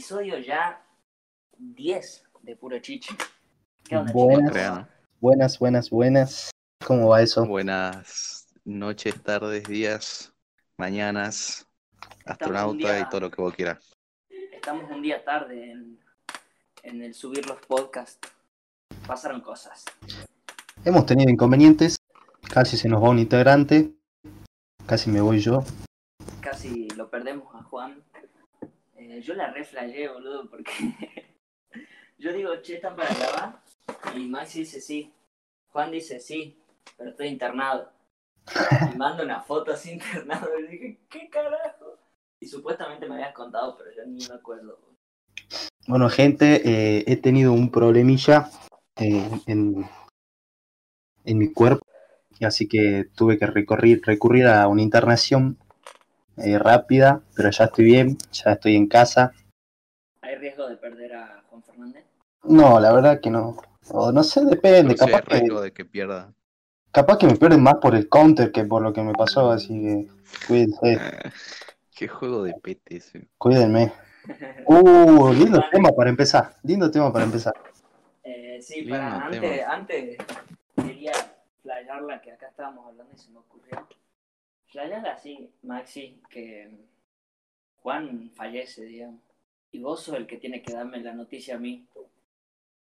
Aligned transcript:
episodio 0.00 0.36
ya 0.38 0.84
10 1.56 2.24
de 2.42 2.54
Puro 2.54 2.78
Chiche. 2.80 3.16
¿Qué 3.82 3.96
onda, 3.96 4.12
Buenas. 4.12 4.86
Buenas, 5.22 5.58
buenas, 5.58 5.88
buenas. 5.88 6.50
¿Cómo 6.86 7.08
va 7.08 7.22
eso? 7.22 7.46
Buenas 7.46 8.46
noches, 8.66 9.22
tardes, 9.22 9.64
días, 9.64 10.34
mañanas, 10.76 11.66
astronauta 12.26 12.76
día- 12.76 13.00
y 13.00 13.08
todo 13.08 13.22
lo 13.22 13.30
que 13.30 13.40
vos 13.40 13.54
quieras. 13.54 13.90
Estamos 14.52 14.90
un 14.90 15.00
día 15.00 15.24
tarde 15.24 15.70
en, 15.72 15.98
en 16.82 17.02
el 17.02 17.14
subir 17.14 17.46
los 17.46 17.64
podcasts. 17.64 18.18
Pasaron 19.06 19.40
cosas. 19.40 19.82
Hemos 20.84 21.06
tenido 21.06 21.30
inconvenientes. 21.30 21.96
Casi 22.52 22.76
se 22.76 22.90
nos 22.90 23.02
va 23.02 23.08
un 23.08 23.18
integrante. 23.18 23.94
Casi 24.86 25.08
me 25.08 25.22
voy 25.22 25.40
yo. 25.40 25.64
Casi 26.42 26.86
lo 26.90 27.08
perdemos 27.08 27.54
a 27.54 27.62
Juan. 27.62 28.02
Eh, 29.08 29.22
yo 29.22 29.34
la 29.34 29.52
reflayé, 29.52 30.08
boludo, 30.08 30.50
porque 30.50 30.72
yo 32.18 32.32
digo, 32.32 32.60
che, 32.60 32.74
¿están 32.74 32.96
para 32.96 33.14
grabar? 33.14 33.62
Y 34.16 34.26
Maxi 34.26 34.60
dice 34.60 34.80
sí. 34.80 35.12
Juan 35.68 35.92
dice 35.92 36.18
sí, 36.18 36.58
pero 36.96 37.10
estoy 37.10 37.28
internado. 37.28 37.92
Y 38.92 38.96
manda 38.96 39.22
una 39.22 39.42
foto 39.42 39.72
así 39.72 39.90
internado. 39.92 40.58
Y 40.58 40.66
dije, 40.66 41.00
¿qué 41.08 41.28
carajo? 41.28 41.98
Y 42.40 42.48
supuestamente 42.48 43.06
me 43.06 43.14
habías 43.14 43.32
contado, 43.32 43.76
pero 43.78 43.90
yo 43.96 44.04
ni 44.06 44.26
me 44.26 44.34
acuerdo. 44.34 44.78
Bueno, 45.86 46.08
gente, 46.08 46.62
eh, 46.64 47.04
he 47.06 47.16
tenido 47.16 47.52
un 47.52 47.70
problemilla 47.70 48.50
eh, 48.96 49.30
en, 49.46 49.88
en 51.24 51.38
mi 51.38 51.52
cuerpo. 51.52 51.86
Así 52.40 52.66
que 52.66 53.04
tuve 53.14 53.38
que 53.38 53.46
recurrir, 53.46 54.02
recurrir 54.04 54.46
a 54.48 54.66
una 54.66 54.82
internación 54.82 55.58
eh, 56.38 56.58
rápida, 56.58 57.20
pero 57.34 57.50
ya 57.50 57.64
estoy 57.64 57.84
bien, 57.84 58.16
ya 58.32 58.52
estoy 58.52 58.76
en 58.76 58.86
casa. 58.88 59.32
¿Hay 60.22 60.36
riesgo 60.36 60.68
de 60.68 60.76
perder 60.76 61.14
a 61.14 61.42
Juan 61.48 61.62
Fernández? 61.62 62.04
No, 62.44 62.78
la 62.80 62.92
verdad 62.92 63.20
que 63.20 63.30
no. 63.30 63.56
O 63.90 64.12
no 64.12 64.22
sé, 64.22 64.44
depende. 64.44 64.94
Pero 64.94 64.98
sí 64.98 65.04
hay 65.04 65.10
Capaz 65.12 65.28
que, 65.28 65.38
riesgo 65.40 65.60
de 65.60 65.72
que 65.72 65.84
pierda. 65.84 66.32
capaz 66.92 67.18
que 67.18 67.26
me 67.26 67.36
pierden 67.36 67.62
más 67.62 67.76
por 67.76 67.94
el 67.94 68.08
counter 68.08 68.50
que 68.52 68.64
por 68.64 68.82
lo 68.82 68.92
que 68.92 69.02
me 69.02 69.12
pasó, 69.12 69.50
así 69.50 69.68
que 69.80 70.06
cuídense, 70.46 70.98
Ah, 71.00 71.30
Qué 71.94 72.08
juego 72.08 72.42
de 72.42 72.54
pete 72.62 72.96
ese. 72.96 73.26
cuídenme. 73.38 73.92
Uh, 74.68 75.32
lindo 75.32 75.62
tema 75.70 75.90
para 75.96 76.10
empezar. 76.10 76.56
Lindo 76.64 76.90
tema 76.90 77.12
para 77.12 77.24
empezar. 77.24 77.54
Eh, 78.24 78.58
sí, 78.60 78.80
Lindo 78.80 78.96
para 78.96 79.24
antes, 79.26 79.40
tema. 79.40 79.72
antes 79.72 80.16
quería 80.74 81.12
flayarla 81.62 82.20
que 82.20 82.32
acá 82.32 82.48
estábamos 82.48 82.86
hablando 82.88 83.12
y 83.14 83.18
se 83.18 83.30
me 83.30 83.38
ocurrió. 83.38 83.86
Flayarla 84.76 85.12
así, 85.12 85.50
Maxi, 85.62 86.20
que 86.28 86.70
Juan 87.76 88.30
fallece, 88.34 88.84
digamos. 88.84 89.22
Y 89.72 89.78
vos 89.78 90.02
sos 90.02 90.16
el 90.16 90.26
que 90.26 90.36
tiene 90.36 90.60
que 90.60 90.74
darme 90.74 91.00
la 91.00 91.14
noticia 91.14 91.54
a 91.54 91.58
mí. 91.58 91.88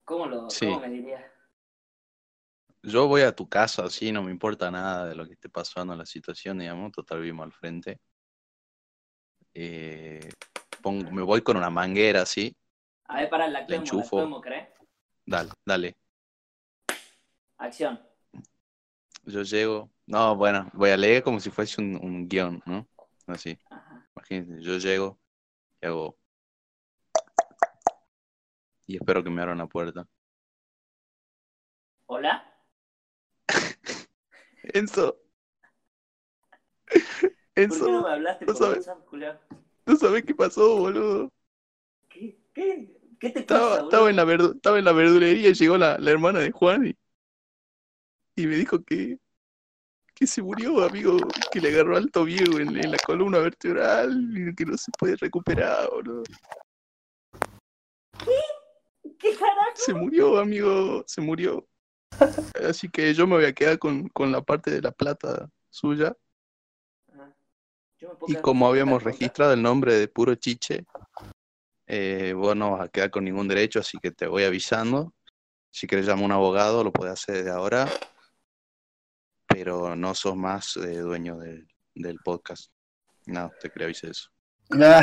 ¿Cómo 0.04 0.26
lo 0.26 0.48
Sí. 0.48 0.66
cómo 0.66 0.78
me 0.78 0.88
dirías? 0.90 1.24
Yo 2.84 3.08
voy 3.08 3.22
a 3.22 3.34
tu 3.34 3.48
casa, 3.48 3.84
así, 3.84 4.12
no 4.12 4.22
me 4.22 4.30
importa 4.30 4.70
nada 4.70 5.06
de 5.08 5.16
lo 5.16 5.26
que 5.26 5.32
esté 5.32 5.48
pasando 5.48 5.96
la 5.96 6.06
situación, 6.06 6.60
digamos, 6.60 6.92
total 6.92 7.18
vivimos 7.18 7.46
al 7.46 7.52
frente. 7.52 7.98
Eh, 9.52 10.30
pongo- 10.82 11.10
me 11.10 11.22
voy 11.22 11.42
con 11.42 11.56
una 11.56 11.70
manguera, 11.70 12.22
así, 12.22 12.56
A 13.06 13.22
ver, 13.22 13.28
para 13.28 13.48
la 13.48 13.58
actuemos, 13.58 13.92
la 13.92 14.40
¿crees? 14.40 14.68
dale, 15.26 15.50
dale. 15.66 15.96
Acción. 17.58 18.00
Yo 19.24 19.42
llego, 19.42 19.90
no, 20.06 20.36
bueno, 20.36 20.68
voy 20.74 20.90
a 20.90 20.96
leer 20.96 21.22
como 21.22 21.40
si 21.40 21.50
fuese 21.50 21.80
un, 21.80 21.96
un 22.02 22.28
guion, 22.28 22.62
¿no? 22.66 22.88
Así. 23.26 23.58
Ajá. 23.70 24.06
Imagínense, 24.16 24.62
yo 24.62 24.78
llego 24.78 25.18
y 25.80 25.86
hago. 25.86 26.18
Y 28.86 28.96
espero 28.96 29.24
que 29.24 29.30
me 29.30 29.42
abran 29.42 29.58
la 29.58 29.66
puerta. 29.66 30.06
¿Hola? 32.06 32.44
Enzo. 34.74 35.16
¿Por 37.68 37.82
qué 37.84 37.92
no 37.92 38.02
Enzo, 38.02 38.02
me 38.02 38.10
hablaste 38.10 38.46
no 38.46 38.52
por 38.52 38.62
sabes. 38.62 38.86
WhatsApp? 38.86 38.98
¿no 39.86 39.96
sabes 39.96 40.24
qué 40.24 40.34
pasó, 40.34 40.78
boludo? 40.78 41.32
¿Qué? 42.08 42.38
¿Qué? 42.54 42.88
¿Qué 43.18 43.30
te 43.30 43.40
pasa, 43.40 43.40
Estaba, 43.40 43.68
boludo? 43.68 43.84
estaba, 43.84 44.10
en 44.10 44.16
la 44.16 44.24
verdu- 44.24 44.54
estaba 44.56 44.78
en 44.78 44.84
la 44.84 44.92
verdulería 44.92 45.48
y 45.50 45.54
llegó 45.54 45.76
la, 45.78 45.98
la 45.98 46.10
hermana 46.10 46.40
de 46.40 46.50
Juan 46.50 46.86
y, 46.86 46.94
y 48.36 48.46
me 48.46 48.56
dijo 48.56 48.82
que, 48.82 49.18
que 50.22 50.26
se 50.28 50.40
murió, 50.40 50.84
amigo, 50.84 51.16
que 51.50 51.60
le 51.60 51.70
agarró 51.70 51.96
alto 51.96 52.22
viejo 52.22 52.60
en, 52.60 52.76
en 52.76 52.92
la 52.92 52.98
columna 52.98 53.38
vertebral 53.38 54.30
y 54.36 54.54
que 54.54 54.64
no 54.64 54.78
se 54.78 54.92
puede 54.96 55.16
recuperar, 55.16 55.90
boludo. 55.90 56.22
¿Qué 59.18 59.34
carajo? 59.34 59.72
Se 59.74 59.92
murió, 59.92 60.38
amigo, 60.38 61.02
se 61.08 61.20
murió. 61.20 61.66
Así 62.68 62.88
que 62.88 63.12
yo 63.14 63.26
me 63.26 63.34
voy 63.34 63.46
a 63.46 63.52
quedar 63.52 63.80
con, 63.80 64.08
con 64.10 64.30
la 64.30 64.40
parte 64.42 64.70
de 64.70 64.80
la 64.80 64.92
plata 64.92 65.50
suya. 65.70 66.16
Puedo 67.98 68.16
Y 68.28 68.36
como 68.36 68.68
habíamos 68.68 69.02
registrado 69.02 69.54
el 69.54 69.62
nombre 69.62 69.94
de 69.94 70.06
Puro 70.06 70.36
Chiche, 70.36 70.86
eh, 71.88 72.32
vos 72.32 72.54
no 72.54 72.72
vas 72.72 72.82
a 72.82 72.88
quedar 72.88 73.10
con 73.10 73.24
ningún 73.24 73.48
derecho, 73.48 73.80
así 73.80 73.98
que 73.98 74.12
te 74.12 74.28
voy 74.28 74.44
avisando. 74.44 75.12
Si 75.72 75.88
querés 75.88 76.06
llamar 76.06 76.22
a 76.22 76.26
un 76.26 76.32
abogado, 76.32 76.84
lo 76.84 76.92
puedes 76.92 77.14
hacer 77.14 77.38
desde 77.38 77.50
ahora. 77.50 77.88
Pero 79.52 79.94
no 79.96 80.14
sos 80.14 80.36
más 80.36 80.76
eh, 80.76 80.98
dueño 80.98 81.38
del, 81.38 81.68
del 81.94 82.18
podcast. 82.24 82.70
No, 83.26 83.50
te 83.60 83.70
quería 83.70 83.86
avisar 83.86 84.10
eso. 84.10 84.30
Ah. 84.80 85.02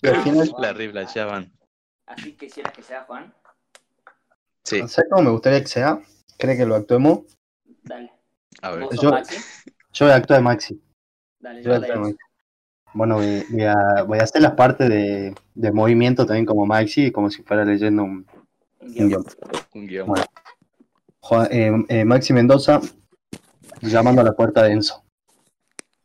Final, 0.00 0.52
La 0.58 0.72
ribla 0.72 1.04
ya 1.12 1.26
van. 1.26 1.52
Así 2.06 2.32
quisieras 2.36 2.72
que 2.72 2.82
sea 2.82 3.04
Juan. 3.04 3.32
Sí, 4.64 4.78
¿sabes 4.88 5.08
cómo 5.10 5.22
me 5.22 5.30
gustaría 5.30 5.60
que 5.60 5.68
sea? 5.68 6.00
¿Cree 6.38 6.56
que 6.56 6.66
lo 6.66 6.74
actuemos? 6.74 7.20
Dale. 7.82 8.12
a 8.60 8.70
ver. 8.72 8.80
¿Vos 8.84 8.94
sos 8.94 9.02
Yo- 9.02 9.10
Maxi? 9.10 9.36
Yo 9.92 10.06
voy 10.06 10.12
a 10.12 10.16
actuar 10.16 10.38
de 10.38 10.44
Maxi. 10.44 10.82
Dale, 11.38 11.62
Yo 11.62 11.64
yo 11.64 11.70
voy 11.70 11.74
a 11.74 11.78
actuar 11.80 11.98
de 11.98 12.04
de 12.04 12.12
Maxi. 12.12 12.24
Bueno, 12.94 13.14
voy, 13.16 13.44
voy 13.50 13.62
a, 13.62 14.02
voy 14.06 14.18
a 14.18 14.22
hacer 14.22 14.42
las 14.42 14.52
partes 14.52 14.88
de, 14.88 15.34
de 15.54 15.72
movimiento 15.72 16.26
también 16.26 16.44
como 16.46 16.66
Maxi, 16.66 17.10
como 17.10 17.30
si 17.30 17.42
fuera 17.42 17.64
leyendo 17.64 18.02
un, 18.04 18.26
un 18.82 19.08
guion. 19.08 19.24
Un 19.74 19.86
guion. 19.86 20.06
Bueno. 20.06 20.24
Juan- 21.20 21.48
eh, 21.50 21.72
eh, 21.88 22.04
Maxi 22.04 22.32
Mendoza 22.32 22.80
llamando 23.80 24.20
a 24.20 24.24
la 24.24 24.32
puerta 24.32 24.62
de 24.64 24.72
Enzo. 24.72 25.04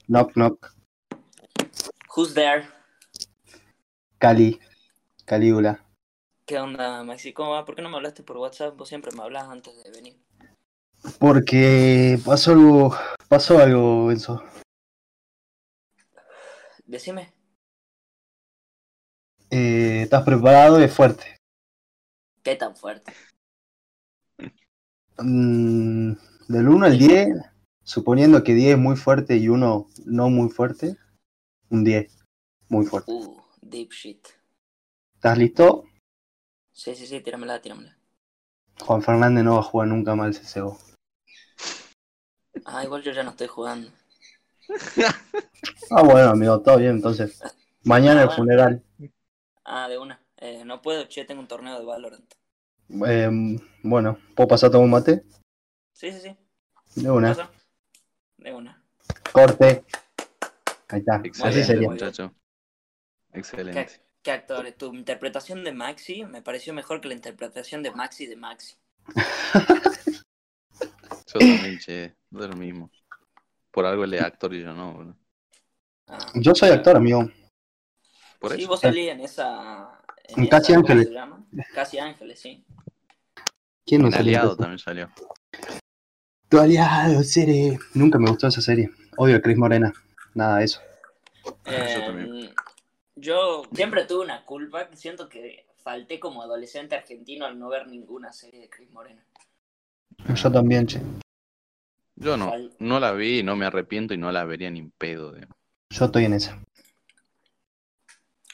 Knock, 0.08 0.34
knock. 0.34 0.74
Who's 2.16 2.34
there? 2.34 2.68
Cali. 4.20 4.60
Calígula. 5.26 5.84
¿Qué 6.46 6.58
onda, 6.58 7.04
Maxi? 7.04 7.34
¿Cómo 7.34 7.52
va? 7.52 7.66
¿Por 7.66 7.76
qué 7.76 7.82
no 7.82 7.90
me 7.90 7.98
hablaste 7.98 8.24
por 8.24 8.38
WhatsApp? 8.38 8.78
Vos 8.78 8.88
siempre 8.88 9.12
me 9.16 9.22
hablas 9.22 9.46
antes 9.50 9.84
de 9.84 9.92
venir. 9.92 10.18
Porque 11.20 12.18
pasó 12.26 12.52
algo, 12.52 12.96
pasó 13.28 13.60
algo, 13.60 14.12
Enzo. 14.12 14.42
Decime. 16.86 17.34
Eh, 19.50 20.02
¿Estás 20.04 20.24
preparado? 20.24 20.80
Es 20.80 20.94
fuerte. 20.94 21.37
¿Qué 22.48 22.56
tan 22.56 22.78
fuerte? 22.78 23.12
Mm, 25.18 26.14
del 26.48 26.70
1 26.70 26.86
al 26.86 26.98
10, 26.98 27.28
suponiendo 27.84 28.42
que 28.42 28.54
10 28.54 28.76
es 28.76 28.80
muy 28.80 28.96
fuerte 28.96 29.36
y 29.36 29.50
1 29.50 29.90
no 30.06 30.30
muy 30.30 30.48
fuerte, 30.48 30.96
un 31.70 31.84
10. 31.84 32.18
Muy 32.70 32.86
fuerte. 32.86 33.12
Uh, 33.12 33.42
deep 33.62 33.92
shit. 33.92 34.26
¿Estás 35.16 35.38
listo? 35.38 35.84
Sí, 36.72 36.96
sí, 36.96 37.06
sí, 37.06 37.20
tíramela, 37.20 37.62
tíramela. 37.62 37.98
Juan 38.80 39.02
Fernández 39.02 39.44
no 39.44 39.56
va 39.56 39.60
a 39.60 39.64
jugar 39.64 39.90
nunca 39.90 40.16
mal 40.16 40.34
CSGO. 40.34 40.78
Ah, 42.64 42.82
igual 42.86 43.04
yo 43.04 43.12
ya 43.12 43.24
no 43.24 43.32
estoy 43.32 43.48
jugando. 43.48 43.92
Ah, 45.92 46.02
bueno, 46.02 46.30
amigo, 46.30 46.62
todo 46.62 46.78
bien, 46.78 46.92
entonces. 46.92 47.42
Mañana 47.84 48.22
el 48.22 48.30
Ah, 48.30 48.36
bueno. 48.38 48.38
funeral. 48.38 48.84
Ah, 49.66 49.90
de 49.90 49.98
una. 49.98 50.26
Eh, 50.38 50.64
no 50.66 50.82
puedo, 50.82 51.06
che, 51.08 51.26
tengo 51.26 51.42
un 51.42 51.48
torneo 51.48 51.78
de 51.80 51.86
Valorant. 51.86 52.34
Eh, 53.08 53.30
bueno, 53.84 54.18
¿puedo 54.36 54.48
pasar 54.48 54.70
a 54.70 54.72
tomar 54.72 54.86
un 54.86 54.92
mate? 54.92 55.24
Sí, 55.94 56.12
sí, 56.12 56.20
sí. 56.22 56.38
De 57.02 57.10
una. 57.12 57.30
¿Pasa? 57.30 57.52
De 58.38 58.54
una. 58.54 58.84
Corte. 59.32 59.84
Ahí 60.90 61.00
está. 61.00 61.16
Así 61.16 61.28
Excelente, 61.28 61.64
sería. 61.64 61.90
muchacho. 61.90 62.34
Excelente. 63.34 64.02
¿Qué 64.22 64.32
actores? 64.32 64.78
Tu 64.78 64.94
interpretación 64.94 65.64
de 65.64 65.72
Maxi 65.72 66.24
me 66.26 66.42
pareció 66.42 66.74
mejor 66.74 67.02
que 67.02 67.08
la 67.08 67.14
interpretación 67.14 67.82
de 67.84 67.92
Maxi 67.92 68.26
de 68.26 68.36
Maxi. 68.36 68.76
Yo 71.28 71.40
también, 71.40 71.80
che, 71.80 72.16
no 72.32 72.44
es 72.44 72.50
lo 72.50 72.56
mismo. 72.56 72.90
Por 73.72 73.86
algo 73.86 74.04
él 74.06 74.14
es 74.14 74.22
actor 74.22 74.54
y 74.54 74.64
yo 74.64 74.74
no, 74.74 74.94
boludo. 74.94 75.18
Ah. 76.08 76.18
Yo 76.36 76.56
soy 76.56 76.70
actor, 76.70 76.96
amigo. 76.96 77.30
Por 78.40 78.54
Sí, 78.54 78.62
eso. 78.62 78.70
vos 78.70 78.80
salí 78.80 79.10
en 79.10 79.20
esa. 79.20 79.97
Casi 80.50 80.74
¿cómo 80.74 80.80
Ángeles. 80.80 81.08
se 81.08 81.14
llama? 81.14 81.46
Casi 81.74 82.00
Ángeles, 82.00 82.40
sí. 82.40 82.64
¿Quién 83.86 84.02
no 84.02 84.08
Un 84.08 84.14
salió? 84.14 84.38
aliado 84.38 84.58
también 84.58 84.80
salió. 84.80 85.10
Tu 86.50 86.60
aliado, 86.60 87.24
serie. 87.24 87.80
Nunca 87.94 88.20
me 88.20 88.30
gustó 88.30 88.48
esa 88.48 88.62
serie. 88.62 88.90
Odio 89.18 89.38
a 89.38 89.42
Chris 89.42 89.58
Morena. 89.58 89.94
nada 90.34 90.58
de 90.60 90.66
eso. 90.66 90.82
yo 91.66 92.06
también. 92.06 92.36
Eh, 92.36 92.54
yo 93.16 93.64
siempre 93.74 94.06
tuve 94.06 94.24
una 94.26 94.46
culpa, 94.46 94.90
siento 94.94 95.28
que 95.30 95.66
falté 95.78 96.20
como 96.20 96.42
adolescente 96.44 96.96
argentino 96.96 97.46
al 97.46 97.58
no 97.58 97.70
ver 97.70 97.88
ninguna 97.88 98.32
serie 98.34 98.62
de 98.62 98.70
Chris 98.70 98.92
Morena. 98.92 99.24
Yo 100.36 100.52
también, 100.52 100.86
che. 100.86 101.02
Yo 102.16 102.36
no, 102.38 102.52
Fal- 102.52 102.76
no 102.80 103.00
la 103.00 103.12
vi, 103.14 103.44
no 103.44 103.56
me 103.56 103.66
arrepiento 103.66 104.14
y 104.14 104.18
no 104.18 104.32
la 104.32 104.44
vería 104.44 104.70
ni 104.70 104.80
en 104.80 104.92
pedo. 104.92 105.32
digamos. 105.34 105.56
Yo 105.90 106.06
estoy 106.06 106.26
en 106.26 106.34
esa. 106.34 106.62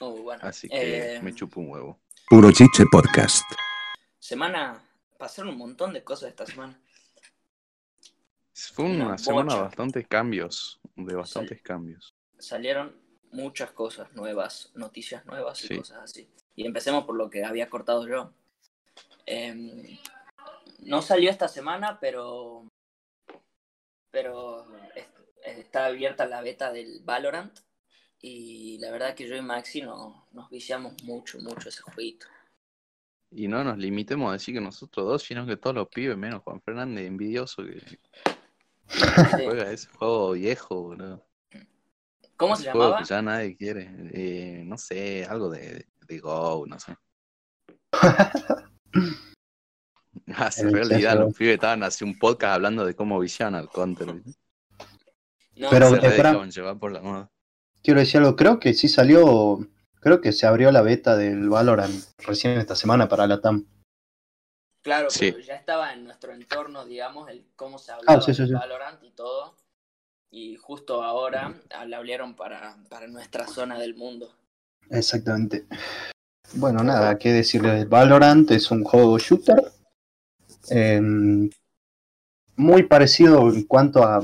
Uh, 0.03 0.23
bueno, 0.23 0.41
Así 0.43 0.67
que 0.67 1.15
eh, 1.15 1.21
me 1.21 1.33
chupo 1.33 1.61
un 1.61 1.69
huevo. 1.71 1.99
Puro 2.29 2.51
Chiche 2.51 2.83
Podcast. 2.91 3.43
Semana, 4.19 4.83
pasaron 5.17 5.51
un 5.53 5.57
montón 5.57 5.93
de 5.93 6.03
cosas 6.03 6.29
esta 6.29 6.45
semana. 6.45 6.77
Fue 8.73 8.85
una 8.85 9.05
una 9.07 9.17
semana 9.17 9.55
de 9.55 9.61
bastantes 9.61 10.07
cambios, 10.07 10.79
de 10.95 11.15
bastantes 11.15 11.61
cambios. 11.61 12.13
Salieron 12.37 12.95
muchas 13.31 13.71
cosas 13.71 14.13
nuevas, 14.13 14.71
noticias 14.75 15.25
nuevas 15.25 15.63
y 15.63 15.67
Sí. 15.67 15.77
cosas 15.77 15.97
así. 16.03 16.29
Y 16.55 16.65
empecemos 16.65 17.05
por 17.05 17.15
lo 17.15 17.29
que 17.29 17.43
había 17.45 17.69
cortado 17.69 18.07
yo. 18.07 18.33
Em, 19.25 19.97
no 20.79 21.01
salió 21.01 21.29
esta 21.29 21.47
semana, 21.47 21.99
pero 21.99 22.65
pero 24.11 24.67
es- 24.95 25.07
está 25.43 25.85
abierta 25.85 26.25
la 26.27 26.41
beta 26.41 26.71
del 26.71 27.01
Valorant 27.03 27.57
y 28.25 28.77
la 28.79 28.89
verdad 28.89 29.13
que 29.13 29.27
yo 29.27 29.35
y 29.35 29.41
Maxi 29.41 29.81
no, 29.81 30.25
nos 30.31 30.49
viciamos 30.49 30.93
mucho, 31.03 31.39
mucho 31.39 31.67
ese 31.67 31.81
jueguito. 31.81 32.25
Y 33.29 33.49
no 33.49 33.65
nos 33.65 33.77
limitemos 33.77 34.29
a 34.29 34.33
decir 34.33 34.55
que 34.55 34.61
nosotros 34.61 35.05
dos, 35.05 35.23
sino 35.23 35.45
que 35.45 35.57
todos 35.57 35.75
los 35.75 35.89
pibes, 35.89 36.17
menos 36.17 36.41
Juan 36.41 36.61
Fernández, 36.61 37.05
envidioso 37.05 37.63
que 37.65 37.81
Sí. 38.87 39.45
juega 39.45 39.71
ese 39.71 39.89
juego 39.89 40.31
viejo, 40.31 40.81
boludo. 40.83 41.25
¿Cómo 42.37 42.55
se 42.55 42.63
llamaba? 42.63 42.99
que 42.99 43.05
ya 43.05 43.21
nadie 43.21 43.57
quiere. 43.57 43.89
Eh, 44.13 44.63
no 44.65 44.77
sé, 44.77 45.25
algo 45.25 45.49
de, 45.49 45.85
de 46.07 46.19
Go, 46.19 46.65
no 46.65 46.79
sé. 46.79 46.95
Hace 50.33 50.61
El 50.67 50.73
realidad, 50.73 51.19
los 51.19 51.33
pibes 51.33 51.55
estaban 51.55 51.83
hace 51.83 52.05
un 52.05 52.17
podcast 52.17 52.55
hablando 52.55 52.85
de 52.85 52.95
cómo 52.95 53.19
viciaban 53.19 53.55
al 53.55 53.69
counter. 53.69 54.07
No, 55.55 55.69
Pero, 55.69 55.89
Se 55.89 56.51
llevar 56.51 56.79
por 56.79 56.93
la 56.93 57.01
moda. 57.01 57.32
Quiero 57.83 57.99
decir 57.99 58.19
algo, 58.21 58.35
creo 58.35 58.59
que 58.59 58.73
sí 58.73 58.87
salió, 58.87 59.59
creo 59.99 60.21
que 60.21 60.31
se 60.31 60.47
abrió 60.47 60.71
la 60.71 60.81
beta 60.81 61.17
del 61.17 61.49
Valorant 61.49 61.93
recién 62.19 62.57
esta 62.57 62.75
semana 62.75 63.09
para 63.09 63.27
la 63.27 63.41
TAM. 63.41 63.65
Claro, 64.81 65.09
Sí. 65.09 65.31
pero 65.31 65.43
ya 65.43 65.55
estaba 65.55 65.93
en 65.93 66.05
nuestro 66.05 66.33
entorno, 66.33 66.85
digamos, 66.85 67.29
el 67.29 67.45
cómo 67.55 67.77
se 67.77 67.91
hablaba 67.91 68.17
Ah, 68.19 68.21
sí, 68.21 68.33
sí, 68.33 68.41
de 68.41 68.47
sí. 68.49 68.53
Valorant 68.53 69.03
y 69.03 69.11
todo. 69.11 69.55
Y 70.31 70.55
justo 70.57 71.03
ahora 71.03 71.53
ah, 71.75 71.85
la 71.85 71.97
abrieron 71.97 72.35
para, 72.35 72.77
para 72.89 73.07
nuestra 73.07 73.47
zona 73.47 73.77
del 73.77 73.95
mundo. 73.95 74.33
Exactamente. 74.89 75.65
Bueno, 76.55 76.83
nada, 76.83 77.17
qué 77.17 77.31
decirle. 77.31 77.85
Valorant 77.85 78.49
es 78.51 78.71
un 78.71 78.83
juego 78.83 79.17
shooter. 79.19 79.71
em, 80.69 81.49
muy 82.55 82.83
parecido 82.83 83.49
en 83.49 83.63
cuanto 83.63 84.03
a 84.03 84.21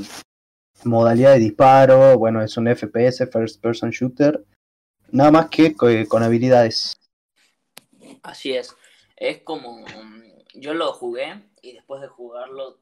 modalidad 0.86 1.34
de 1.34 1.40
disparo. 1.40 2.18
Bueno, 2.18 2.42
es 2.42 2.58
un 2.58 2.68
FPS, 2.68 3.28
First 3.28 3.62
Person 3.62 3.92
Shooter. 3.92 4.44
Nada 5.12 5.32
más 5.32 5.50
que 5.50 5.76
co- 5.76 5.88
con 6.08 6.24
habilidades. 6.24 6.96
Así 8.24 8.54
es. 8.54 8.76
Es 9.16 9.42
como. 9.42 9.86
Yo 10.54 10.74
lo 10.74 10.92
jugué 10.94 11.42
y 11.62 11.74
después 11.74 12.02
de 12.02 12.08
jugarlo 12.08 12.80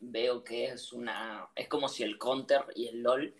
veo 0.00 0.44
que 0.44 0.66
es 0.66 0.92
una. 0.92 1.48
Es 1.54 1.68
como 1.68 1.88
si 1.88 2.02
el 2.02 2.18
Counter 2.18 2.62
y 2.74 2.88
el 2.88 3.02
LOL 3.02 3.34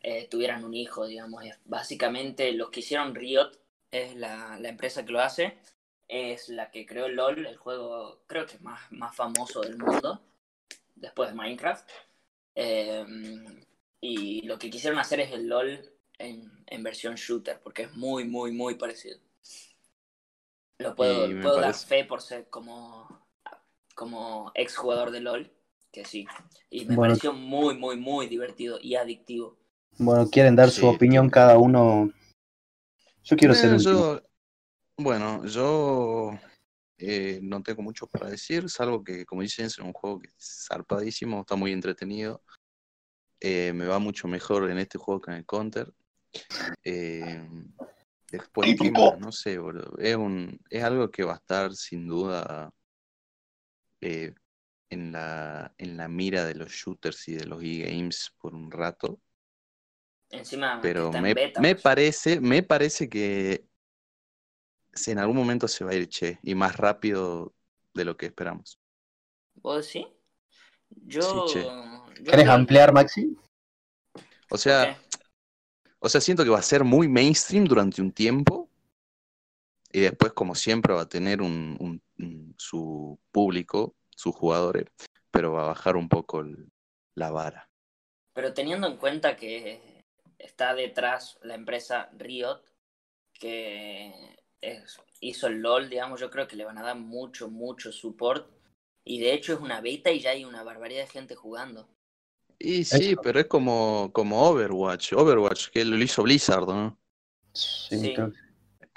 eh, 0.00 0.28
tuvieran 0.30 0.64
un 0.64 0.74
hijo, 0.74 1.06
digamos. 1.06 1.44
Básicamente 1.64 2.52
los 2.52 2.70
que 2.70 2.80
hicieron 2.80 3.14
Riot, 3.14 3.52
es 3.90 4.16
la, 4.16 4.58
la 4.60 4.68
empresa 4.68 5.04
que 5.04 5.12
lo 5.12 5.20
hace. 5.20 5.58
Es 6.06 6.48
la 6.50 6.70
que 6.70 6.84
creó 6.84 7.08
LOL, 7.08 7.46
el 7.46 7.56
juego 7.56 8.20
creo 8.26 8.46
que 8.46 8.58
más, 8.58 8.80
más 8.92 9.16
famoso 9.16 9.62
del 9.62 9.78
mundo, 9.78 10.20
después 10.96 11.30
de 11.30 11.34
Minecraft. 11.34 11.88
Eh, 12.54 13.04
y 14.00 14.42
lo 14.42 14.58
que 14.58 14.70
quisieron 14.70 14.98
hacer 14.98 15.20
es 15.20 15.32
el 15.32 15.48
LOL 15.48 15.92
en, 16.18 16.50
en 16.66 16.82
versión 16.82 17.14
shooter, 17.16 17.60
porque 17.60 17.82
es 17.82 17.94
muy, 17.96 18.24
muy, 18.24 18.52
muy 18.52 18.74
parecido. 18.74 19.18
Lo 20.78 20.94
puedo, 20.94 21.28
puedo 21.40 21.60
dar 21.60 21.74
fe 21.74 22.04
por 22.04 22.20
ser 22.20 22.48
como, 22.50 23.26
como 23.94 24.50
ex 24.54 24.76
jugador 24.76 25.10
de 25.10 25.20
LOL, 25.20 25.50
que 25.92 26.04
sí. 26.04 26.26
Y 26.70 26.84
me 26.84 26.96
Bueno. 26.96 27.12
pareció 27.12 27.32
muy, 27.32 27.76
muy, 27.76 27.96
muy 27.96 28.26
divertido 28.26 28.78
y 28.80 28.96
adictivo. 28.96 29.56
Bueno, 29.98 30.28
quieren 30.28 30.56
dar 30.56 30.70
Sí, 30.70 30.80
su 30.80 30.86
opinión 30.88 31.30
cada 31.30 31.56
uno. 31.58 32.10
Yo 33.22 33.36
quiero 33.36 33.54
ser 33.54 33.66
Eh, 33.66 33.68
el 33.68 33.74
último. 33.76 33.98
yo- 34.00 34.22
bueno, 34.98 35.44
yo 35.46 36.38
eh, 36.98 37.40
no 37.42 37.62
tengo 37.62 37.82
mucho 37.82 38.06
para 38.06 38.30
decir, 38.30 38.68
salvo 38.70 39.02
que, 39.02 39.24
como 39.26 39.42
dicen, 39.42 39.66
es 39.66 39.78
un 39.78 39.92
juego 39.92 40.20
que 40.20 40.28
es 40.28 40.66
zarpadísimo, 40.68 41.40
está 41.40 41.56
muy 41.56 41.72
entretenido. 41.72 42.42
Eh, 43.40 43.72
me 43.74 43.86
va 43.86 43.98
mucho 43.98 44.28
mejor 44.28 44.70
en 44.70 44.78
este 44.78 44.98
juego 44.98 45.20
que 45.20 45.30
en 45.32 45.38
el 45.38 45.46
Counter. 45.46 45.92
Eh, 46.84 47.46
después, 48.30 48.74
¿qué 48.80 48.90
más? 48.90 49.18
no 49.18 49.32
sé, 49.32 49.58
boludo. 49.58 49.96
Es, 49.98 50.16
un, 50.16 50.60
es 50.70 50.82
algo 50.82 51.10
que 51.10 51.24
va 51.24 51.34
a 51.34 51.36
estar 51.36 51.74
sin 51.74 52.06
duda 52.06 52.72
eh, 54.00 54.34
en, 54.88 55.12
la, 55.12 55.74
en 55.78 55.96
la 55.96 56.08
mira 56.08 56.44
de 56.44 56.54
los 56.54 56.70
shooters 56.70 57.28
y 57.28 57.34
de 57.34 57.46
los 57.46 57.62
e-games 57.62 58.32
por 58.38 58.54
un 58.54 58.70
rato. 58.70 59.20
Encima, 60.30 60.80
Pero 60.80 61.12
me, 61.12 61.34
beta, 61.34 61.60
me 61.60 61.74
pues. 61.74 61.82
parece, 61.82 62.40
me 62.40 62.62
parece 62.62 63.08
que 63.08 63.66
si 64.94 65.10
en 65.10 65.18
algún 65.18 65.36
momento 65.36 65.68
se 65.68 65.84
va 65.84 65.90
a 65.92 65.94
ir 65.94 66.08
che, 66.08 66.38
y 66.42 66.54
más 66.54 66.76
rápido 66.76 67.54
de 67.94 68.04
lo 68.04 68.16
que 68.16 68.26
esperamos. 68.26 68.78
¿Vos 69.54 69.86
sí? 69.86 70.06
Yo. 70.90 71.46
che. 71.46 71.62
yo 71.62 72.04
¿Querés 72.24 72.44
creo- 72.44 72.52
ampliar, 72.52 72.92
Maxi? 72.92 73.36
O 74.14 74.20
¿Por 74.48 74.58
sea, 74.58 74.98
o 75.98 76.08
sea, 76.08 76.20
siento 76.20 76.44
que 76.44 76.50
va 76.50 76.58
a 76.58 76.62
ser 76.62 76.84
muy 76.84 77.08
mainstream 77.08 77.64
durante 77.64 78.00
un 78.02 78.12
tiempo 78.12 78.68
y 79.92 80.00
después, 80.00 80.32
como 80.32 80.54
siempre, 80.54 80.92
va 80.94 81.02
a 81.02 81.08
tener 81.08 81.40
un, 81.40 81.76
un- 81.80 82.02
un- 82.18 82.54
su 82.58 83.18
público, 83.32 83.94
sus 84.10 84.34
jugadores, 84.34 84.86
pero 85.30 85.52
va 85.52 85.62
a 85.64 85.66
bajar 85.68 85.96
un 85.96 86.08
poco 86.08 86.40
el- 86.40 86.70
la 87.14 87.30
vara. 87.30 87.68
Pero 88.32 88.52
teniendo 88.52 88.86
en 88.88 88.96
cuenta 88.96 89.36
que 89.36 90.04
está 90.38 90.74
detrás 90.74 91.38
la 91.42 91.54
empresa 91.54 92.10
Riot, 92.18 92.60
que 93.32 94.36
es- 94.72 95.00
hizo 95.20 95.46
el 95.46 95.60
LOL, 95.60 95.88
digamos, 95.88 96.20
yo 96.20 96.30
creo 96.30 96.46
que 96.48 96.56
le 96.56 96.64
van 96.64 96.78
a 96.78 96.82
dar 96.82 96.96
mucho, 96.96 97.48
mucho 97.48 97.92
support. 97.92 98.48
Y 99.04 99.20
de 99.20 99.34
hecho 99.34 99.52
es 99.54 99.60
una 99.60 99.80
beta 99.80 100.10
y 100.10 100.20
ya 100.20 100.30
hay 100.30 100.44
una 100.44 100.62
barbaridad 100.62 101.02
de 101.02 101.08
gente 101.08 101.34
jugando. 101.34 101.88
Y 102.58 102.84
sí, 102.84 103.12
Eso. 103.12 103.22
pero 103.22 103.40
es 103.40 103.46
como, 103.46 104.10
como 104.12 104.42
Overwatch. 104.48 105.12
Overwatch, 105.12 105.68
que 105.68 105.84
lo 105.84 105.96
hizo 106.02 106.22
Blizzard, 106.22 106.66
¿no? 106.66 106.98
Sí, 107.52 107.98
Sí. 107.98 108.14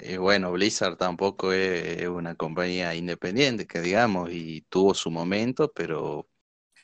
Eh, 0.00 0.16
bueno, 0.16 0.52
Blizzard 0.52 0.96
tampoco 0.96 1.52
es 1.52 2.06
una 2.06 2.34
compañía 2.36 2.94
independiente, 2.94 3.66
que 3.66 3.80
digamos, 3.80 4.30
y 4.32 4.62
tuvo 4.68 4.94
su 4.94 5.10
momento, 5.10 5.72
pero 5.72 6.28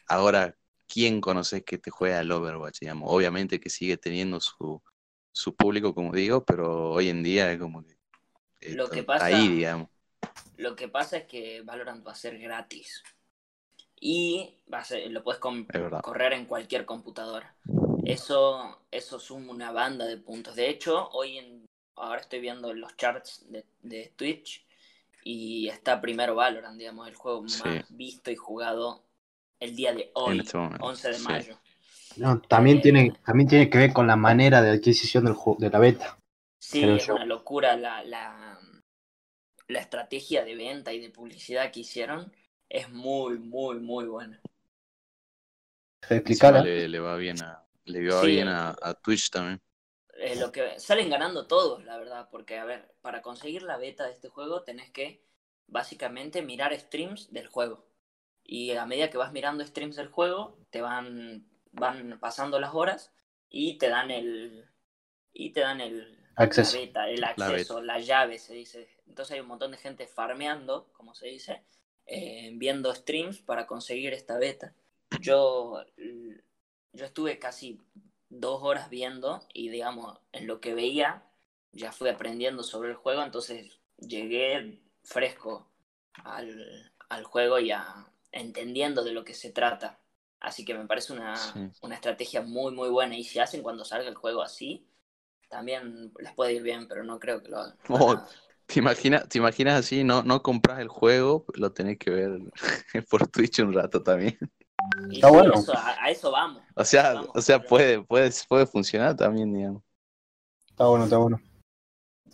ahora, 0.08 0.56
¿quién 0.88 1.20
conoces 1.20 1.62
que 1.64 1.78
te 1.78 1.90
juega 1.90 2.18
al 2.20 2.32
Overwatch? 2.32 2.80
Digamos? 2.80 3.08
Obviamente 3.12 3.60
que 3.60 3.70
sigue 3.70 3.96
teniendo 3.96 4.40
su, 4.40 4.82
su 5.32 5.54
público, 5.54 5.94
como 5.94 6.12
digo, 6.12 6.44
pero 6.44 6.90
hoy 6.90 7.08
en 7.08 7.22
día 7.22 7.52
es 7.52 7.58
como 7.60 7.84
que 7.84 7.93
Lo 8.70 8.88
que 8.88 9.02
pasa- 9.02 9.26
ahí, 9.26 9.48
digamos. 9.48 9.88
Lo 10.56 10.76
que 10.76 10.88
pasa 10.88 11.18
es 11.18 11.24
que 11.26 11.62
Valorant 11.62 12.06
va 12.06 12.12
a 12.12 12.16
ser 12.16 12.38
gratis. 12.38 13.02
Y 14.00 14.58
va 14.72 14.78
a 14.80 14.84
ser- 14.84 15.10
lo 15.10 15.22
puedes 15.22 15.40
correr 15.40 16.32
en 16.34 16.46
cualquier 16.46 16.84
computadora. 16.84 17.54
Eso, 18.04 18.80
eso 18.90 19.18
suma 19.18 19.52
una 19.52 19.72
banda 19.72 20.04
de 20.04 20.16
puntos. 20.18 20.56
De 20.56 20.68
hecho, 20.68 21.08
hoy 21.10 21.38
en, 21.38 21.66
ahora 21.96 22.20
estoy 22.20 22.40
viendo 22.40 22.72
los 22.74 22.96
charts 22.96 23.46
de, 23.50 23.64
de 23.82 24.12
Twitch 24.16 24.64
y 25.22 25.68
está 25.68 26.00
primero 26.00 26.34
Valorant, 26.34 26.76
digamos, 26.78 27.08
el 27.08 27.14
juego 27.14 27.48
Sí. 27.48 27.62
más 27.64 27.84
visto 27.96 28.30
y 28.30 28.36
jugado 28.36 29.04
el 29.58 29.74
día 29.74 29.94
de 29.94 30.10
hoy, 30.14 30.40
este 30.40 30.58
momento. 30.58 30.84
11 30.84 31.08
de 31.08 31.14
sí. 31.14 31.22
mayo. 31.24 31.58
No, 32.16 32.40
también, 32.42 32.78
Eh, 32.78 32.80
tiene, 32.82 33.12
también 33.24 33.48
tiene 33.48 33.70
que 33.70 33.78
ver 33.78 33.92
con 33.92 34.06
la 34.06 34.16
manera 34.16 34.60
de 34.62 34.70
adquisición 34.70 35.24
del 35.24 35.34
juego, 35.34 35.58
de 35.58 35.70
la 35.70 35.78
beta. 35.78 36.18
Sí, 36.70 36.82
es 36.84 37.06
yo. 37.06 37.14
una 37.14 37.24
locura 37.26 37.76
la, 37.76 38.02
la, 38.04 38.58
la 39.68 39.78
estrategia 39.80 40.44
de 40.44 40.54
venta 40.56 40.92
y 40.92 41.00
de 41.00 41.10
publicidad 41.10 41.70
que 41.72 41.80
hicieron. 41.80 42.32
Es 42.68 42.90
muy, 42.90 43.38
muy, 43.38 43.78
muy 43.80 44.06
buena. 44.06 44.40
Encima 46.08 46.16
Explicarla. 46.18 46.60
le, 46.60 46.88
le 46.88 46.98
va 47.00 47.16
bien 47.16 47.42
a, 47.42 47.62
le 47.84 48.08
va 48.08 48.20
Sí. 48.22 48.26
bien 48.26 48.48
a, 48.48 48.74
a 48.80 48.94
Twitch 48.94 49.30
también. 49.30 49.60
Eh, 50.16 50.36
lo 50.36 50.52
que 50.52 50.78
salen 50.78 51.10
ganando 51.10 51.46
todos, 51.46 51.84
la 51.84 51.98
verdad, 51.98 52.28
porque 52.30 52.58
a 52.58 52.64
ver, 52.64 52.94
para 53.00 53.20
conseguir 53.22 53.62
la 53.62 53.76
beta 53.76 54.04
de 54.04 54.12
este 54.12 54.28
juego 54.28 54.62
tenés 54.62 54.90
que 54.90 55.24
básicamente 55.66 56.42
mirar 56.42 56.78
streams 56.78 57.32
del 57.32 57.48
juego. 57.48 57.86
Y 58.44 58.72
a 58.72 58.86
medida 58.86 59.10
que 59.10 59.18
vas 59.18 59.32
mirando 59.32 59.64
streams 59.64 59.96
del 59.96 60.08
juego, 60.08 60.58
te 60.70 60.80
van, 60.82 61.48
van 61.72 62.18
pasando 62.20 62.60
las 62.60 62.74
horas 62.74 63.12
y 63.48 63.78
te 63.78 63.88
dan 63.88 64.10
el 64.10 64.68
y 65.32 65.50
te 65.52 65.60
dan 65.60 65.80
el 65.80 66.23
Acceso. 66.36 66.76
la 66.76 66.82
beta, 66.84 67.08
el 67.10 67.24
acceso, 67.24 67.82
la, 67.82 67.98
llave 68.00 68.38
se 68.38 68.54
dice. 68.54 68.88
Entonces 69.06 69.34
hay 69.34 69.40
un 69.40 69.48
montón 69.48 69.70
de 69.70 69.78
gente 69.78 70.06
farmeando, 70.06 70.90
como 70.92 71.14
se 71.14 71.26
dice, 71.28 71.62
eh, 72.06 72.50
viendo 72.54 72.94
streams 72.94 73.40
para 73.40 73.66
conseguir 73.66 74.12
esta 74.12 74.38
beta. 74.38 74.74
Yo, 75.20 75.84
yo 76.92 77.04
estuve 77.04 77.38
casi 77.38 77.80
dos 78.28 78.62
horas 78.62 78.90
viendo 78.90 79.46
y 79.52 79.68
digamos, 79.68 80.18
en 80.32 80.46
lo 80.46 80.60
que 80.60 80.74
veía, 80.74 81.22
ya 81.72 81.92
fui 81.92 82.08
aprendiendo 82.08 82.62
sobre 82.62 82.90
el 82.90 82.96
juego, 82.96 83.22
entonces 83.22 83.80
llegué 83.98 84.80
fresco 85.04 85.68
al, 86.24 86.92
al 87.08 87.24
juego 87.24 87.58
y 87.60 87.70
a, 87.70 88.06
entendiendo 88.32 89.04
de 89.04 89.12
lo 89.12 89.24
que 89.24 89.34
se 89.34 89.50
trata. 89.50 89.98
Así 90.40 90.64
que 90.64 90.74
me 90.74 90.86
parece 90.86 91.12
una, 91.12 91.36
Sí. 91.36 91.70
una 91.80 91.94
estrategia 91.94 92.42
muy, 92.42 92.72
muy 92.72 92.88
buena. 92.90 93.16
Y 93.16 93.24
si 93.24 93.38
hacen 93.38 93.62
cuando 93.62 93.84
salga 93.84 94.08
el 94.08 94.14
juego 94.14 94.42
así, 94.42 94.86
también 95.54 96.12
les 96.18 96.32
puede 96.34 96.54
ir 96.54 96.62
bien, 96.62 96.88
pero 96.88 97.04
no 97.04 97.20
creo 97.20 97.40
que 97.40 97.48
lo 97.48 97.58
hagan. 97.60 97.76
Oh. 97.88 98.16
¿Te 98.66 98.80
imaginas, 98.80 99.28
te 99.28 99.38
imaginas 99.38 99.78
así? 99.78 100.02
No, 100.02 100.22
no 100.24 100.42
compras 100.42 100.80
el 100.80 100.88
juego, 100.88 101.44
lo 101.54 101.70
tenés 101.72 101.96
que 101.98 102.10
ver 102.10 102.38
por 103.10 103.28
Twitch 103.28 103.60
un 103.60 103.72
rato 103.72 104.02
también. 104.02 104.36
Y 105.10 105.16
Está 105.16 105.28
sí, 105.28 105.34
bueno. 105.34 105.54
eso- 105.54 105.76
a, 105.76 106.02
a 106.04 106.10
eso 106.10 106.30
vamos. 106.32 106.62
O 106.74 106.84
sea, 106.84 107.12
Vamos, 107.14 107.30
o 107.34 107.40
sea, 107.40 107.58
pero- 107.58 107.68
puede, 107.68 108.02
puede, 108.02 108.30
puede 108.48 108.66
funcionar 108.66 109.14
también, 109.16 109.52
digamos. 109.54 109.82
Está 110.70 110.86
bueno, 110.86 111.04
está 111.04 111.18
bueno. 111.18 111.40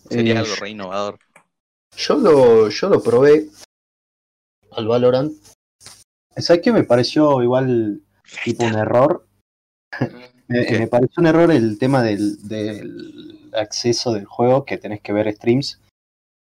Sería 0.08 0.34
Eh, 0.34 0.38
algo 0.38 0.54
re 0.60 0.70
innovador. 0.70 1.18
Yo 1.96 2.14
lo, 2.16 2.68
yo 2.70 2.88
lo 2.88 3.02
probé 3.02 3.48
al 4.72 4.86
Valorant. 4.88 5.32
¿Sabes 6.36 6.62
qué 6.62 6.72
me 6.72 6.84
pareció 6.84 7.42
igual 7.42 8.00
tipo 8.44 8.64
un 8.64 8.76
error? 8.76 9.26
Me, 10.50 10.66
¿Qué? 10.66 10.78
me 10.80 10.88
pareció 10.88 11.20
un 11.20 11.26
error 11.28 11.52
el 11.52 11.78
tema 11.78 12.02
del, 12.02 12.36
del 12.48 13.48
acceso 13.52 14.12
del 14.12 14.24
juego, 14.24 14.64
que 14.64 14.78
tenés 14.78 15.00
que 15.00 15.12
ver 15.12 15.32
streams. 15.32 15.80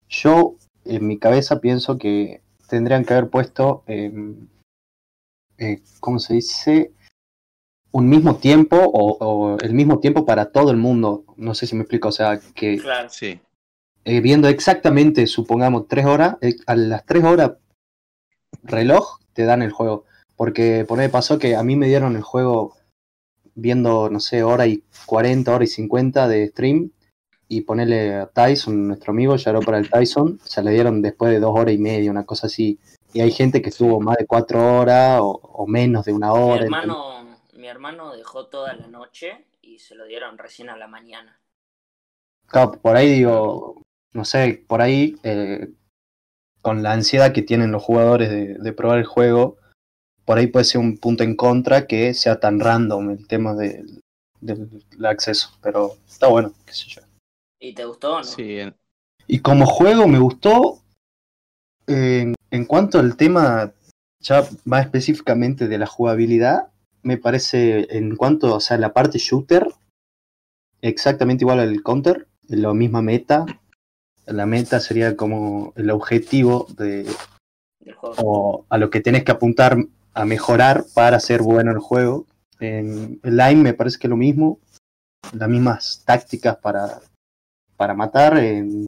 Yo, 0.09 0.55
en 0.85 1.05
mi 1.07 1.19
cabeza, 1.19 1.61
pienso 1.61 1.99
que 1.99 2.41
tendrían 2.67 3.05
que 3.05 3.13
haber 3.13 3.29
puesto, 3.29 3.83
em, 3.85 4.47
eh, 5.59 5.83
¿cómo 5.99 6.17
se 6.17 6.33
dice? 6.33 6.93
Un 7.91 8.09
mismo 8.09 8.37
tiempo 8.37 8.77
o, 8.77 9.17
o 9.19 9.59
el 9.59 9.73
mismo 9.73 9.99
tiempo 9.99 10.25
para 10.25 10.51
todo 10.51 10.71
el 10.71 10.77
mundo. 10.77 11.23
No 11.37 11.53
sé 11.53 11.67
si 11.67 11.75
me 11.75 11.81
explico. 11.81 12.07
O 12.07 12.11
sea, 12.11 12.39
que 12.55 12.77
Claro. 12.79 13.07
Sí, 13.09 13.39
eh, 14.03 14.19
viendo 14.19 14.47
exactamente, 14.47 15.27
supongamos, 15.27 15.87
tres 15.87 16.05
horas, 16.05 16.37
eh, 16.41 16.55
a 16.65 16.75
las 16.75 17.05
tres 17.05 17.23
horas 17.23 17.51
reloj 18.63 19.19
te 19.33 19.43
dan 19.43 19.61
el 19.61 19.71
juego. 19.71 20.05
Porque 20.35 20.85
por 20.87 20.99
ahí 20.99 21.09
pasó 21.09 21.37
que 21.37 21.55
a 21.55 21.61
mí 21.61 21.75
me 21.75 21.87
dieron 21.87 22.15
el 22.15 22.23
juego 22.23 22.75
viendo, 23.55 24.09
no 24.09 24.19
sé, 24.19 24.43
hora 24.43 24.67
y 24.67 24.83
40, 25.05 25.53
hora 25.55 25.63
y 25.63 25.67
50 25.67 26.27
de 26.27 26.47
stream. 26.47 26.91
Y 27.47 27.61
ponerle 27.61 28.15
a 28.15 28.27
Tyson, 28.27 28.87
nuestro 28.87 29.11
amigo, 29.11 29.35
ya 29.35 29.53
para 29.59 29.77
el 29.77 29.89
Tyson, 29.89 30.39
se 30.43 30.63
le 30.63 30.71
dieron 30.71 31.01
después 31.01 31.31
de 31.31 31.39
dos 31.39 31.57
horas 31.57 31.73
y 31.75 31.77
media, 31.77 32.09
una 32.11 32.25
cosa 32.25 32.47
así. 32.47 32.79
Y 33.13 33.19
hay 33.19 33.31
gente 33.31 33.61
que 33.61 33.69
estuvo 33.69 33.99
más 33.99 34.17
de 34.17 34.25
cuatro 34.25 34.79
horas 34.79 35.19
o, 35.21 35.31
o 35.31 35.67
menos 35.67 36.05
de 36.05 36.13
una 36.13 36.31
Mi 36.31 36.33
hora. 36.39 36.63
hermano, 36.63 37.37
mi 37.53 37.67
hermano 37.67 38.13
dejó 38.15 38.47
toda 38.47 38.73
la 38.73 38.87
noche 38.87 39.45
y 39.61 39.79
se 39.79 39.95
lo 39.95 40.05
dieron 40.05 40.37
recién 40.37 40.69
a 40.69 40.77
la 40.77 40.87
mañana. 40.87 41.39
Claro, 42.47 42.71
por 42.81 42.95
ahí 42.95 43.09
digo, 43.13 43.81
no 44.13 44.25
sé, 44.25 44.63
por 44.67 44.81
ahí, 44.81 45.15
eh, 45.23 45.69
con 46.61 46.83
la 46.83 46.93
ansiedad 46.93 47.33
que 47.33 47.41
tienen 47.41 47.71
los 47.71 47.83
jugadores 47.83 48.29
de, 48.29 48.55
de 48.55 48.73
probar 48.73 48.99
el 48.99 49.05
juego, 49.05 49.57
por 50.25 50.37
ahí 50.37 50.47
puede 50.47 50.65
ser 50.65 50.81
un 50.81 50.97
punto 50.97 51.23
en 51.23 51.35
contra 51.35 51.87
que 51.87 52.13
sea 52.13 52.39
tan 52.39 52.59
random 52.59 53.11
el 53.11 53.27
tema 53.27 53.53
del, 53.53 54.01
del 54.39 54.69
acceso, 55.05 55.51
pero 55.61 55.95
está 56.07 56.27
bueno, 56.27 56.53
qué 56.65 56.73
sé 56.73 56.85
yo. 56.89 57.01
¿Y 57.59 57.73
te 57.73 57.85
gustó 57.85 58.13
o 58.15 58.17
no? 58.17 58.23
sí, 58.23 58.59
en- 58.59 58.75
Y 59.27 59.39
como 59.39 59.65
juego 59.65 60.07
me 60.07 60.19
gustó, 60.19 60.79
eh, 61.87 62.33
en, 62.51 62.65
cuanto 62.65 62.99
al 62.99 63.15
tema 63.17 63.73
ya 64.19 64.47
más 64.65 64.85
específicamente 64.85 65.67
de 65.67 65.77
la 65.77 65.87
jugabilidad, 65.87 66.67
me 67.03 67.17
parece, 67.17 67.87
en 67.97 68.15
cuanto, 68.15 68.55
o 68.55 68.59
sea, 68.59 68.77
la 68.77 68.93
parte 68.93 69.17
shooter, 69.17 69.67
exactamente 70.81 71.43
igual 71.43 71.59
al 71.59 71.81
counter, 71.83 72.27
la 72.47 72.73
misma 72.73 73.01
meta. 73.01 73.45
La 74.27 74.45
meta 74.45 74.79
sería 74.79 75.17
como 75.17 75.73
el 75.75 75.89
objetivo 75.89 76.67
de, 76.77 77.07
o 78.01 78.65
a 78.69 78.77
lo 78.77 78.89
que 78.89 79.01
tenés 79.01 79.23
que 79.23 79.31
apuntar 79.31 79.77
a 80.13 80.25
mejorar 80.25 80.85
para 80.93 81.19
ser 81.19 81.41
bueno 81.41 81.71
el 81.71 81.79
juego. 81.79 82.25
En 82.59 83.19
el 83.23 83.37
Line 83.37 83.61
me 83.63 83.73
parece 83.73 83.97
que 83.97 84.07
lo 84.07 84.17
mismo, 84.17 84.59
las 85.33 85.49
mismas 85.49 86.03
tácticas 86.05 86.57
para, 86.57 86.99
para 87.77 87.93
matar. 87.93 88.37
en- 88.37 88.85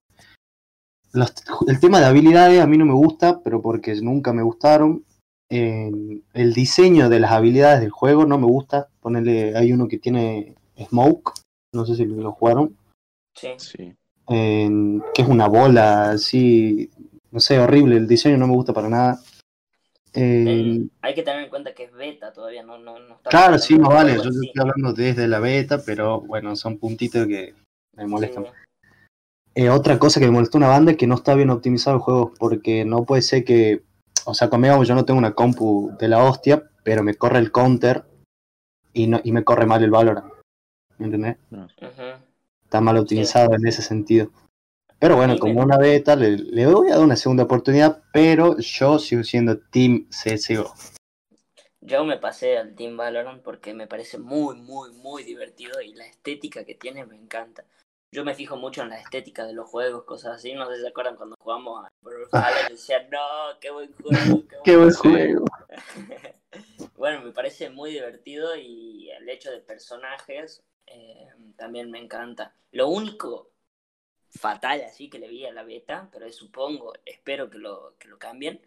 los- 1.14 1.34
el 1.68 1.80
tema 1.80 2.00
de 2.00 2.06
habilidades 2.08 2.60
a 2.62 2.68
mí 2.68 2.78
no 2.78 2.86
me 2.86 2.94
gusta, 2.94 3.40
pero 3.44 3.62
porque 3.62 3.96
nunca 4.02 4.34
me 4.34 4.42
gustaron. 4.44 5.04
En 5.50 6.24
el 6.34 6.54
diseño 6.54 7.10
de 7.10 7.20
las 7.20 7.32
habilidades 7.32 7.82
del 7.82 7.92
juego 7.92 8.26
no 8.26 8.40
me 8.40 8.48
gusta. 8.48 8.88
Ponerle, 9.00 9.56
hay 9.56 9.72
uno 9.74 9.88
que 9.88 10.00
tiene 10.00 10.56
Smoke, 10.90 11.34
no 11.74 11.86
sé 11.86 11.96
si 11.96 12.06
lo 12.06 12.32
jugaron, 12.32 12.76
Sí. 13.36 13.50
sí. 13.58 13.96
en- 14.30 15.04
que 15.14 15.22
es 15.22 15.28
una 15.28 15.48
bola 15.48 16.12
así, 16.12 16.90
no 17.32 17.40
sé, 17.40 17.60
horrible. 17.60 17.98
El 17.98 18.08
diseño 18.08 18.38
no 18.38 18.48
me 18.48 18.54
gusta 18.56 18.74
para 18.74 18.88
nada. 18.90 19.20
Ven, 20.14 20.92
hay 21.02 21.16
que 21.16 21.24
tener 21.24 21.44
en 21.44 21.50
cuenta 21.50 21.74
que 21.74 21.86
es 21.86 21.92
beta 21.92 22.32
todavía, 22.32 22.64
no, 22.64 22.78
no, 22.78 23.00
no 23.00 23.16
está 23.16 23.30
Claro, 23.32 23.58
sí, 23.58 23.76
de 23.76 23.82
vale. 23.82 24.16
Yo 24.16 24.30
estoy 24.30 24.52
hablando 24.60 24.94
desde 24.94 25.28
la 25.28 25.40
beta, 25.40 25.82
pero 25.84 26.22
bueno, 26.22 26.56
son 26.56 26.78
puntitos 26.78 27.26
que 27.26 27.56
me 27.96 28.06
molestan. 28.06 28.46
Sí. 28.46 28.52
Eh, 29.56 29.70
otra 29.70 30.00
cosa 30.00 30.20
que 30.20 30.26
me 30.26 30.32
molestó 30.32 30.58
una 30.58 30.68
banda 30.68 30.92
es 30.92 30.98
que 30.98 31.08
no 31.08 31.16
está 31.16 31.36
bien 31.36 31.50
optimizado 31.50 31.98
el 31.98 32.02
juego, 32.02 32.34
porque 32.40 32.86
no 32.86 33.06
puede 33.06 33.22
ser 33.22 33.44
que, 33.44 33.84
o 34.26 34.34
sea, 34.34 34.50
conmigo 34.50 34.84
yo 34.84 34.96
no 34.96 35.06
tengo 35.06 35.18
una 35.18 35.34
compu 35.34 35.92
de 36.00 36.08
la 36.08 36.24
hostia, 36.24 36.64
pero 36.84 37.04
me 37.04 37.16
corre 37.16 37.40
el 37.40 37.52
counter 37.52 38.04
y, 38.94 39.08
no, 39.08 39.20
y 39.24 39.32
me 39.32 39.44
corre 39.44 39.66
mal 39.66 39.84
el 39.84 39.92
Valorant. 39.92 40.32
¿Me 40.98 41.06
entendés? 41.06 41.38
Ujú. 41.52 41.62
Está 42.64 42.82
mal 42.82 42.98
optimizado 42.98 43.54
en 43.54 43.68
ese 43.68 43.82
sentido. 43.82 44.32
Pero 45.04 45.18
bueno, 45.18 45.38
como 45.38 45.62
una 45.62 45.78
beta, 45.78 46.16
le, 46.16 46.38
le 46.38 46.66
voy 46.66 46.88
a 46.88 46.96
dar 46.96 47.04
una 47.04 47.18
segunda 47.18 47.44
oportunidad, 47.44 48.02
pero 48.14 48.58
yo 48.60 48.98
sigo 49.00 49.22
siendo 49.22 49.60
Team 49.60 50.08
CSGO. 50.08 50.74
Yo 51.82 52.06
me 52.06 52.18
pasé 52.18 52.58
al 52.58 52.74
Team 52.74 52.96
Valorant 52.96 53.44
porque 53.44 53.74
me 53.74 53.86
parece 53.86 54.18
muy, 54.18 54.56
muy, 54.56 54.94
muy 54.94 55.26
divertido 55.26 55.82
y 55.82 55.94
la 55.94 56.06
estética 56.06 56.64
que 56.64 56.76
tiene 56.76 57.06
me 57.06 57.18
encanta. 57.18 57.66
Yo 58.14 58.24
me 58.24 58.34
fijo 58.34 58.56
mucho 58.56 58.82
en 58.82 58.92
la 58.92 58.98
estética 58.98 59.46
de 59.46 59.52
los 59.52 59.70
juegos, 59.70 60.06
cosas 60.06 60.38
así. 60.38 60.54
No 60.54 60.70
sé 60.70 60.78
si 60.78 60.84
se 60.84 60.88
acuerdan 60.88 61.18
cuando 61.18 61.36
jugamos 61.38 61.84
a 61.84 61.92
Brawlhalla, 62.00 62.62
yo 62.70 62.76
decía, 62.76 63.06
no, 63.12 63.60
qué 63.60 63.72
buen 63.72 63.92
juego. 63.96 64.44
Qué 64.64 64.78
buen 64.78 64.94
juego. 64.94 65.46
bueno, 66.96 67.24
me 67.24 67.34
parece 67.34 67.70
muy 67.70 67.92
divertido 67.92 68.56
y 68.56 69.10
el 69.10 69.28
hecho 69.28 69.52
de 69.52 69.60
personajes 69.60 70.64
eh, 70.88 71.28
también 71.58 71.92
me 71.92 72.00
encanta. 72.00 72.56
Lo 72.72 72.88
único 72.88 73.53
fatal 74.40 74.82
así 74.84 75.10
que 75.10 75.20
le 75.20 75.28
vi 75.30 75.46
a 75.46 75.54
la 75.54 75.64
beta, 75.64 76.10
pero 76.12 76.32
supongo, 76.32 76.94
espero 77.06 77.50
que 77.50 77.58
lo, 77.60 77.96
que 78.00 78.08
lo 78.08 78.18
cambien, 78.18 78.60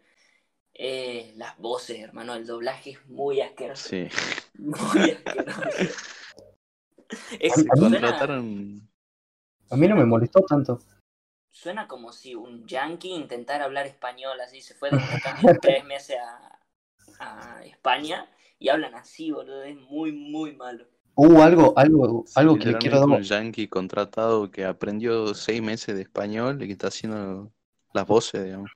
eh, 0.73 1.33
las 1.35 1.57
voces, 1.57 1.99
hermano. 1.99 2.35
El 2.35 2.45
doblaje 2.45 2.91
es 2.91 3.05
muy 3.07 3.41
asqueroso. 3.41 3.89
Sí. 3.89 4.07
Muy 4.57 5.11
asqueroso. 5.11 5.61
Es- 7.39 7.53
A 7.53 7.57
mí- 7.57 7.65
suena, 7.77 7.99
Contrataron. 8.01 8.89
A 9.69 9.75
mí 9.77 9.87
no 9.87 9.95
me 9.95 10.05
molestó 10.05 10.41
tanto. 10.41 10.79
suena 11.51 11.87
como 11.87 12.11
si 12.11 12.35
un 12.35 12.65
yankee 12.67 13.13
intentara 13.13 13.65
hablar 13.65 13.87
español 13.87 14.39
así. 14.41 14.61
Se 14.61 14.73
fue 14.75 14.89
de 14.91 14.97
tres 15.61 15.83
meses 15.85 16.17
a, 16.19 16.59
a 17.19 17.63
España 17.65 18.29
y 18.59 18.69
hablan 18.69 18.93
así, 18.95 19.31
boludo. 19.31 19.63
Es 19.63 19.75
muy, 19.77 20.11
muy 20.11 20.53
malo. 20.55 20.85
Hubo 21.19 21.41
algo, 21.41 21.73
algo, 21.77 22.25
algo 22.35 22.59
que 22.59 22.69
le 22.69 22.77
quiero 22.77 22.99
dar. 22.99 23.09
un 23.09 23.23
yankee 23.23 23.67
contratado 23.67 24.51
que 24.51 24.65
aprendió 24.65 25.33
seis 25.33 25.61
meses 25.63 25.95
de 25.95 26.03
español 26.03 26.61
y 26.61 26.67
que 26.67 26.73
está 26.73 26.87
haciendo 26.89 27.51
las 27.93 28.05
voces, 28.07 28.43
digamos. 28.45 28.71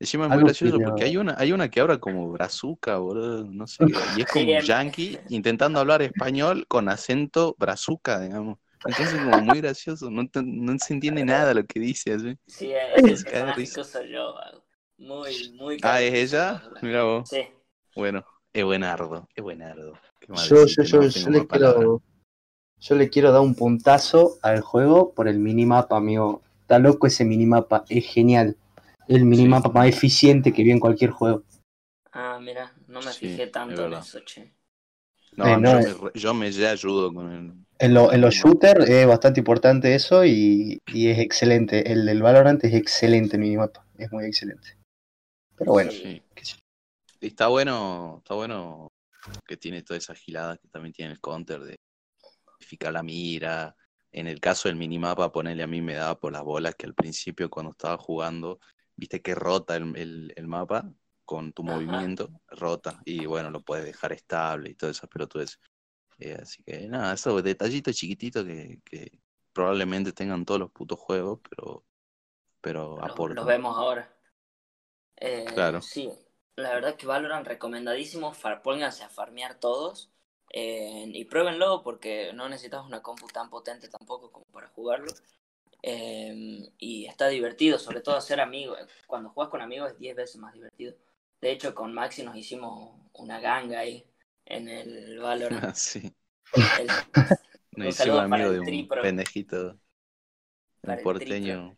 Encima 0.00 0.26
es 0.26 0.30
muy 0.32 0.38
Algo 0.38 0.44
gracioso 0.44 0.78
que 0.78 0.82
porque 0.82 1.04
hay 1.04 1.16
una, 1.16 1.36
hay 1.38 1.52
una 1.52 1.70
que 1.70 1.80
habla 1.80 1.98
como 2.00 2.30
brazuca, 2.32 2.98
boludo, 2.98 3.44
no 3.50 3.66
sé, 3.66 3.84
y 4.10 4.20
es 4.22 4.28
como 4.28 4.46
Sí, 4.46 4.52
un 4.52 4.60
yankee 4.60 5.22
intentando 5.28 5.80
hablar 5.80 6.02
español 6.02 6.66
con 6.68 6.88
acento 6.88 7.56
brazuca, 7.58 8.20
digamos. 8.20 8.58
Entonces 8.84 9.20
como 9.20 9.40
muy 9.40 9.58
gracioso, 9.60 10.10
no, 10.10 10.28
te- 10.28 10.42
no 10.44 10.78
se 10.78 10.94
entiende 10.94 11.24
nada 11.24 11.54
lo 11.54 11.64
que 11.66 11.80
dice 11.80 12.14
así. 12.14 12.36
Sí, 12.46 12.68
de 12.96 13.02
personaje 13.02 13.54
risa. 13.54 13.76
que 13.80 13.84
soy 13.84 14.10
yo. 14.12 14.34
Muy, 14.98 15.52
muy 15.58 15.78
Ah, 15.82 16.00
¿es 16.02 16.14
ella? 16.32 16.62
Mira 16.82 17.04
vos. 17.04 17.28
Sí. 17.30 17.48
Bueno, 17.94 18.24
es 18.52 18.64
buenardo, 18.64 19.28
es 19.34 19.42
buenardo. 19.44 19.94
Yo, 20.20 20.66
yo, 20.66 20.82
yo, 20.82 21.00
no 21.02 21.08
yo 21.08 21.46
quiero, 21.48 22.02
yo 22.80 22.94
le 22.96 23.08
quiero 23.08 23.32
dar 23.32 23.40
un 23.42 23.54
puntazo 23.54 24.38
al 24.42 24.60
juego 24.60 25.12
por 25.12 25.28
el 25.28 25.38
minimapa, 25.38 25.96
amigo. 25.96 26.42
Está 26.62 26.78
loco 26.78 27.06
ese 27.06 27.24
minimapa, 27.24 27.84
es 27.88 28.06
genial. 28.06 28.56
El 29.08 29.24
minimapa 29.24 29.68
más 29.70 29.88
eficiente 29.88 30.52
que 30.52 30.64
vi 30.64 30.72
en 30.72 30.80
cualquier 30.80 31.10
juego. 31.10 31.44
Ah, 32.12 32.38
mira, 32.42 32.72
no 32.88 33.00
me 33.00 33.12
Sí, 33.12 33.28
fijé 33.28 33.44
es 33.44 33.52
tanto 33.52 33.86
en 33.86 33.92
eso, 33.94 34.20
che. 34.20 34.52
No, 35.36 35.46
Eh, 35.46 35.60
no, 35.60 35.72
yo, 35.72 35.78
es- 35.78 36.02
me, 36.02 36.10
yo 36.14 36.34
me 36.34 36.50
ya 36.52 36.70
ayudo 36.70 37.12
con 37.12 37.30
el, 37.32 37.52
En, 37.78 37.92
lo- 37.94 38.10
en 38.12 38.20
los 38.22 38.34
shooters 38.34 38.88
es 38.88 39.06
bastante 39.06 39.40
importante 39.40 39.94
eso 39.94 40.24
y, 40.24 40.78
y 40.92 41.08
es 41.08 41.18
excelente. 41.18 41.92
El 41.92 42.06
del 42.06 42.22
Valorant 42.22 42.64
es 42.64 42.72
excelente 42.74 43.36
el 43.36 43.42
minimapa. 43.42 43.84
Es 43.98 44.10
muy 44.10 44.24
excelente. 44.24 44.76
Pero 45.56 45.72
bueno, 45.72 45.90
Sí. 45.90 46.22
qué 46.34 46.44
sé 46.44 46.54
yo. 46.54 46.58
Y 47.20 47.26
está 47.28 47.48
bueno, 47.48 48.16
está 48.18 48.34
bueno 48.34 48.88
que 49.46 49.56
tiene 49.56 49.82
toda 49.82 49.98
esa 49.98 50.14
gilada 50.14 50.56
que 50.58 50.68
también 50.68 50.92
tiene 50.92 51.12
el 51.12 51.20
counter 51.20 51.60
de 51.62 51.76
modificar 52.46 52.92
la 52.92 53.02
mira. 53.02 53.76
En 54.12 54.26
el 54.26 54.40
caso 54.40 54.68
del 54.68 54.76
minimapa, 54.76 55.30
ponerle 55.32 55.62
a 55.62 55.66
mí 55.66 55.82
me 55.82 55.94
daba 55.94 56.18
por 56.18 56.32
las 56.32 56.42
bolas 56.42 56.74
que 56.74 56.86
al 56.86 56.94
principio 56.94 57.50
cuando 57.50 57.72
estaba 57.72 57.98
jugando, 57.98 58.60
viste 58.96 59.20
que 59.22 59.34
rota 59.34 59.76
el, 59.76 59.96
el- 59.96 60.32
el 60.36 60.46
mapa 60.46 60.90
con 61.24 61.52
tu 61.52 61.62
Ajá. 61.62 61.74
movimiento, 61.74 62.30
rota. 62.48 63.02
Y 63.04 63.26
bueno, 63.26 63.50
lo 63.50 63.62
puedes 63.62 63.84
dejar 63.84 64.12
estable 64.12 64.70
y 64.70 64.74
todo 64.74 64.90
eso, 64.90 65.06
pero 65.08 65.26
tú 65.28 65.40
es. 65.40 65.58
así 66.40 66.62
que 66.62 66.88
nada, 66.88 67.14
esos 67.14 67.42
detallitos 67.42 67.94
chiquititos 67.96 68.44
que, 68.44 68.80
que 68.84 69.20
probablemente 69.52 70.12
tengan 70.12 70.44
todos 70.44 70.60
los 70.60 70.70
putos 70.70 70.98
juegos, 70.98 71.40
pero, 71.50 71.84
pero 72.60 72.96
Los, 72.96 73.04
aportan. 73.04 73.36
los 73.36 73.46
vemos 73.46 73.76
ahora. 73.76 74.16
Eh, 75.16 75.44
Claro. 75.54 75.82
Sí, 75.82 76.10
la 76.56 76.70
verdad 76.74 76.96
que 76.96 77.06
Valorant 77.06 77.46
recomendadísimo. 77.46 78.32
far- 78.34 78.62
pónganse 78.62 79.04
a 79.04 79.08
farmear 79.08 79.58
todos. 79.60 80.10
eh, 80.52 81.10
y 81.12 81.24
pruébenlo 81.26 81.82
porque 81.82 82.32
no 82.34 82.48
necesitas 82.48 82.84
una 82.86 83.02
compu 83.02 83.26
tan 83.28 83.50
potente 83.50 83.88
tampoco 83.88 84.30
como 84.32 84.46
para 84.46 84.68
jugarlo. 84.68 85.12
Eh, 85.82 86.70
y 86.78 87.06
está 87.06 87.28
divertido, 87.28 87.78
sobre 87.78 88.00
todo 88.00 88.16
hacer 88.16 88.40
amigos. 88.40 88.78
Cuando 89.06 89.30
juegas 89.30 89.50
con 89.50 89.60
amigos 89.62 89.92
es 89.92 89.98
10 89.98 90.16
veces 90.16 90.36
más 90.38 90.54
divertido. 90.54 90.94
De 91.40 91.50
hecho, 91.52 91.74
con 91.74 91.92
Maxi 91.94 92.22
nos 92.22 92.36
hicimos 92.36 92.92
una 93.14 93.40
ganga 93.40 93.80
ahí 93.80 94.04
en 94.46 94.68
el 94.68 95.18
Valorant. 95.18 95.74
sí. 95.76 96.14
El- 96.78 96.88
No 97.72 97.84
Un 97.84 97.88
hicimos 97.88 98.18
saludo 98.18 98.28
para 98.28 98.44
amigo 98.44 98.50
el 98.50 98.54
de 98.54 98.60
un 98.60 98.66
Tripro. 98.66 99.02
pendejito, 99.02 99.78
un 100.82 100.96
porteño 101.02 101.76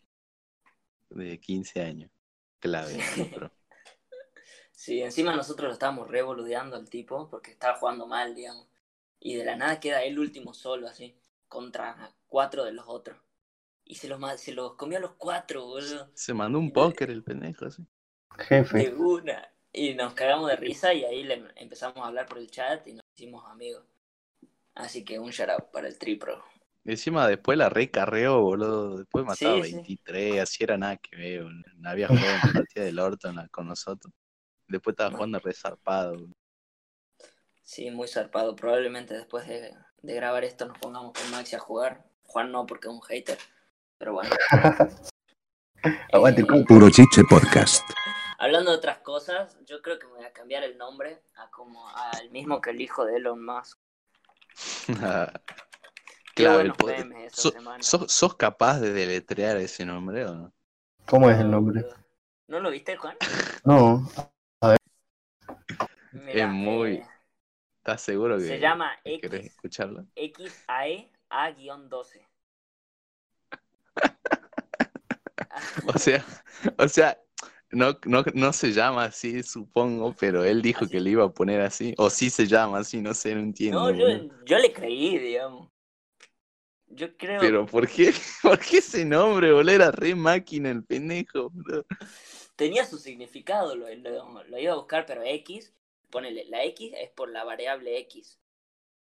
de 1.11 1.39
15 1.39 1.83
años. 1.83 2.11
Clave, 2.61 2.97
Sí. 4.79 5.03
Encima 5.03 5.35
nosotros 5.35 5.67
lo 5.67 5.73
estábamos 5.73 6.09
revoludeando 6.09 6.77
al 6.77 6.89
tipo 6.89 7.29
porque 7.29 7.51
estaba 7.51 7.77
jugando 7.79 8.07
mal, 8.07 8.37
digamos. 8.37 8.65
Y 9.19 9.35
de 9.35 9.45
la 9.45 9.57
nada 9.57 9.81
queda 9.81 10.05
él 10.05 10.21
último 10.21 10.55
solo, 10.55 10.87
así, 10.87 11.17
contra 11.49 12.15
cuatro 12.29 12.65
de 12.65 12.71
los 12.71 12.85
otros. 12.87 13.19
Y 13.85 13.97
se 13.97 14.07
los, 14.07 14.21
se 14.41 14.53
los 14.53 14.75
comió 14.75 14.99
a 14.99 15.01
los 15.01 15.15
cuatro, 15.19 15.67
boludo. 15.67 16.09
Se 16.15 16.33
mandó 16.33 16.61
un 16.61 16.73
póker 16.73 17.11
el 17.11 17.25
pendejo, 17.25 17.67
así. 17.67 17.85
De 18.37 18.45
Jefe. 18.45 18.95
una. 18.95 19.53
Y 19.73 19.95
nos 19.95 20.15
cagamos 20.15 20.49
de 20.49 20.55
risa 20.55 20.95
y 20.95 21.05
ahí 21.05 21.25
le 21.25 21.43
empezamos 21.57 21.97
a 21.99 22.07
hablar 22.07 22.27
por 22.27 22.39
el 22.39 22.49
chat 22.49 22.87
y 22.87 22.93
nos 22.93 23.05
hicimos 23.17 23.45
amigos. 23.51 23.85
Así 24.77 25.05
que 25.05 25.19
un 25.19 25.31
shout 25.31 25.51
out 25.51 25.73
para 25.73 25.89
el 25.89 25.99
Tripro. 25.99 26.41
Encima 26.85 27.27
después 27.27 27.59
la 27.59 27.69
recarreó, 27.69 28.41
boludo. 28.43 28.99
Después 28.99 29.25
mataba 29.25 29.57
Sí, 29.57 29.71
sí. 29.71 29.75
23, 29.75 30.41
así 30.41 30.63
era 30.63 30.79
nada 30.79 30.97
que 30.99 31.17
ver. 31.17 31.43
boludo. 31.43 31.65
No 31.79 31.91
había 31.91 32.07
jugado 32.07 32.29
una 32.45 32.53
partida 32.53 32.85
del 32.85 33.01
orto 33.01 33.35
con 33.51 33.67
nosotros. 33.67 34.15
Después 34.69 34.93
estaba 34.95 35.11
jugando 35.11 35.39
resarpado. 35.41 36.13
boludo. 36.13 36.33
Sí, 37.63 37.91
muy 37.91 38.09
zarpado. 38.09 38.55
Probablemente 38.57 39.15
después 39.15 39.47
de, 39.47 39.75
de 40.03 40.15
grabar 40.15 40.45
esto 40.45 40.67
nos 40.67 40.79
pongamos 40.79 41.13
con 41.13 41.31
Maxi 41.31 41.57
a 41.57 41.59
jugar. 41.59 42.05
Juan 42.25 42.53
no, 42.53 42.67
porque 42.67 42.89
es 42.89 42.95
un 42.95 43.03
hater. 43.03 43.39
Pero 43.99 44.13
bueno. 44.15 44.31
Aguante, 46.13 46.43
Eh. 46.43 46.65
Puro 46.67 46.91
Chiche 46.91 47.23
Podcast. 47.29 47.85
Hablando 48.39 48.71
de 48.71 48.77
otras 48.77 48.99
cosas, 48.99 49.59
yo 49.67 49.83
creo 49.83 49.99
que 49.99 50.07
me 50.07 50.13
voy 50.15 50.25
a 50.25 50.33
cambiar 50.33 50.63
el 50.63 50.79
nombre 50.79 51.23
a 51.37 51.51
como 51.51 51.89
al 51.89 52.31
mismo 52.31 52.61
que 52.61 52.71
el 52.71 52.81
hijo 52.81 53.05
de 53.05 53.17
Elon 53.17 53.45
Musk. 53.45 53.79
Claro, 56.35 56.73
so-. 57.33 57.53
¿sos, 57.81 58.13
sos 58.13 58.37
capaz 58.37 58.79
de 58.79 58.93
deletrear 58.93 59.57
ese 59.57 59.85
nombre 59.85 60.25
o 60.25 60.35
no? 60.37 60.53
¿Cómo 61.05 61.29
es 61.31 61.41
el 61.41 61.51
nombre? 61.51 61.85
¿No 62.47 62.61
lo 62.61 62.71
viste, 62.71 62.97
Juan? 62.97 63.17
No. 63.65 64.09
Es 66.29 66.49
muy- 66.49 67.03
¿Estás 67.79 68.03
seguro 68.03 68.37
que, 68.37 68.45
se 68.45 68.59
llama 68.59 68.93
que 69.03 69.15
X, 69.15 69.33
escucharlo? 69.33 70.07
XAE 70.15 71.11
A-12. 71.31 72.27
O 75.87 75.99
sea, 75.99 76.25
o 76.77 76.89
sea, 76.89 77.19
no, 77.71 77.99
no, 78.05 78.25
no 78.35 78.53
se 78.53 78.73
llama 78.73 79.05
así, 79.05 79.43
supongo, 79.43 80.15
pero 80.19 80.45
él 80.45 80.63
dijo 80.63 80.85
Así. 80.85 80.93
que 80.93 81.01
le 81.01 81.11
iba 81.11 81.25
a 81.25 81.31
poner 81.31 81.61
así. 81.61 81.95
O 81.99 82.11
sí 82.11 82.31
se 82.31 82.47
llama 82.47 82.79
así, 82.79 83.01
no 83.01 83.15
sé, 83.15 83.35
no 83.35 83.41
entiendo. 83.41 83.91
No, 83.91 83.97
yo, 83.97 84.07
yo 84.45 84.59
le 84.59 84.73
creí, 84.73 85.19
digamos. 85.19 85.71
Yo 86.87 87.17
creo. 87.17 87.41
Pero 87.41 87.67
¿por 87.67 87.87
qué? 87.89 88.13
¿Por 88.43 88.59
qué 88.59 88.79
ese 88.79 89.05
nombre, 89.05 89.53
boludo? 89.53 89.73
Era 89.73 89.91
re 89.91 90.15
máquina 90.15 90.71
el 90.71 90.85
pendejo, 90.85 91.51
boludo. 91.51 91.85
Tenía 92.59 92.85
su 92.85 92.99
significado, 92.99 93.77
lo, 93.77 93.89
lo- 93.95 94.43
lo 94.43 94.59
iba 94.59 94.73
a 94.73 94.77
buscar, 94.77 95.07
pero 95.07 95.23
X, 95.23 95.73
ponele, 96.11 96.45
la 96.47 96.65
X 96.65 96.93
es 96.99 97.09
por 97.11 97.31
la 97.31 97.45
variable 97.45 97.97
X. 98.01 98.41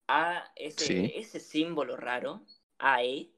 A, 0.07 0.53
ese, 0.55 0.87
Sí. 0.87 1.13
ese 1.17 1.41
símbolo 1.41 1.97
raro, 1.97 2.43
AE, 2.79 3.29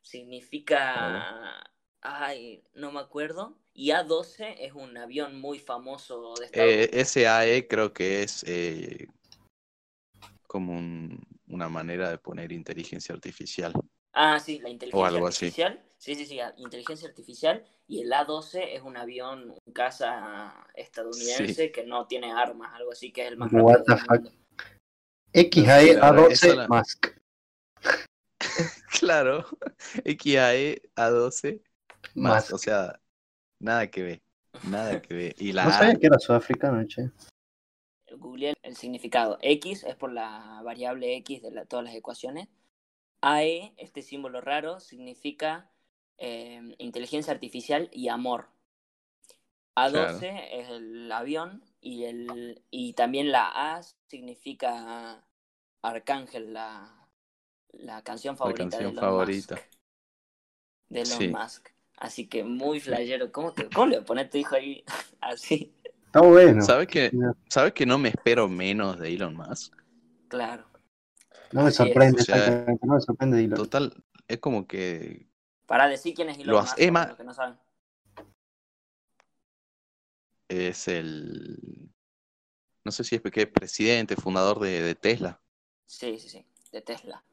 significa, 0.00 1.64
ay, 2.00 2.64
no 2.74 2.90
me 2.90 2.98
acuerdo, 3.00 3.56
y 3.72 3.90
A12 3.90 4.56
es 4.58 4.72
un 4.72 4.96
avión 4.96 5.40
muy 5.40 5.60
famoso 5.60 6.34
de 6.34 6.46
Estados 6.46 6.68
Eh, 6.70 6.88
Unidos. 6.92 7.08
SAE 7.08 7.68
creo 7.68 7.92
que 7.92 8.22
es 8.24 8.44
eh, 8.48 9.06
como 10.48 10.72
un- 10.72 11.20
una 11.46 11.68
manera 11.68 12.10
de 12.10 12.18
poner 12.18 12.50
inteligencia 12.50 13.14
artificial. 13.14 13.72
Ah, 14.12 14.40
sí, 14.40 14.58
la 14.58 14.68
inteligencia 14.70 15.06
algo 15.08 15.26
así. 15.28 15.52
Sí, 16.02 16.16
sí, 16.16 16.26
sí, 16.26 16.40
inteligencia 16.56 17.08
artificial. 17.08 17.64
Y 17.86 18.00
el 18.00 18.10
A12 18.12 18.74
es 18.74 18.82
un 18.82 18.96
avión, 18.96 19.54
un 19.64 19.72
caza 19.72 20.66
estadounidense 20.74 21.70
que 21.70 21.84
no 21.84 22.08
tiene 22.08 22.32
armas, 22.32 22.74
algo 22.74 22.90
así, 22.90 23.12
que 23.12 23.22
es 23.22 23.28
el 23.28 23.36
más 23.36 23.52
What 23.52 23.84
rápido. 23.86 24.32
XAE 25.32 25.94
La 25.94 26.10
verdad, 26.10 26.32
esa 26.32 26.46
A12 26.48 26.56
la- 26.56 26.66
Mask. 26.66 27.06
Claro, 29.00 29.46
XAE 30.04 30.82
A12 30.96 31.62
más, 32.16 32.32
Mask. 32.50 32.54
o 32.54 32.58
sea, 32.58 33.00
nada 33.60 33.88
que 33.88 34.02
ver, 34.02 34.22
nada 34.64 35.00
que 35.00 35.14
ver. 35.14 35.34
Y 35.38 35.52
la 35.52 35.66
No 35.66 35.70
sabía 35.70 35.94
que 35.94 36.06
era 36.08 36.18
sudafricano, 36.18 36.84
che. 36.88 37.12
Googleé 38.10 38.54
el 38.62 38.74
significado. 38.74 39.38
X 39.40 39.84
es 39.84 39.94
por 39.94 40.12
la 40.12 40.62
variable 40.64 41.14
X 41.18 41.42
de 41.42 41.52
la- 41.52 41.64
todas 41.64 41.84
las 41.84 41.94
ecuaciones. 41.94 42.48
AE, 43.20 43.72
este 43.76 44.02
símbolo 44.02 44.40
raro, 44.40 44.80
significa 44.80 45.71
eh, 46.18 46.74
inteligencia 46.78 47.32
artificial 47.32 47.88
y 47.92 48.08
amor. 48.08 48.48
A12 49.74 50.48
es 50.52 50.68
el 50.68 51.10
avión 51.10 51.64
y, 51.80 52.04
el, 52.04 52.62
y 52.70 52.92
también 52.92 53.32
la 53.32 53.76
A 53.76 53.82
significa 54.06 55.24
Arcángel, 55.82 56.52
la, 56.52 57.08
la 57.72 58.02
canción 58.02 58.34
la 58.34 58.38
favorita 58.38 58.64
de 58.64 58.70
canción 58.70 58.90
Elon 58.92 59.00
favorita. 59.02 59.54
Musk. 59.54 59.66
De 60.90 61.00
Elon 61.02 61.18
Sí. 61.18 61.28
Musk. 61.28 61.68
Así 61.96 62.26
que 62.28 62.44
muy 62.44 62.80
flayero. 62.80 63.32
¿Cómo, 63.32 63.52
te, 63.52 63.68
¿Cómo 63.70 63.86
le 63.86 64.00
voy 64.00 64.18
a 64.18 64.28
tu 64.28 64.36
hijo 64.38 64.56
ahí 64.56 64.84
así? 65.20 65.72
Está 66.06 66.20
bueno. 66.20 66.62
¿Sabes 66.62 66.88
que, 66.88 67.10
No. 67.12 67.34
¿Sabes 67.48 67.72
que 67.72 67.86
no 67.86 67.96
me 67.96 68.10
espero 68.10 68.48
menos 68.48 68.98
de 68.98 69.14
Elon 69.14 69.34
Musk? 69.34 69.74
Claro. 70.28 70.66
No 71.52 71.64
me 71.64 71.70
sorprende, 71.70 72.20
O 72.20 72.24
sea, 72.24 72.36
exactamente, 72.36 72.86
no 72.86 72.94
me 72.94 73.00
sorprende 73.00 73.36
Dylan. 73.38 73.56
Total, 73.56 73.94
es 74.28 74.38
como 74.38 74.66
que 74.66 75.28
Para 75.66 75.88
decir 75.88 76.14
quién 76.14 76.28
es 76.28 76.38
Elon 76.38 76.48
Lo 76.54 76.60
Musk, 76.62 76.78
los 77.08 77.16
que 77.16 77.24
no 77.24 77.34
saben. 77.34 77.58
es 80.48 80.86
el, 80.88 81.90
no 82.84 82.92
sé 82.92 83.04
si 83.04 83.16
es 83.16 83.22
que 83.22 83.42
es 83.42 83.46
presidente, 83.48 84.16
fundador 84.16 84.60
de, 84.60 84.82
de 84.82 84.94
Tesla. 84.94 85.40
Sí, 85.86 86.18
sí, 86.18 86.28
sí, 86.28 86.46
de 86.72 86.82
Tesla. 86.82 87.24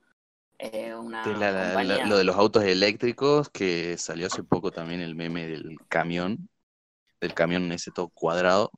Eh, 0.58 0.94
una 0.94 1.24
Tesla, 1.24 1.52
la- 1.52 1.74
la- 1.74 1.74
compañía. 1.74 2.06
lo 2.08 2.18
de 2.18 2.24
los 2.24 2.36
autos 2.36 2.64
eléctricos, 2.64 3.50
que 3.50 3.98
salió 3.98 4.28
hace 4.28 4.44
poco 4.44 4.72
también 4.72 5.02
el 5.02 5.16
meme 5.16 5.48
del 5.48 5.78
camión, 5.90 6.50
del 7.20 7.34
camión 7.34 7.72
ese 7.72 7.92
todo 7.92 8.10
cuadrado. 8.10 8.72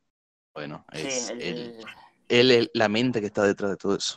Bueno, 0.53 0.85
Sí, 0.93 1.07
es 1.07 1.29
el- 1.29 1.41
él, 1.41 1.85
él 2.29 2.51
es 2.51 2.69
la 2.73 2.89
mente 2.89 3.19
que 3.19 3.27
está 3.27 3.43
detrás 3.43 3.71
de 3.71 3.77
todo 3.77 3.95
eso. 3.95 4.15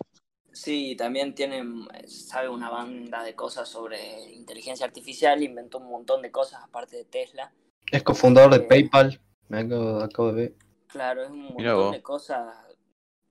Sí, 0.54 0.94
también 0.96 1.34
tiene, 1.34 1.62
sabe 2.06 2.48
una 2.48 2.70
banda 2.70 3.22
de 3.22 3.34
cosas 3.34 3.68
sobre 3.68 4.32
inteligencia 4.32 4.86
artificial, 4.86 5.42
inventó 5.42 5.78
un 5.78 5.90
montón 5.90 6.22
de 6.22 6.30
cosas 6.30 6.62
aparte 6.62 6.96
de 6.96 7.04
Tesla. 7.04 7.52
Es 7.90 8.02
cofundador 8.02 8.50
de 8.52 8.56
Eh, 8.58 8.66
PayPal. 8.68 9.20
Me 9.48 9.58
acabo, 9.60 10.00
acabo 10.00 10.32
de 10.32 10.42
ver. 10.42 10.54
Claro, 10.86 11.22
es 11.24 11.30
un 11.30 11.54
Mira 11.56 11.74
montón 11.74 11.76
vos. 11.86 11.92
de 11.92 12.02
cosas 12.02 12.54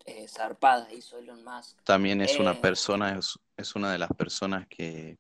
eh, 0.05 0.27
zarpadas 0.27 0.91
hizo 0.93 1.17
Elon 1.17 1.43
Musk. 1.43 1.81
También 1.83 2.21
es 2.21 2.38
una 2.39 2.51
Eh. 2.51 2.59
persona, 2.62 3.17
es, 3.17 3.39
es 3.57 3.73
una 3.75 3.91
de 3.91 3.97
las 3.97 4.09
personas 4.12 4.67
que 4.67 5.17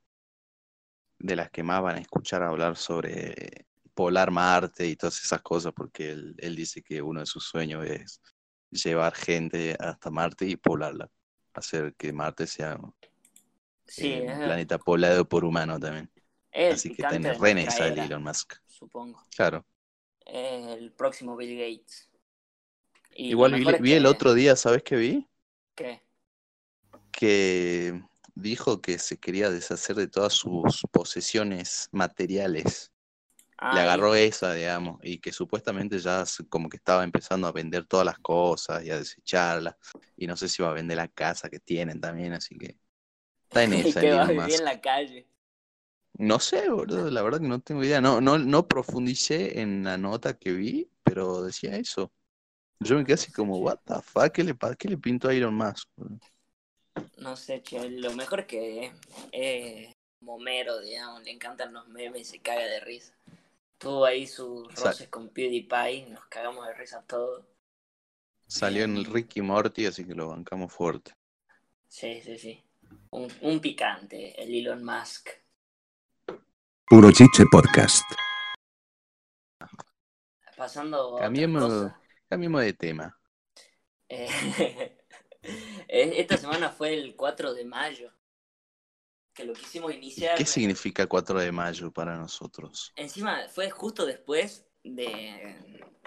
de 1.19 1.35
las 1.37 1.49
que 1.51 1.63
más 1.63 1.81
van 1.81 1.95
a 1.95 2.01
escuchar 2.01 2.43
hablar 2.43 2.75
sobre 2.75 3.65
polar 3.93 4.29
Marte 4.29 4.85
y 4.87 4.97
todas 4.97 5.23
esas 5.23 5.41
cosas, 5.41 5.71
porque 5.73 6.11
él, 6.11 6.35
él 6.37 6.53
dice 6.55 6.81
que 6.83 7.01
uno 7.01 7.21
de 7.21 7.25
sus 7.25 7.45
sueños 7.45 7.85
es 7.85 8.19
llevar 8.71 9.13
gente 9.15 9.77
hasta 9.79 10.09
Marte 10.11 10.45
y 10.45 10.57
poblarla, 10.57 11.09
hacer 11.59 11.93
que 11.95 12.13
Marte 12.13 12.47
sea 12.47 12.79
Sí, 13.85 14.13
eh, 14.13 14.21
un 14.27 14.45
planeta 14.45 14.77
poblado 14.77 15.27
por 15.27 15.45
humanos 15.45 15.79
también. 15.79 16.09
el 16.51 16.73
Así 16.73 16.93
que 16.95 17.03
tenés 17.03 17.37
re 17.37 17.51
era, 17.51 17.87
Elon 17.87 18.23
Musk. 18.23 18.55
Supongo. 18.67 19.23
Claro. 19.35 19.65
El 20.25 20.91
próximo 20.93 21.35
Bill 21.35 21.57
Gates. 21.57 22.09
Y 23.15 23.29
Igual 23.29 23.53
vi, 23.81 23.93
el 23.93 24.05
otro 24.05 24.33
día, 24.33 24.55
¿sabes 24.55 24.81
qué 24.83 24.95
vi? 24.95 25.29
¿Qué? 25.75 26.01
Que 27.11 28.01
dijo 28.33 28.81
que 28.81 28.97
se 28.97 29.19
quería 29.19 29.51
deshacer 29.51 29.95
de 29.95 30.07
todas 30.07 30.33
sus 30.33 30.81
posesiones 30.91 31.89
materiales. 31.91 32.92
Ah, 33.57 33.69
Le 33.69 33.81
y- 33.81 33.81
agarró 33.81 34.15
esa, 34.15 34.53
digamos, 34.53 34.99
y 35.03 35.19
que 35.19 35.31
supuestamente 35.33 35.99
ya 35.99 36.23
como 36.49 36.69
que 36.69 36.77
estaba 36.77 37.03
empezando 37.03 37.47
a 37.47 37.51
vender 37.51 37.85
todas 37.85 38.05
las 38.05 38.19
cosas 38.19 38.83
y 38.85 38.91
a 38.91 38.97
desecharlas. 38.99 39.75
Y 40.15 40.27
no 40.27 40.37
sé 40.37 40.47
si 40.49 40.61
va 40.63 40.69
a 40.71 40.73
vender 40.73 40.97
la 40.97 41.07
casa 41.07 41.49
que 41.49 41.59
tienen 41.59 41.99
también, 42.01 42.33
así 42.33 42.57
que 42.57 42.77
está 43.45 43.63
en 43.63 43.73
esa 43.75 44.05
que 44.05 44.13
va 44.13 44.23
a 44.23 44.27
vivir 44.27 44.55
Musk. 44.55 44.59
en 44.59 44.65
la 44.65 44.81
calle. 44.81 45.27
No 46.17 46.39
sé, 46.39 46.69
boludo, 46.69 47.09
la 47.09 47.21
verdad 47.23 47.39
que 47.41 47.47
no 47.47 47.59
tengo 47.61 47.83
idea. 47.83 47.99
No, 48.01 48.21
no, 48.21 48.37
no 48.37 48.67
profundicé 48.67 49.59
en 49.61 49.83
la 49.83 49.97
nota 49.97 50.37
que 50.37 50.51
vi, 50.53 50.89
pero 51.03 51.43
decía 51.43 51.75
eso. 51.77 52.11
Yo 52.79 52.97
me 52.97 53.03
quedé 53.05 53.15
así 53.15 53.31
como, 53.31 53.59
what 53.59 53.79
the 53.85 53.95
fuck, 54.03 54.31
¿qué 54.33 54.43
le, 54.45 54.55
qué 54.79 54.89
le 54.89 54.97
pintó 54.97 55.29
a 55.29 55.33
Elon 55.35 55.55
Musk? 55.55 55.89
boludo? 55.97 56.21
No 57.17 57.35
sé, 57.35 57.63
che, 57.63 57.89
lo 57.89 58.13
mejor 58.13 58.41
es 58.41 58.45
que 58.45 58.91
es 59.31 59.95
momero, 60.21 60.79
digamos, 60.79 61.23
le 61.23 61.31
encantan 61.31 61.73
los 61.73 61.87
memes 61.87 62.21
y 62.21 62.25
se 62.25 62.39
caga 62.39 62.65
de 62.65 62.79
risa. 62.81 63.15
Tuvo 63.83 64.05
ahí 64.05 64.25
sus 64.25 64.73
Sa- 64.73 64.85
roces 64.91 65.09
con 65.09 65.29
PewDiePie, 65.29 66.07
nos 66.09 66.25
cagamos 66.25 66.65
de 66.65 66.73
risa 66.73 67.03
todos. 67.05 67.45
Salió 68.47 68.85
en 68.85 68.95
el. 68.95 69.05
Ricky 69.05 69.41
Morty, 69.41 69.85
así 69.85 70.05
que 70.07 70.15
lo 70.15 70.29
bancamos 70.29 70.71
fuerte. 70.71 71.13
Sí, 71.87 72.21
sí, 72.21 72.37
sí. 72.37 72.63
Un, 73.11 73.31
un 73.41 73.59
picante, 73.59 74.41
el 74.41 74.55
Elon 74.55 74.83
Musk. 74.83 75.29
Puro 76.87 77.11
Chiche 77.11 77.43
Podcast. 77.51 78.03
Pasando 80.55 81.17
Cambiemos- 81.17 81.63
cosa. 81.63 81.99
Cambiemos 82.29 82.61
de 82.61 82.73
tema. 82.73 83.19
Eh, 84.07 84.27
eh, 85.41 86.13
esta 86.17 86.37
semana 86.37 86.69
fue 86.69 86.93
el 86.93 87.15
4 87.15 87.53
de 87.53 87.65
mayo. 87.65 88.11
Que 89.33 89.45
lo 89.45 89.53
quisimos 89.53 89.93
iniciar. 89.93 90.37
¿Qué 90.37 90.45
significa 90.45 91.07
4 91.07 91.39
de 91.39 91.51
mayo 91.51 91.91
para 91.91 92.15
nosotros? 92.15 92.93
Encima 92.95 93.47
fue 93.49 93.69
justo 93.69 94.05
después 94.05 94.65
de, 94.83 95.55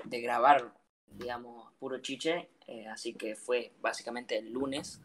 de 0.04 0.20
grabar, 0.20 0.72
digamos, 1.06 1.72
puro 1.78 1.98
chiche, 1.98 2.50
eh, 2.66 2.86
así 2.86 3.14
que 3.14 3.34
fue 3.34 3.72
básicamente 3.80 4.38
el 4.38 4.52
lunes. 4.52 5.00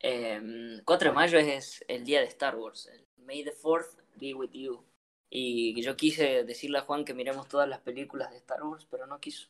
Eh, 0.00 0.80
4 0.84 1.10
de 1.10 1.14
mayo 1.14 1.38
es 1.38 1.84
el 1.86 2.04
día 2.04 2.20
de 2.20 2.26
Star 2.26 2.56
Wars, 2.56 2.88
el 2.92 3.06
May 3.24 3.44
the 3.44 3.54
4th 3.54 3.96
be 4.16 4.32
with 4.34 4.50
you. 4.52 4.82
Y 5.28 5.80
yo 5.82 5.96
quise 5.96 6.42
decirle 6.44 6.78
a 6.78 6.82
Juan 6.82 7.04
que 7.04 7.14
miremos 7.14 7.46
todas 7.46 7.68
las 7.68 7.80
películas 7.80 8.30
de 8.30 8.38
Star 8.38 8.62
Wars, 8.64 8.86
pero 8.90 9.06
no 9.06 9.20
quiso, 9.20 9.48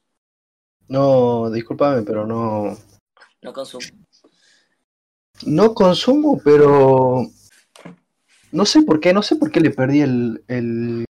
No, 0.88 1.48
discúlpame, 1.50 2.02
pero 2.02 2.26
no. 2.26 2.76
no 3.40 3.52
consumo. 3.52 3.86
No 5.46 5.72
consumo, 5.72 6.38
pero. 6.44 7.24
No 8.52 8.64
sé 8.64 8.82
por 8.82 9.00
qué, 9.00 9.12
no 9.12 9.22
sé 9.22 9.36
por 9.36 9.50
qué 9.50 9.60
le 9.60 9.70
perdí 9.70 10.00
el, 10.00 10.42
el, 10.48 11.04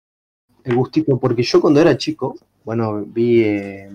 el 0.64 0.74
gustito. 0.74 1.18
Porque 1.18 1.42
yo 1.42 1.60
cuando 1.60 1.80
era 1.80 1.96
chico, 1.96 2.36
bueno, 2.64 3.04
vi. 3.06 3.42
eh, 3.42 3.90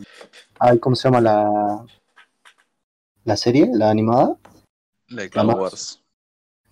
ay, 0.60 0.80
¿Cómo 0.80 0.96
se 0.96 1.08
llama 1.08 1.22
la. 1.22 1.86
La 3.24 3.38
serie, 3.38 3.70
la 3.74 3.90
animada? 3.92 4.38
La 5.10 5.24
de 5.24 5.30
Clone. 5.30 5.54
Wars. 5.54 6.02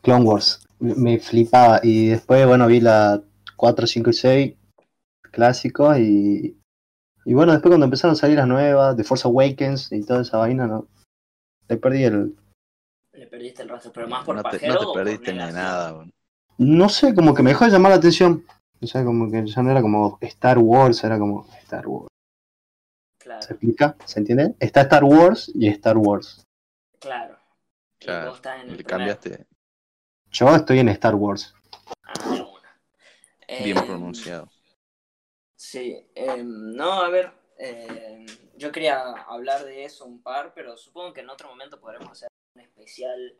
Clone 0.02 0.26
Wars. 0.26 0.66
Me, 0.80 0.96
me 0.96 1.20
flipaba. 1.20 1.80
Y 1.84 2.08
después, 2.10 2.46
bueno, 2.48 2.66
vi 2.68 2.80
la 2.80 3.22
4, 3.56 3.86
5 3.86 4.10
y 4.10 4.14
6 4.14 4.54
clásicos. 5.32 5.98
Y, 6.00 6.58
y 7.26 7.34
bueno, 7.34 7.52
después 7.52 7.70
cuando 7.70 7.86
empezaron 7.86 8.14
a 8.14 8.16
salir 8.20 8.38
las 8.38 8.48
nuevas, 8.48 8.96
The 8.96 9.04
Force 9.04 9.28
Awakens 9.28 9.92
y 9.92 10.04
toda 10.04 10.22
esa 10.22 10.38
vaina, 10.38 10.66
no. 10.66 10.88
Le 11.68 11.78
perdí 11.78 12.04
el. 12.04 12.36
Le 13.14 13.28
perdiste 13.28 13.62
el 13.64 13.70
rastro, 13.70 13.92
pero 13.92 14.08
más 14.08 14.26
por 14.26 14.36
No 14.36 14.42
te, 14.44 14.50
pajero 14.50 14.74
no 14.82 14.92
te 14.92 14.98
perdiste 15.00 15.34
negación? 15.34 15.56
nada. 15.56 15.92
boludo. 15.92 16.12
No 16.60 16.90
sé, 16.90 17.16
como 17.16 17.34
que 17.34 17.42
me 17.42 17.52
dejó 17.52 17.64
de 17.64 17.72
llamar 17.72 17.92
la 17.92 17.98
atención. 17.98 18.46
O 18.82 18.86
sea, 18.86 19.06
como 19.06 19.32
que 19.32 19.46
ya 19.46 19.62
no 19.62 19.72
era 19.72 19.82
como 19.82 20.18
Star 20.22 20.58
Wars, 20.58 21.04
era 21.06 21.18
como 21.18 21.48
Star 21.62 21.88
Wars. 21.88 22.10
Claro, 23.18 23.42
¿Se 23.42 23.54
explica? 23.54 23.96
¿Se 24.06 24.20
entiende? 24.20 24.56
Está 24.60 24.82
Star 24.82 25.06
Wars 25.06 25.50
y 25.56 25.68
Star 25.70 25.98
Wars. 25.98 26.44
claro. 27.00 27.38
Claro, 27.98 28.34
en 28.62 28.70
el 28.70 28.78
Le 28.78 28.84
cambiaste 28.86 29.46
Yo 30.32 30.56
estoy 30.56 30.80
en 30.80 30.88
Star 30.90 31.16
Wars. 31.16 31.54
Ah, 32.04 32.14
una. 32.28 32.80
bien 33.64 33.78
Eh, 33.78 33.82
pronunciado. 33.86 34.50
Sí, 35.58 36.10
em, 36.16 36.74
no, 36.76 36.94
a 37.02 37.10
ver, 37.10 37.34
em, 37.58 38.26
yo 38.56 38.72
quería 38.72 39.02
hablar 39.28 39.66
de 39.66 39.84
eso 39.84 40.06
un 40.06 40.22
par, 40.22 40.54
pero 40.54 40.78
supongo 40.78 41.14
que 41.14 41.22
en 41.22 41.30
otro 41.30 41.50
momento 41.50 41.80
podremos 41.82 42.12
hacer 42.12 42.30
un 42.56 42.62
especial 42.62 43.38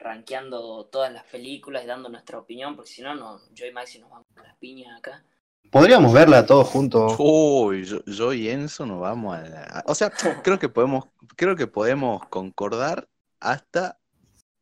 rankeando 0.00 0.86
todas 0.86 1.12
las 1.12 1.24
películas 1.24 1.84
y 1.84 1.86
dando 1.86 2.08
nuestra 2.08 2.38
opinión, 2.38 2.74
porque 2.74 2.90
si 2.90 3.02
no, 3.02 3.14
no 3.14 3.38
yo 3.52 3.66
y 3.66 3.72
Maxi 3.72 3.98
nos 3.98 4.10
vamos 4.10 4.26
a 4.36 4.42
las 4.42 4.56
piñas 4.56 4.98
acá. 4.98 5.24
Podríamos 5.70 6.12
verla 6.12 6.46
todos 6.46 6.66
juntos. 6.68 7.14
Uy, 7.18 7.84
yo, 7.84 8.04
yo 8.04 8.32
y 8.32 8.48
Enzo 8.48 8.86
nos 8.86 9.00
vamos 9.00 9.36
a 9.36 9.42
la... 9.42 9.84
O 9.86 9.94
sea, 9.94 10.10
creo 10.42 10.58
que 10.58 10.68
podemos, 10.68 11.04
creo 11.36 11.54
que 11.54 11.66
podemos 11.68 12.26
concordar 12.28 13.08
hasta 13.38 14.00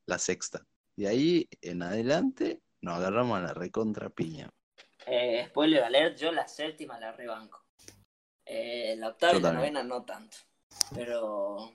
la 0.07 0.19
sexta. 0.19 0.67
Y 0.97 1.07
ahí 1.07 1.49
en 1.63 1.83
adelante 1.83 2.61
nos 2.83 2.97
agarramos 2.97 3.39
a 3.39 3.43
la 3.43 3.55
recontra 3.55 4.11
piña. 4.11 4.51
Eh, 5.07 5.47
spoiler 5.49 5.85
alert, 5.85 6.19
yo 6.19 6.33
la 6.33 6.47
séptima 6.47 6.99
la 6.99 7.13
rebanco. 7.13 7.65
Eh, 8.45 8.97
la 8.99 9.09
octava 9.09 9.33
Yo 9.35 9.39
y 9.39 9.43
la 9.43 9.49
también. 9.51 9.75
novena 9.75 9.89
no 9.89 10.05
tanto. 10.05 10.37
Pero, 10.95 11.73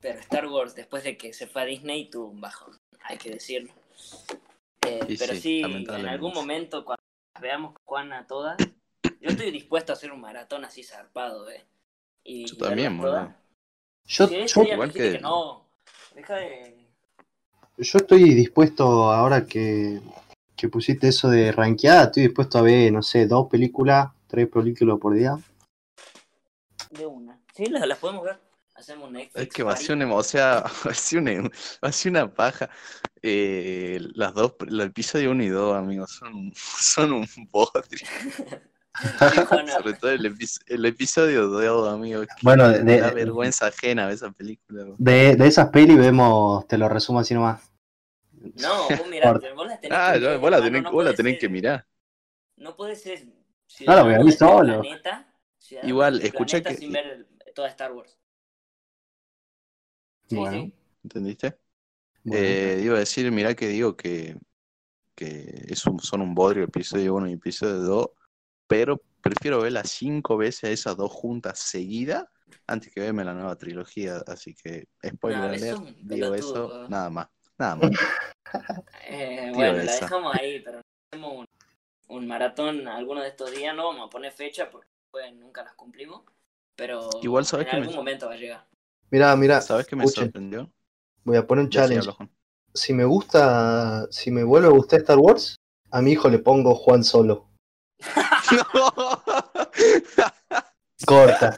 pero 0.00 0.20
Star 0.20 0.46
Wars, 0.46 0.74
después 0.74 1.02
de 1.02 1.16
que 1.16 1.32
se 1.32 1.46
fue 1.46 1.62
a 1.62 1.64
Disney, 1.64 2.10
tuvo 2.10 2.28
un 2.28 2.40
bajón, 2.40 2.77
hay 3.08 3.16
que 3.16 3.30
decirlo. 3.30 3.72
Eh, 4.86 5.00
pero 5.18 5.34
sí, 5.34 5.40
sí, 5.40 5.62
en 5.62 6.06
algún 6.06 6.34
momento, 6.34 6.84
cuando 6.84 7.02
las 7.34 7.42
veamos 7.42 7.72
con 7.72 7.82
Juan 7.84 8.12
a 8.12 8.26
todas, 8.26 8.56
yo 9.02 9.30
estoy 9.30 9.50
dispuesto 9.50 9.92
a 9.92 9.94
hacer 9.96 10.12
un 10.12 10.20
maratón 10.20 10.64
así 10.64 10.82
zarpado, 10.82 11.50
¿eh? 11.50 11.64
Y, 12.22 12.46
Yo 12.46 12.54
y 12.54 12.58
también, 12.58 12.96
boludo. 12.98 13.34
Yo, 14.04 14.28
yo, 14.28 14.62
igual 14.62 14.92
que 14.92 15.18
no, 15.20 15.66
deja 16.14 16.36
de... 16.36 16.86
yo 17.76 17.98
estoy 17.98 18.34
dispuesto, 18.34 19.10
ahora 19.10 19.44
que, 19.44 20.00
que 20.56 20.68
pusiste 20.68 21.08
eso 21.08 21.28
de 21.28 21.52
rankeada, 21.52 22.04
estoy 22.04 22.24
dispuesto 22.24 22.58
a 22.58 22.62
ver, 22.62 22.92
no 22.92 23.02
sé, 23.02 23.26
dos 23.26 23.48
películas, 23.48 24.10
tres 24.26 24.48
películas 24.48 24.98
por 24.98 25.14
día. 25.14 25.36
De 26.90 27.04
una. 27.04 27.38
Sí, 27.54 27.66
las, 27.66 27.86
las 27.86 27.98
podemos 27.98 28.24
ver. 28.24 28.47
Hacemos 28.78 29.08
un 29.08 29.14
Netflix. 29.14 29.42
Es 29.42 29.48
que 29.48 29.62
va 29.64 29.72
a 29.72 29.76
ser 29.76 29.96
una, 29.96 30.14
o 30.14 30.22
sea, 30.22 30.60
va 30.86 30.90
a 30.90 30.94
ser 30.94 31.18
una, 31.18 31.32
va 31.42 31.88
a 31.88 31.92
ser 31.92 32.12
una 32.12 32.32
paja. 32.32 32.70
Eh, 33.20 33.98
las 34.14 34.32
dos, 34.34 34.54
el 34.66 34.80
episodio 34.80 35.32
1 35.32 35.42
y 35.42 35.48
2, 35.48 35.76
amigos, 35.76 36.12
son, 36.12 36.52
son 36.54 37.12
un 37.12 37.28
bodrio. 37.50 37.98
Sobre 39.78 39.92
todo 39.94 40.10
el, 40.10 40.24
epi- 40.24 40.60
el 40.66 40.84
episodio 40.84 41.46
2, 41.48 41.92
amigos. 41.92 42.26
que 42.26 42.34
Bueno, 42.42 42.68
de, 42.68 43.00
vergüenza 43.12 43.66
ajena 43.68 44.10
esa 44.10 44.30
película. 44.32 44.84
bro. 44.84 44.94
de, 44.98 45.36
de 45.36 45.46
esas 45.46 45.68
pelis 45.70 45.96
vemos, 45.96 46.66
te 46.66 46.76
lo 46.78 46.88
resumo 46.88 47.20
así 47.20 47.32
nomás. 47.34 47.62
No, 48.54 48.88
vos 48.88 49.08
mirá, 49.08 49.32
vos 49.32 49.66
las 49.66 49.80
tenés 49.80 49.98
Ah, 49.98 50.12
que 50.14 50.18
vos 50.18 50.50
la 50.50 50.58
hermano, 50.58 50.62
tenés, 50.62 50.82
no 50.82 50.92
vos 50.92 51.04
la 51.04 51.14
tenés 51.14 51.32
ser- 51.34 51.40
que 51.40 51.48
mirar. 51.48 51.86
No 52.56 52.74
puede 52.76 52.96
ser 52.96 53.24
No, 53.86 53.94
la 53.94 54.02
voy 54.02 54.14
a 54.14 54.18
ciudadano 54.18 54.24
ver 54.24 54.24
de 54.24 54.32
solo. 54.38 54.80
planeta, 54.80 55.34
ciudadano 55.58 55.88
Igual, 55.88 56.20
planeta 56.20 56.70
que- 56.70 56.76
sin 56.76 56.92
ver 56.92 57.06
el- 57.06 57.26
toda 57.54 57.68
Star 57.68 57.92
Wars. 57.92 58.16
Bueno. 60.30 60.50
sí. 60.64 60.72
¿Entendiste? 61.04 61.58
Bueno. 62.24 62.42
Eh, 62.44 62.80
iba 62.84 62.96
a 62.96 63.00
decir, 63.00 63.30
mirá 63.32 63.54
que 63.54 63.68
digo 63.68 63.96
que, 63.96 64.36
que 65.14 65.64
es 65.68 65.84
un- 65.86 66.00
son 66.00 66.20
un 66.22 66.34
bodrio 66.34 66.64
episodio 66.64 67.14
1 67.14 67.28
y 67.28 67.34
episodio 67.34 67.78
2, 67.80 68.08
pero 68.66 69.00
prefiero 69.22 69.60
verlas 69.60 69.90
cinco 69.90 70.36
veces 70.36 70.64
a 70.64 70.70
esas 70.70 70.96
dos 70.96 71.12
juntas 71.12 71.58
seguidas 71.58 72.24
antes 72.66 72.92
que 72.92 73.00
verme 73.00 73.24
la 73.24 73.34
nueva 73.34 73.56
trilogía. 73.56 74.22
Así 74.26 74.54
que, 74.54 74.86
spoiler 75.06 75.40
No, 75.40 75.46
alert, 75.48 75.62
eso 75.62 75.88
es 75.88 75.94
digo 76.08 76.32
pelotudo. 76.34 76.68
eso, 76.68 76.88
nada 76.88 77.10
más. 77.10 77.28
Nada 77.58 77.76
más. 77.76 77.90
Eh, 79.10 79.50
bueno, 79.54 79.72
la 79.74 79.82
esa. 79.84 80.04
dejamos 80.06 80.34
ahí, 80.36 80.60
pero 80.60 80.80
hacemos 81.12 81.32
un, 81.38 81.46
un 82.16 82.26
maratón 82.26 82.86
alguno 82.88 83.22
de 83.22 83.28
estos 83.28 83.50
días. 83.50 83.74
No 83.74 83.86
vamos 83.88 84.06
a 84.06 84.10
poner 84.10 84.32
fecha 84.32 84.70
porque 84.70 84.88
después 85.04 85.34
nunca 85.34 85.62
las 85.64 85.74
cumplimos. 85.74 86.22
Pero 86.76 87.10
Igual, 87.22 87.44
¿sabes 87.44 87.66
en 87.66 87.72
me- 87.72 87.78
algún 87.78 87.96
momento 87.96 88.26
va 88.26 88.34
a 88.34 88.36
llegar. 88.36 88.66
Mira, 89.10 89.34
mira, 89.36 89.60
¿Sabes 89.60 89.86
qué 89.86 89.96
me 89.96 90.04
escuchen, 90.04 90.26
sorprendió? 90.26 90.70
voy 91.24 91.36
a 91.36 91.46
poner 91.46 91.64
un 91.64 91.70
challenge. 91.70 92.08
Si 92.74 92.92
me 92.92 93.04
gusta, 93.04 94.06
si 94.10 94.30
me 94.30 94.44
vuelve 94.44 94.68
a 94.68 94.72
gustar 94.72 95.00
Star 95.00 95.18
Wars, 95.18 95.56
a 95.90 96.02
mi 96.02 96.12
hijo 96.12 96.28
le 96.28 96.38
pongo 96.38 96.74
Juan 96.74 97.02
Solo. 97.02 97.48
Corta, 101.06 101.56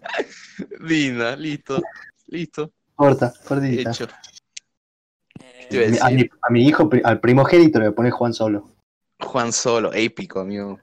Linda, 0.80 1.36
listo, 1.36 1.82
listo, 2.26 2.72
corta, 2.94 3.32
cortita. 3.46 3.90
hecho. 3.90 4.06
Eh, 5.70 5.98
a 6.00 6.10
Mi- 6.10 6.28
A 6.42 6.58
hijo, 6.58 6.88
al 7.04 7.20
primogénito, 7.20 7.78
le 7.80 7.92
pone 7.92 8.10
Juan 8.10 8.32
Solo. 8.32 8.70
Juan 9.20 9.52
Solo, 9.52 9.92
épico, 9.92 10.40
amigo. 10.40 10.78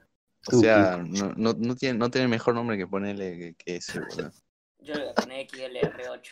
O 0.46 0.52
sea, 0.52 0.96
no, 0.96 1.32
no, 1.36 1.54
no 1.58 1.76
tiene, 1.76 1.98
no 1.98 2.10
tiene 2.10 2.28
mejor 2.28 2.54
nombre 2.54 2.78
que 2.78 2.86
ponerle 2.86 3.36
que, 3.38 3.54
que 3.54 3.76
ese, 3.76 4.00
boludo. 4.00 4.30
Yo 4.80 4.94
le 4.94 5.00
voy 5.02 5.10
a 5.10 5.14
poner 5.14 5.46
XLR8. 5.46 6.30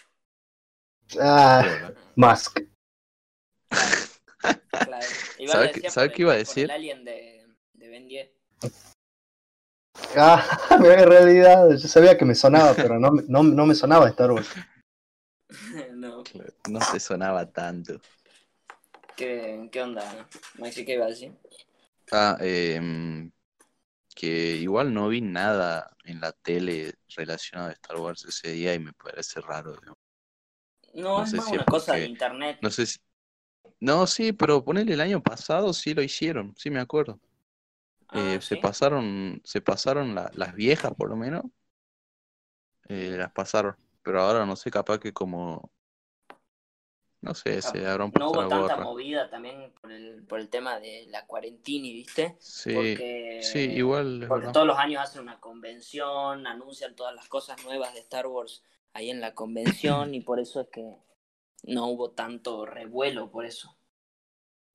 Ah, 1.21 1.92
Musk. 2.16 2.61
Claro. 4.71 5.07
Igual 5.38 5.53
¿Sabe 5.53 5.66
lo 5.66 5.73
qué- 5.73 5.90
sabe 5.90 6.12
iba 6.16 6.33
a 6.33 6.37
decir? 6.37 6.64
El 6.64 6.71
alien 6.71 7.05
de, 7.05 7.47
de 7.75 7.88
Ben 7.88 8.09
10. 8.09 8.31
Ah, 10.16 10.42
en 10.81 11.09
realidad, 11.09 11.69
yo 11.71 11.88
sabía 11.88 12.16
que 12.16 12.25
me 12.25 12.35
sonaba, 12.35 12.75
pero 12.75 12.99
no, 12.99 13.12
me- 13.12 13.23
no, 13.29 13.42
no 13.42 13.66
me 13.66 13.75
sonaba 13.75 14.09
Star 14.09 14.33
Wars. 14.33 14.49
no, 15.92 16.23
claro, 16.25 16.53
no 16.69 16.79
te 16.92 17.01
sonaba 17.01 17.51
tanto. 17.51 18.01
¿qué, 19.16 19.69
¿qué 19.71 19.83
onda? 19.83 20.29
Maxi, 20.59 20.85
¿qué 20.85 20.95
iba 20.95 21.07
a 21.07 21.09
decir? 21.09 21.33
Ah, 22.12 22.37
em, 22.40 23.31
que 24.14 24.29
igual 24.57 24.95
no 24.95 25.09
vi 25.09 25.21
nada 25.21 25.90
en 26.05 26.21
la 26.21 26.33
tele 26.33 26.95
relacionado 27.16 27.71
a 27.71 27.73
Star 27.73 27.97
Wars 27.99 28.25
ese 28.25 28.53
día 28.53 28.75
y 28.75 28.79
me 28.79 28.92
parece 28.92 29.40
raro. 29.40 29.73
digamos. 29.73 29.95
No, 30.96 31.12
No 31.18 31.22
es 31.22 31.30
sé 31.30 31.37
más 31.37 31.46
si 31.48 31.56
es 31.56 31.62
una 31.62 31.66
cosa 31.66 31.94
de 31.94 32.06
internet. 32.06 32.59
No 32.61 32.70
sé 32.70 32.87
si... 32.87 32.98
No, 33.80 34.06
sí, 34.06 34.32
pero 34.32 34.64
ponele 34.64 34.94
el 34.94 35.00
año 35.02 35.22
pasado 35.22 35.72
sí 35.74 35.94
lo 35.94 36.02
hicieron, 36.02 36.54
sí 36.56 36.70
me 36.70 36.80
acuerdo. 36.80 37.20
Ah, 38.09 38.14
Eh, 38.14 38.40
se 38.42 38.56
pasaron, 38.56 39.40
se 39.44 39.61
pasaron 39.61 40.14
la- 40.14 40.30
las 40.35 40.54
viejas 40.54 40.94
por 40.94 41.11
lo 41.11 41.16
menos. 41.16 41.44
Eh, 42.88 43.14
las 43.18 43.32
pasaron. 43.32 43.76
Pero 44.02 44.20
ahora 44.20 44.46
no 44.46 44.56
sé, 44.56 44.70
capaz 44.70 44.98
que 44.98 45.12
como. 45.12 45.70
No 47.20 47.35
sé, 47.35 47.61
se 47.62 47.87
habrán 47.87 48.11
No 48.12 48.30
puesto 48.30 48.38
hubo 48.40 48.48
tanta 48.48 48.76
movida 48.76 49.28
también 49.28 49.72
por 49.80 49.90
el, 49.92 50.22
por 50.26 50.38
el 50.40 50.48
tema 50.48 50.78
de 50.78 51.06
la 51.09 51.26
cuarentena, 51.26 51.82
¿viste? 51.88 52.37
Sí, 52.38 52.72
Porque, 52.74 53.42
sí, 53.42 53.59
igual 53.61 54.20
Porque 54.20 54.44
verdad. 54.44 54.52
todos 54.52 54.66
los 54.66 54.78
años 54.78 55.02
hacen 55.02 55.22
una 55.22 55.40
convención, 55.40 56.46
anuncian 56.46 56.94
todas 56.94 57.14
las 57.14 57.28
cosas 57.28 57.62
nuevas 57.64 57.92
de 57.94 58.00
Star 58.00 58.26
Wars 58.26 58.62
ahí 58.96 59.11
en 59.11 59.20
la 59.20 59.35
convención 59.35 60.14
y 60.14 60.20
por 60.20 60.40
eso 60.40 60.61
es 60.61 60.68
que 60.68 60.96
no 61.64 61.87
hubo 61.88 62.11
tanto 62.11 62.64
revuelo 62.66 63.30
por 63.30 63.44
eso. 63.44 63.76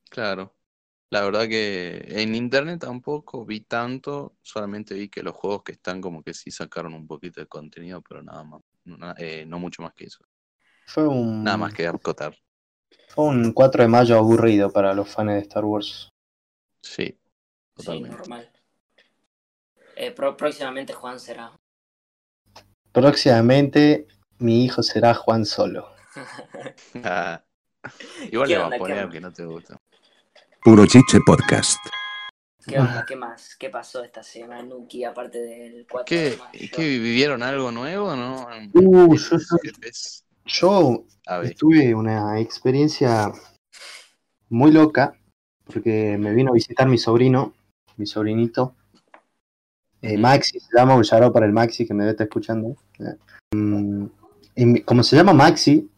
Claro. 0.09 0.55
La 1.09 1.21
verdad 1.21 1.47
que 1.47 2.05
en 2.07 2.35
internet 2.35 2.79
tampoco 2.81 3.45
vi 3.45 3.61
tanto, 3.61 4.37
solamente 4.41 4.93
vi 4.93 5.09
que 5.09 5.23
los 5.23 5.35
juegos 5.35 5.63
que 5.63 5.73
están 5.73 5.99
como 5.99 6.23
que 6.23 6.33
sí 6.33 6.51
sacaron 6.51 6.93
un 6.93 7.05
poquito 7.05 7.41
de 7.41 7.47
contenido, 7.47 8.01
pero 8.01 8.23
nada 8.23 8.43
más. 8.43 8.61
No, 8.85 8.97
na- 8.97 9.15
eh, 9.17 9.45
no 9.45 9.59
mucho 9.59 9.81
más 9.83 9.93
que 9.93 10.05
eso. 10.05 10.23
Fue 10.85 11.07
un, 11.07 11.43
Nada 11.43 11.57
más 11.57 11.73
que 11.73 11.85
acotar. 11.85 12.35
fue 13.09 13.25
un 13.25 13.51
4 13.51 13.83
de 13.83 13.89
mayo 13.89 14.17
aburrido 14.17 14.71
para 14.71 14.93
los 14.93 15.09
fans 15.09 15.33
de 15.33 15.39
Star 15.39 15.65
Wars. 15.65 16.09
Sí, 16.81 17.05
Sí, 17.05 17.17
totalmente. 17.75 18.17
normal. 18.17 18.51
Eh, 19.95 20.11
pro- 20.11 20.35
próximamente 20.37 20.93
Juan 20.93 21.19
será. 21.19 21.51
Próximamente, 22.91 24.07
mi 24.39 24.65
hijo 24.65 24.83
será 24.83 25.13
Juan 25.13 25.45
Solo. 25.45 25.87
Ah. 27.03 27.41
Igual 28.31 28.47
¿Qué 28.47 28.53
le 28.53 28.59
va 28.59 28.67
a 28.67 28.77
poner 28.77 28.99
aunque 28.99 29.21
no 29.21 29.31
te 29.31 29.43
gusta. 29.43 29.77
Puro 30.63 30.85
Chiche 30.85 31.19
Podcast. 31.25 31.79
¿Qué 32.67 32.77
onda? 32.77 33.05
¿Qué 33.07 33.15
más? 33.15 33.55
¿Qué 33.55 33.69
pasó 33.69 34.03
esta 34.03 34.21
semana, 34.21 34.61
Nuki, 34.61 35.03
aparte 35.03 35.39
del 35.39 35.87
4 35.89 36.05
¿Qué, 36.05 36.29
de 36.31 36.37
mayo? 36.37 36.69
¿Qué 36.73 36.81
vivieron 36.99 37.41
algo 37.41 37.71
nuevo, 37.71 38.15
no? 38.15 38.47
Uh, 38.73 39.15
yo, 39.15 39.37
yo- 39.37 39.57
¿Qué 39.63 39.87
es? 39.87 40.25
yo 40.45 41.05
A 41.25 41.39
ver, 41.39 41.55
tuve 41.55 41.95
una 41.95 42.39
experiencia 42.39 43.31
muy 44.49 44.71
loca 44.71 45.15
porque 45.65 46.17
me 46.19 46.33
vino 46.33 46.51
a 46.51 46.53
visitar 46.53 46.87
mi 46.87 46.99
sobrino, 46.99 47.53
mi 47.97 48.05
sobrinito. 48.05 48.75
Eh. 50.01 50.17
Maxi 50.17 50.59
se 50.59 50.69
llama, 50.77 50.95
un 50.95 51.31
para 51.31 51.45
el 51.45 51.51
Maxi 51.53 51.85
que 51.85 51.93
me 51.93 52.09
estar 52.09 52.25
escuchando. 52.25 52.75
Mm, 53.53 54.05
y 54.55 54.65
mi- 54.65 54.81
como 54.81 55.03
se 55.03 55.15
llama 55.15 55.33
Maxi, 55.33 55.89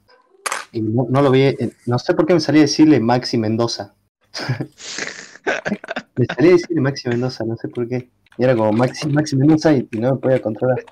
y 0.72 0.82
no, 0.82 1.08
no 1.10 1.22
lo 1.22 1.32
vi, 1.32 1.42
eh, 1.44 1.74
no 1.86 1.98
sé 2.00 2.13
por 2.13 2.26
qué 2.26 2.34
me 2.34 2.39
salía 2.39 2.62
a 2.62 2.66
decirle 2.66 3.00
Maxi 3.00 3.38
Mendoza. 3.38 3.96
me 6.16 6.26
salía 6.26 6.52
a 6.52 6.54
decirle 6.54 6.82
Maxi 6.82 7.10
Mendoza, 7.10 7.44
no 7.46 7.56
sé 7.58 7.68
por 7.70 7.88
qué. 7.88 8.10
Y 8.38 8.44
era 8.44 8.56
como 8.56 8.72
Maxi, 8.74 9.08
Maxi 9.08 9.36
Mendoza 9.36 9.74
y, 9.74 9.88
y 9.92 10.00
no 10.00 10.13
me 10.16 10.20
podía 10.20 10.42
controlar. 10.42 10.84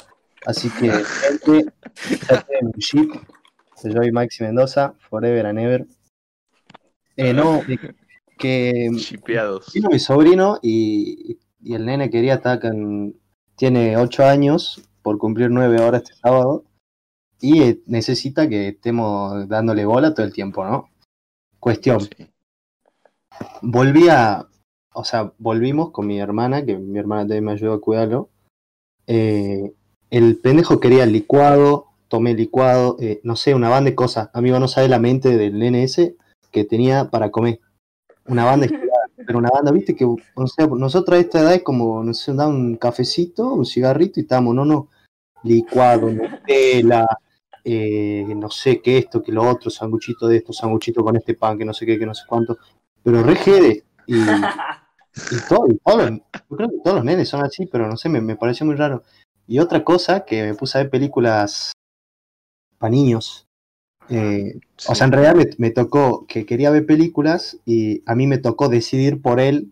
Así 0.46 0.70
que, 0.70 0.92
gente, 0.92 1.66
un 2.62 2.72
chip. 2.74 3.12
Yo 3.84 4.04
y 4.04 4.12
Maxi 4.12 4.44
Mendoza, 4.44 4.94
forever 5.10 5.48
and 5.48 5.60
ever. 5.60 5.86
Eh, 7.18 7.34
no, 7.34 7.62
eh, 7.68 7.78
que 8.38 8.90
chipeados. 8.98 9.72
vino 9.74 9.90
mi 9.90 10.00
sobrino 10.00 10.60
y, 10.62 11.40
y 11.64 11.76
el 11.76 11.86
nene 11.86 12.10
quería 12.10 12.36
estar 12.36 12.60
con. 12.60 13.16
Tiene 13.56 13.98
8 13.98 14.26
años 14.26 14.82
por 15.02 15.18
cumplir 15.18 15.50
9 15.52 15.80
horas 15.82 16.04
este 16.04 16.16
sábado 16.16 16.64
y 17.40 17.62
eh, 17.64 17.82
necesita 17.86 18.48
que 18.50 18.70
estemos 18.70 19.48
dándole 19.48 19.86
bola 19.86 20.14
todo 20.14 20.26
el 20.26 20.34
tiempo, 20.34 20.64
¿no? 20.66 20.90
Cuestión, 21.60 22.02
Sí. 22.02 22.28
volví 23.62 24.10
a. 24.10 24.48
O 24.94 25.04
sea, 25.06 25.32
volvimos 25.38 25.92
con 25.92 26.08
mi 26.08 26.20
hermana, 26.20 26.66
que 26.66 26.78
mi 26.78 27.00
hermana 27.00 27.22
también 27.22 27.46
me 27.46 27.52
ayudó 27.54 27.74
a 27.74 27.82
cuidarlo. 27.82 28.30
Eh, 29.08 29.72
el 30.10 30.38
pendejo 30.38 30.80
quería 30.82 31.06
licuado, 31.06 31.88
tomé 32.10 32.34
licuado, 32.34 32.98
eh, 33.00 33.22
no 33.24 33.38
sé, 33.38 33.56
una 33.56 33.70
banda 33.70 33.90
de 33.90 33.96
cosas. 33.96 34.30
Amigo, 34.34 34.60
no 34.60 34.68
sabe 34.68 34.90
la 34.90 35.00
mente 35.00 35.38
del 35.38 35.60
nene 35.60 35.84
ese 35.84 36.18
que 36.52 36.66
tenía 36.66 37.10
para 37.10 37.32
comer. 37.32 37.62
Una 38.26 38.44
banda 38.44 38.68
de 38.68 38.74
pero 39.26 39.40
una 39.40 39.50
banda, 39.50 39.72
viste, 39.72 39.96
que, 39.96 40.06
o 40.06 40.18
sea, 40.48 40.68
nosotros 40.68 41.18
a 41.18 41.22
esta 41.22 41.40
edad 41.42 41.54
es 41.56 41.64
como, 41.64 42.04
no 42.04 42.14
sé, 42.14 42.34
da 42.34 42.48
un 42.48 42.76
cafecito, 42.78 43.54
un 43.54 43.66
cigarrito 43.66 44.20
y 44.20 44.24
estamos, 44.24 44.54
no, 44.56 44.66
no, 44.66 44.90
licuado, 45.44 46.10
Nutella, 46.12 47.06
eh, 47.64 48.26
no 48.36 48.50
sé 48.50 48.82
qué 48.82 48.98
esto, 49.00 49.22
que 49.22 49.32
lo 49.32 49.48
otro, 49.50 49.70
sanguchito 49.70 50.28
de 50.28 50.38
esto, 50.38 50.54
sanguchito 50.54 51.04
con 51.04 51.16
este 51.16 51.34
pan, 51.36 51.58
que 51.58 51.66
no 51.66 51.74
sé 51.74 51.86
qué, 51.86 51.98
que 52.00 52.06
no 52.06 52.14
sé 52.16 52.24
cuánto, 52.28 52.58
pero 53.04 53.24
re 53.24 53.36
jede, 53.36 53.84
y, 54.08 54.16
y 54.18 54.22
todo, 55.50 55.68
y 55.68 55.78
todos 55.78 56.10
los- 56.10 56.20
yo 56.50 56.58
creo 56.58 56.70
que 56.70 56.78
todos 56.84 56.96
los 56.98 57.06
nenes 57.06 57.30
son 57.30 57.44
así, 57.44 57.66
pero 57.66 57.88
no 57.88 57.98
sé, 57.98 58.10
me, 58.10 58.22
me 58.22 58.36
pareció 58.36 58.66
muy 58.66 58.76
raro. 58.76 59.04
Y 59.48 59.60
otra 59.60 59.84
cosa, 59.84 60.24
que 60.26 60.44
me 60.44 60.54
puse 60.54 60.78
a 60.78 60.82
ver 60.82 60.90
películas 60.92 61.72
para 62.78 62.92
niños, 62.92 63.46
eh, 64.10 64.60
o 64.88 64.96
sea, 64.96 65.06
en 65.08 65.14
realidad 65.14 65.36
me, 65.36 65.46
me 65.58 65.72
tocó 65.72 66.26
que 66.28 66.46
quería 66.46 66.70
ver 66.72 66.86
películas 66.86 67.58
y 67.66 68.04
a 68.06 68.16
mí 68.16 68.28
me 68.28 68.38
tocó 68.38 68.68
decidir 68.70 69.22
por 69.22 69.40
él, 69.40 69.72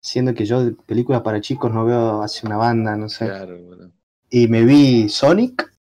siendo 0.00 0.34
que 0.34 0.44
yo 0.46 0.64
de 0.64 0.72
películas 0.72 1.22
para 1.22 1.40
chicos 1.40 1.72
no 1.72 1.84
veo 1.84 2.22
hace 2.22 2.46
una 2.46 2.56
banda, 2.56 2.96
no 2.96 3.08
sé. 3.08 3.26
Claro, 3.26 3.58
boludo. 3.62 3.90
Y 4.30 4.48
me 4.48 4.64
vi 4.64 5.08
Sonic 5.08 5.72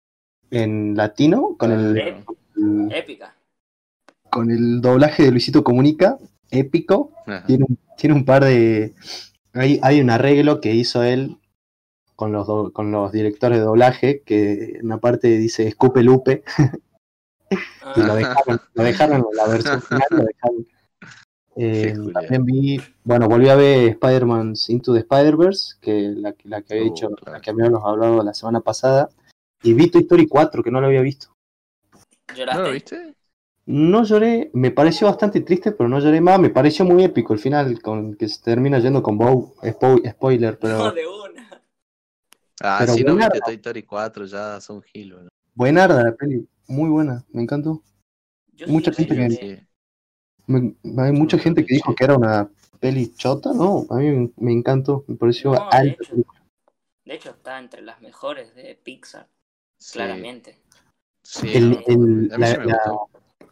en 0.51 0.97
latino 0.97 1.57
con 1.59 1.73
el, 1.73 1.95
Claro. 1.95 2.25
el- 2.57 2.93
Épica. 2.93 3.35
con 4.31 4.51
el 4.51 4.81
doblaje 4.81 5.25
de 5.25 5.31
Luisito 5.31 5.65
Comunica, 5.65 6.19
épico. 6.51 7.13
Tiene 7.47 7.65
un, 7.69 7.79
tiene 7.97 8.15
un 8.15 8.25
par 8.25 8.45
de... 8.45 8.95
Hay, 9.53 9.81
hay 9.83 10.01
un 10.01 10.11
arreglo 10.11 10.61
que 10.61 10.75
hizo 10.75 11.03
él 11.03 11.39
con 12.15 12.33
los, 12.33 12.47
do- 12.47 12.73
con 12.73 12.93
los 12.93 13.11
directores 13.13 13.59
de 13.59 13.65
doblaje 13.65 14.23
que 14.25 14.77
en 14.79 14.87
una 14.87 14.99
parte 14.99 15.29
dice 15.39 15.67
escupe 15.67 16.03
lupe 16.03 16.45
y 17.51 18.01
lo 18.01 18.13
Ah, 18.13 18.17
dejaron, 18.17 18.61
lo 18.75 18.83
dejaron 18.85 19.17
en 19.17 19.25
la 19.37 19.47
versión 19.47 19.83
final, 19.89 20.07
lo 20.11 20.25
dejaron. 20.25 20.67
Eh, 21.59 21.95
también 22.13 22.45
vi, 22.45 22.81
bueno, 23.05 23.29
volví 23.29 23.49
a 23.49 23.55
ver 23.55 23.89
Spider-Man 23.91 24.55
Into 24.69 24.93
the 24.93 25.01
Spider-Verse, 25.01 25.77
que 25.81 26.13
la, 26.17 26.35
la 26.45 26.63
que 26.63 26.75
había 26.75 26.85
Oh, 26.91 26.95
dicho, 26.95 27.09
claro. 27.11 27.33
la 27.33 27.41
que 27.41 27.51
habíamos 27.51 27.83
hablado 27.85 28.23
la 28.23 28.35
semana 28.35 28.61
pasada, 28.61 29.09
y 29.63 29.73
vi 29.73 29.91
Toy 29.91 30.03
Story 30.03 30.27
4, 30.27 30.63
que 30.63 30.71
no 30.71 30.81
lo 30.81 30.89
había 30.89 31.01
visto. 31.01 31.29
¿Lloraste? 32.35 32.61
¿No 32.61 32.67
lo 32.67 32.73
viste? 32.73 33.15
No 33.69 34.05
lloré, 34.05 34.51
me 34.53 34.71
pareció 34.71 35.09
bastante 35.09 35.41
triste, 35.41 35.73
pero 35.73 35.89
no 35.89 35.99
lloré 35.99 36.21
más, 36.21 36.39
me 36.39 36.51
pareció 36.51 36.85
muy 36.85 37.03
épico 37.03 37.33
el 37.33 37.41
final, 37.41 37.81
con 37.83 38.15
que 38.15 38.29
se 38.29 38.41
termina 38.43 38.79
yendo 38.79 39.03
con 39.03 39.17
Bow, 39.19 39.55
spo- 39.63 40.09
spoiler, 40.09 40.53
No, 40.53 40.59
pero 40.61 40.93
de 40.93 41.07
una. 41.07 41.63
Ah, 42.61 42.77
Pero 42.81 42.93
si 42.93 43.03
no 43.03 43.17
viste 43.17 43.41
Toy 43.41 43.55
Story 43.55 43.83
4 43.83 44.25
ya 44.27 44.61
son 44.61 44.83
gil, 44.83 45.15
boludo. 45.15 45.29
buenarda 45.55 46.05
la 46.05 46.15
peli, 46.15 46.47
muy 46.69 46.91
buena, 46.91 47.25
me 47.33 47.43
encantó. 47.43 47.83
Yo 48.55 48.67
Mucha 48.69 48.93
sí 48.93 49.05
gente 49.05 49.15
que-. 49.15 49.67
Me- 50.47 50.75
hay 51.03 51.13
mucha 51.13 51.39
gente 51.39 51.65
que 51.65 51.75
dijo 51.75 51.95
que 51.95 52.05
era 52.05 52.17
una 52.17 52.49
peli 52.79 53.13
chota, 53.15 53.53
¿no? 53.53 53.85
A 53.91 53.97
mí 53.97 54.11
me- 54.11 54.31
me 54.37 54.53
encantó, 54.53 55.05
me 55.09 55.17
pareció 55.17 55.53
No, 55.53 55.69
de 55.71 55.77
alta. 55.77 56.03
hecho. 56.03 56.15
De 57.05 57.15
hecho, 57.15 57.31
está 57.31 57.59
entre 57.59 57.83
las 57.83 58.01
mejores 58.01 58.55
de 58.55 58.75
Pixar, 58.83 59.29
Sí, 59.79 59.95
claramente. 59.95 60.59
sí, 61.23 61.49
El, 61.53 61.79
el- 61.87 62.29
la- 62.29 62.65
la- 62.65 62.99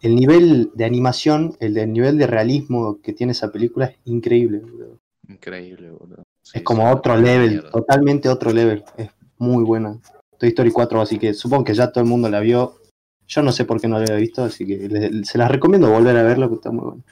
el 0.03 0.15
nivel 0.15 0.71
de 0.75 0.85
animación, 0.85 1.57
el, 1.61 1.75
del 1.75 1.93
nivel 1.93 2.19
de 2.19 2.27
realismo 2.27 3.01
que 3.01 3.13
tiene 3.13 3.33
esa 3.33 3.51
película 3.51 3.87
es 3.87 3.97
increíble. 4.05 4.59
boludo. 4.59 4.99
Increíble, 5.29 5.91
boludo. 5.91 6.23
Sí, 6.43 6.59
Es 6.59 6.63
como 6.63 6.83
sí, 6.87 6.95
otro 6.97 7.17
level, 7.17 7.51
mierda. 7.53 7.71
totalmente 7.71 8.29
otro 8.29 8.53
level. 8.53 8.85
Es 8.97 9.11
muy 9.39 9.65
buena. 9.65 9.99
Toy 10.39 10.51
Story 10.51 10.71
4, 10.71 11.01
así 11.01 11.19
que 11.19 11.33
supongo 11.33 11.65
que 11.65 11.75
ya 11.75 11.91
todo 11.91 12.05
el 12.05 12.11
mundo 12.11 12.29
la 12.29 12.41
vio. 12.41 12.77
Yo 13.27 13.43
no 13.43 13.53
sé 13.53 13.65
por 13.65 13.81
qué 13.81 13.89
no 13.89 13.99
lo 13.99 14.05
había 14.05 14.17
visto, 14.17 14.45
así 14.45 14.67
que 14.67 14.77
le- 14.89 15.25
se 15.25 15.39
las 15.39 15.51
recomiendo 15.51 15.91
volver 15.91 16.17
a 16.17 16.23
verlo, 16.23 16.49
que 16.49 16.57
está 16.57 16.71
muy 16.71 16.85
bueno. 16.85 17.05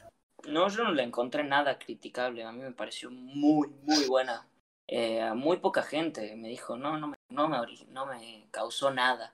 No, 0.48 0.68
yo 0.68 0.84
no 0.84 0.92
le 0.92 1.02
encontré 1.04 1.44
nada 1.44 1.78
criticable. 1.78 2.44
A 2.44 2.52
mí 2.52 2.60
me 2.60 2.72
pareció 2.72 3.10
muy, 3.10 3.68
muy 3.82 4.06
buena. 4.06 4.46
Eh, 4.86 5.20
a 5.22 5.34
muy 5.34 5.58
poca 5.58 5.82
gente 5.82 6.34
me 6.36 6.48
dijo, 6.48 6.76
no, 6.76 6.98
no 6.98 7.08
me, 7.08 7.14
no 7.30 7.48
me, 7.48 7.58
no 7.88 8.06
me 8.06 8.46
causó 8.50 8.90
nada. 8.90 9.32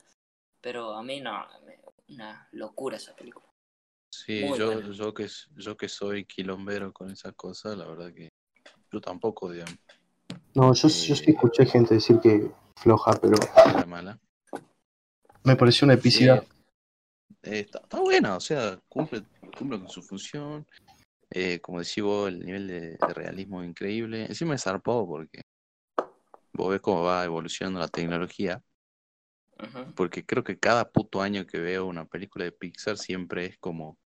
Pero 0.60 0.94
a 0.94 1.02
mí 1.02 1.20
no, 1.20 1.32
me- 1.66 1.80
una 2.14 2.48
locura 2.52 2.96
esa 2.96 3.14
película. 3.16 3.46
Sí, 4.14 4.44
Muy 4.44 4.58
yo, 4.58 4.72
buena. 4.80 4.92
yo, 4.92 5.14
que, 5.14 5.26
yo 5.56 5.76
que 5.76 5.88
soy 5.88 6.24
quilombero 6.24 6.92
con 6.92 7.10
esas 7.10 7.34
cosas, 7.34 7.76
la 7.76 7.86
verdad 7.86 8.12
que 8.12 8.28
yo 8.92 9.00
tampoco, 9.00 9.50
digamos, 9.50 9.76
No, 10.54 10.72
yo, 10.74 10.88
yo 10.88 11.14
sí 11.14 11.24
Eh. 11.26 11.30
escuché 11.32 11.66
gente 11.66 11.94
decir 11.94 12.18
que 12.20 12.50
floja, 12.76 13.12
pero 13.20 13.36
mala. 13.86 14.18
me 15.44 15.56
pareció 15.56 15.84
una 15.84 15.94
epicidad. 15.94 16.42
Sí, 16.42 16.57
eh, 17.42 17.60
está, 17.60 17.78
está 17.80 18.00
buena, 18.00 18.36
o 18.36 18.40
sea, 18.40 18.78
cumple, 18.88 19.22
cumple 19.56 19.78
con 19.78 19.88
su 19.88 20.02
función. 20.02 20.66
Eh, 21.30 21.60
como 21.60 21.80
decís 21.80 22.02
vos, 22.02 22.28
el 22.28 22.40
nivel 22.40 22.66
de, 22.66 22.80
de 22.92 23.14
realismo 23.14 23.62
es 23.62 23.68
increíble. 23.68 24.24
Encima 24.24 24.54
es 24.54 24.62
zarpado 24.62 25.06
porque 25.06 25.42
vos 26.52 26.70
ves 26.70 26.80
cómo 26.80 27.02
va 27.02 27.24
evolucionando 27.24 27.80
la 27.80 27.88
tecnología. 27.88 28.62
Porque 29.96 30.24
creo 30.24 30.44
que 30.44 30.58
cada 30.58 30.88
puto 30.88 31.20
año 31.20 31.46
que 31.46 31.58
veo 31.58 31.86
una 31.86 32.04
película 32.04 32.44
de 32.44 32.52
Pixar 32.52 32.96
siempre 32.96 33.46
es 33.46 33.58
como 33.58 33.98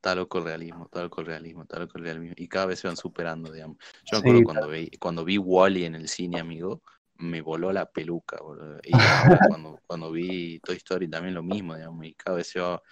tal 0.00 0.18
loco 0.18 0.38
el 0.38 0.44
realismo, 0.44 0.88
tal 0.88 1.04
loco 1.04 1.20
el 1.20 1.28
realismo, 1.28 1.64
tal 1.66 1.82
loco 1.82 1.98
el 1.98 2.04
realismo. 2.04 2.34
Y 2.36 2.48
cada 2.48 2.66
vez 2.66 2.80
se 2.80 2.88
van 2.88 2.96
superando, 2.96 3.52
digamos. 3.52 3.76
Yo 4.04 4.16
me 4.16 4.18
acuerdo 4.18 4.38
Sí, 4.38 4.44
cuando 4.44 4.68
vi, 4.68 4.90
cuando 4.98 5.24
vi 5.24 5.38
Wally 5.38 5.84
en 5.84 5.94
el 5.94 6.08
cine, 6.08 6.40
amigo, 6.40 6.82
me 7.18 7.40
voló 7.40 7.72
la 7.72 7.86
peluca, 7.86 8.38
boludo. 8.42 8.78
Y 8.84 8.90
cuando, 9.60 9.80
cuando 9.86 10.10
vi 10.12 10.60
Toy 10.60 10.76
Story 10.76 11.08
también 11.08 11.34
lo 11.34 11.42
mismo, 11.42 11.74
digamos, 11.76 12.04
y 12.06 12.14
cada 12.14 12.36
vez 12.36 12.48
se 12.48 12.60
va 12.60 12.82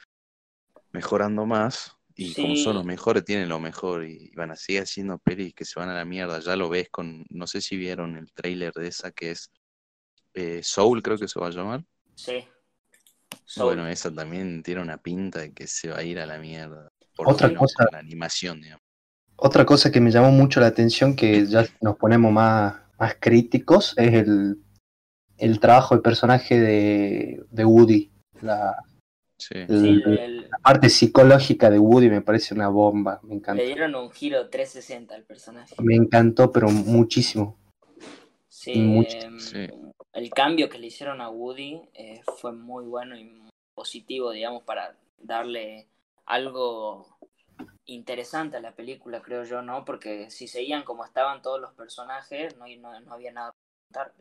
mejorando 0.93 1.47
más. 1.47 1.97
Y 2.17 2.33
como 2.35 2.55
son 2.55 2.77
los 2.77 2.85
mejores, 2.85 3.25
tienen 3.25 3.49
lo 3.49 3.59
mejor. 3.59 4.05
Y 4.05 4.31
van 4.37 4.53
a 4.53 4.57
seguir 4.57 4.83
haciendo 4.83 5.19
pelis 5.19 5.53
que 5.55 5.65
se 5.65 5.81
van 5.81 5.89
a 5.89 5.95
la 5.95 6.05
mierda. 6.05 6.39
Ya 6.41 6.55
lo 6.55 6.69
ves 6.69 6.89
con, 6.91 7.25
no 7.31 7.47
sé 7.49 7.61
si 7.61 7.77
vieron 7.77 8.17
el 8.17 8.33
tráiler 8.33 8.73
de 8.73 8.87
esa 8.89 9.11
que 9.11 9.33
es 9.33 9.51
eh, 10.35 10.61
Soul, 10.63 11.03
creo 11.03 11.19
que 11.19 11.27
se 11.29 11.41
va 11.41 11.49
a 11.49 11.51
llamar. 11.51 11.85
Sí. 12.15 12.45
Soul. 13.45 13.75
Bueno, 13.75 13.89
esa 13.89 14.15
también 14.15 14.63
tiene 14.63 14.81
una 14.81 14.99
pinta 14.99 15.41
de 15.41 15.53
que 15.53 15.67
se 15.67 15.91
va 15.91 15.99
a 15.99 16.03
ir 16.05 16.21
a 16.21 16.27
la 16.27 16.39
mierda. 16.39 16.89
Por 17.17 17.29
Otra 17.29 17.49
lo 17.49 17.55
menos 17.55 17.73
cosa- 17.75 17.89
la 17.91 17.99
animación, 17.99 18.61
digamos. 18.61 18.83
Otra 19.37 19.67
cosa 19.67 19.91
que 19.91 20.01
me 20.01 20.13
llamó 20.13 20.31
mucho 20.31 20.61
la 20.61 20.69
atención, 20.69 21.17
que 21.17 21.45
ya 21.47 21.67
nos 21.81 21.97
ponemos 21.97 22.31
más, 22.31 22.81
más 23.05 23.17
críticos, 23.21 23.93
es 23.99 24.15
el, 24.15 24.57
el 25.37 25.61
trabajo 25.61 25.95
de 25.95 26.01
personaje 26.01 26.59
de, 26.59 27.45
de 27.51 27.65
Woody. 27.65 28.11
La, 28.41 28.77
Sí. 29.37 29.55
el- 29.57 30.03
Sí, 30.07 30.47
la 30.49 30.59
parte 30.63 30.89
psicológica 30.89 31.69
de 31.69 31.79
Woody 31.79 32.09
me 32.09 32.23
parece 32.23 32.55
una 32.55 32.69
bomba, 32.69 33.21
me 33.25 33.31
le 33.31 33.35
encantó. 33.37 33.63
dieron 33.65 33.95
un 33.95 34.11
giro 34.11 34.49
360 34.49 35.15
al 35.15 35.25
personaje. 35.25 35.75
Me 35.83 35.97
encantó, 35.97 36.51
pero 36.51 36.71
muchísimo. 36.71 37.59
Sí, 38.49 38.79
Mucho. 38.79 39.19
em, 39.19 39.39
Sí. 39.39 39.67
el 40.15 40.31
cambio 40.31 40.69
que 40.71 40.79
le 40.79 40.87
hicieron 40.87 41.21
a 41.21 41.29
Woody 41.29 41.83
eh, 41.95 42.23
fue 42.39 42.53
muy 42.53 42.85
bueno 42.87 43.19
y 43.19 43.25
muy 43.25 43.51
positivo, 43.75 44.31
digamos, 44.31 44.63
para 44.63 44.97
darle 45.19 45.89
algo 46.25 47.14
interesante 47.87 48.57
a 48.57 48.61
la 48.61 48.75
película, 48.75 49.23
creo 49.23 49.45
yo, 49.45 49.63
¿no? 49.63 49.85
Porque 49.85 50.31
si 50.31 50.49
seguían 50.49 50.85
como 50.85 51.05
estaban 51.05 51.43
todos 51.43 51.61
los 51.61 51.73
personajes, 51.75 52.57
no, 52.57 52.67
no, 52.79 53.01
no 53.01 53.13
había 53.13 53.33
nada 53.33 53.53
que 53.53 53.87
contar. 53.87 54.15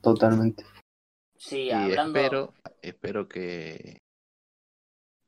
Totalmente. 0.00 0.64
Sí, 1.36 1.64
Y 1.64 1.70
hablando... 1.70 2.18
espero, 2.18 2.54
espero 2.82 3.28
que. 3.28 3.98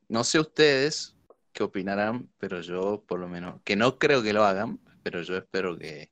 No 0.08 0.22
sé 0.22 0.38
ustedes 0.38 1.16
qué 1.52 1.64
opinarán, 1.64 2.30
pero 2.38 2.60
yo, 2.60 3.02
por 3.06 3.18
lo 3.18 3.28
menos, 3.28 3.60
que 3.64 3.76
no 3.76 3.98
creo 3.98 4.22
que 4.22 4.32
lo 4.32 4.44
hagan, 4.44 4.78
pero 5.02 5.22
yo 5.22 5.36
espero 5.36 5.76
que, 5.76 6.10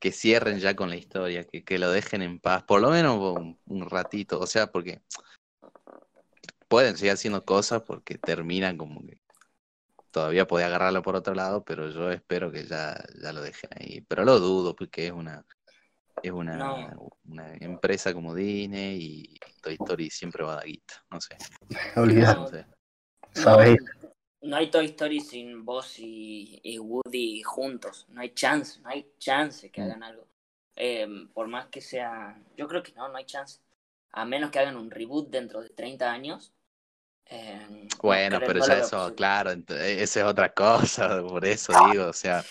que 0.00 0.10
cierren 0.10 0.58
ya 0.58 0.74
con 0.74 0.88
la 0.88 0.96
historia, 0.96 1.44
que, 1.44 1.62
que 1.62 1.78
lo 1.78 1.90
dejen 1.90 2.22
en 2.22 2.40
paz, 2.40 2.64
por 2.64 2.80
lo 2.80 2.90
menos 2.90 3.18
un, 3.36 3.60
un 3.66 3.88
ratito, 3.88 4.40
o 4.40 4.46
sea, 4.46 4.72
porque 4.72 5.02
pueden 6.68 6.96
seguir 6.96 7.12
haciendo 7.12 7.44
cosas 7.44 7.82
porque 7.82 8.18
terminan 8.18 8.76
como 8.76 9.06
que 9.06 9.20
todavía 10.14 10.46
podía 10.46 10.66
agarrarlo 10.66 11.02
por 11.02 11.16
otro 11.16 11.34
lado, 11.34 11.64
pero 11.64 11.90
yo 11.90 12.10
espero 12.12 12.52
que 12.52 12.64
ya, 12.64 12.96
ya 13.20 13.32
lo 13.32 13.42
dejen 13.42 13.68
ahí. 13.78 14.00
Pero 14.02 14.24
lo 14.24 14.38
dudo 14.38 14.74
porque 14.76 15.06
es 15.08 15.12
una 15.12 15.44
es 16.22 16.30
una, 16.30 16.56
No. 16.56 17.10
una 17.26 17.52
empresa 17.56 18.14
como 18.14 18.34
Disney 18.34 18.98
y 19.02 19.38
Toy 19.60 19.74
Story 19.74 20.08
siempre 20.10 20.44
va 20.44 20.52
a 20.52 20.56
dar 20.56 20.66
guita, 20.66 20.94
no 21.10 21.20
sé. 21.20 21.36
Olvidate. 21.96 22.66
No 23.44 23.58
sé. 23.58 23.76
No, 24.40 24.48
no 24.50 24.56
hay 24.56 24.70
Toy 24.70 24.86
Story 24.86 25.20
sin 25.20 25.64
Buzz 25.64 25.98
y, 25.98 26.60
y 26.62 26.78
Woody 26.78 27.42
juntos. 27.42 28.06
No 28.10 28.20
hay 28.20 28.30
chance, 28.32 28.80
no 28.80 28.88
hay 28.90 29.06
chance 29.18 29.70
que 29.70 29.80
Mm. 29.80 29.84
hagan 29.84 30.02
algo. 30.04 30.28
Eh, 30.76 31.06
por 31.34 31.48
más 31.48 31.66
que 31.66 31.80
sea. 31.80 32.40
Yo 32.56 32.68
creo 32.68 32.82
que 32.82 32.92
no, 32.92 33.08
no 33.08 33.16
hay 33.16 33.26
chance. 33.26 33.58
A 34.12 34.24
menos 34.24 34.50
que 34.50 34.60
hagan 34.60 34.76
un 34.76 34.90
reboot 34.92 35.28
dentro 35.28 35.60
de 35.60 35.70
30 35.70 36.10
años. 36.12 36.52
Eh, 37.26 37.66
no 37.70 37.98
Bueno, 38.02 38.38
pero 38.44 38.60
ya 38.60 38.78
eso, 38.78 38.96
posible. 38.96 39.16
claro, 39.16 39.50
ent- 39.52 39.70
esa 39.72 40.20
es 40.20 40.26
otra 40.26 40.52
cosa, 40.54 41.22
por 41.22 41.44
eso 41.44 41.72
digo, 41.74 42.06
o 42.08 42.12
sea, 42.12 42.44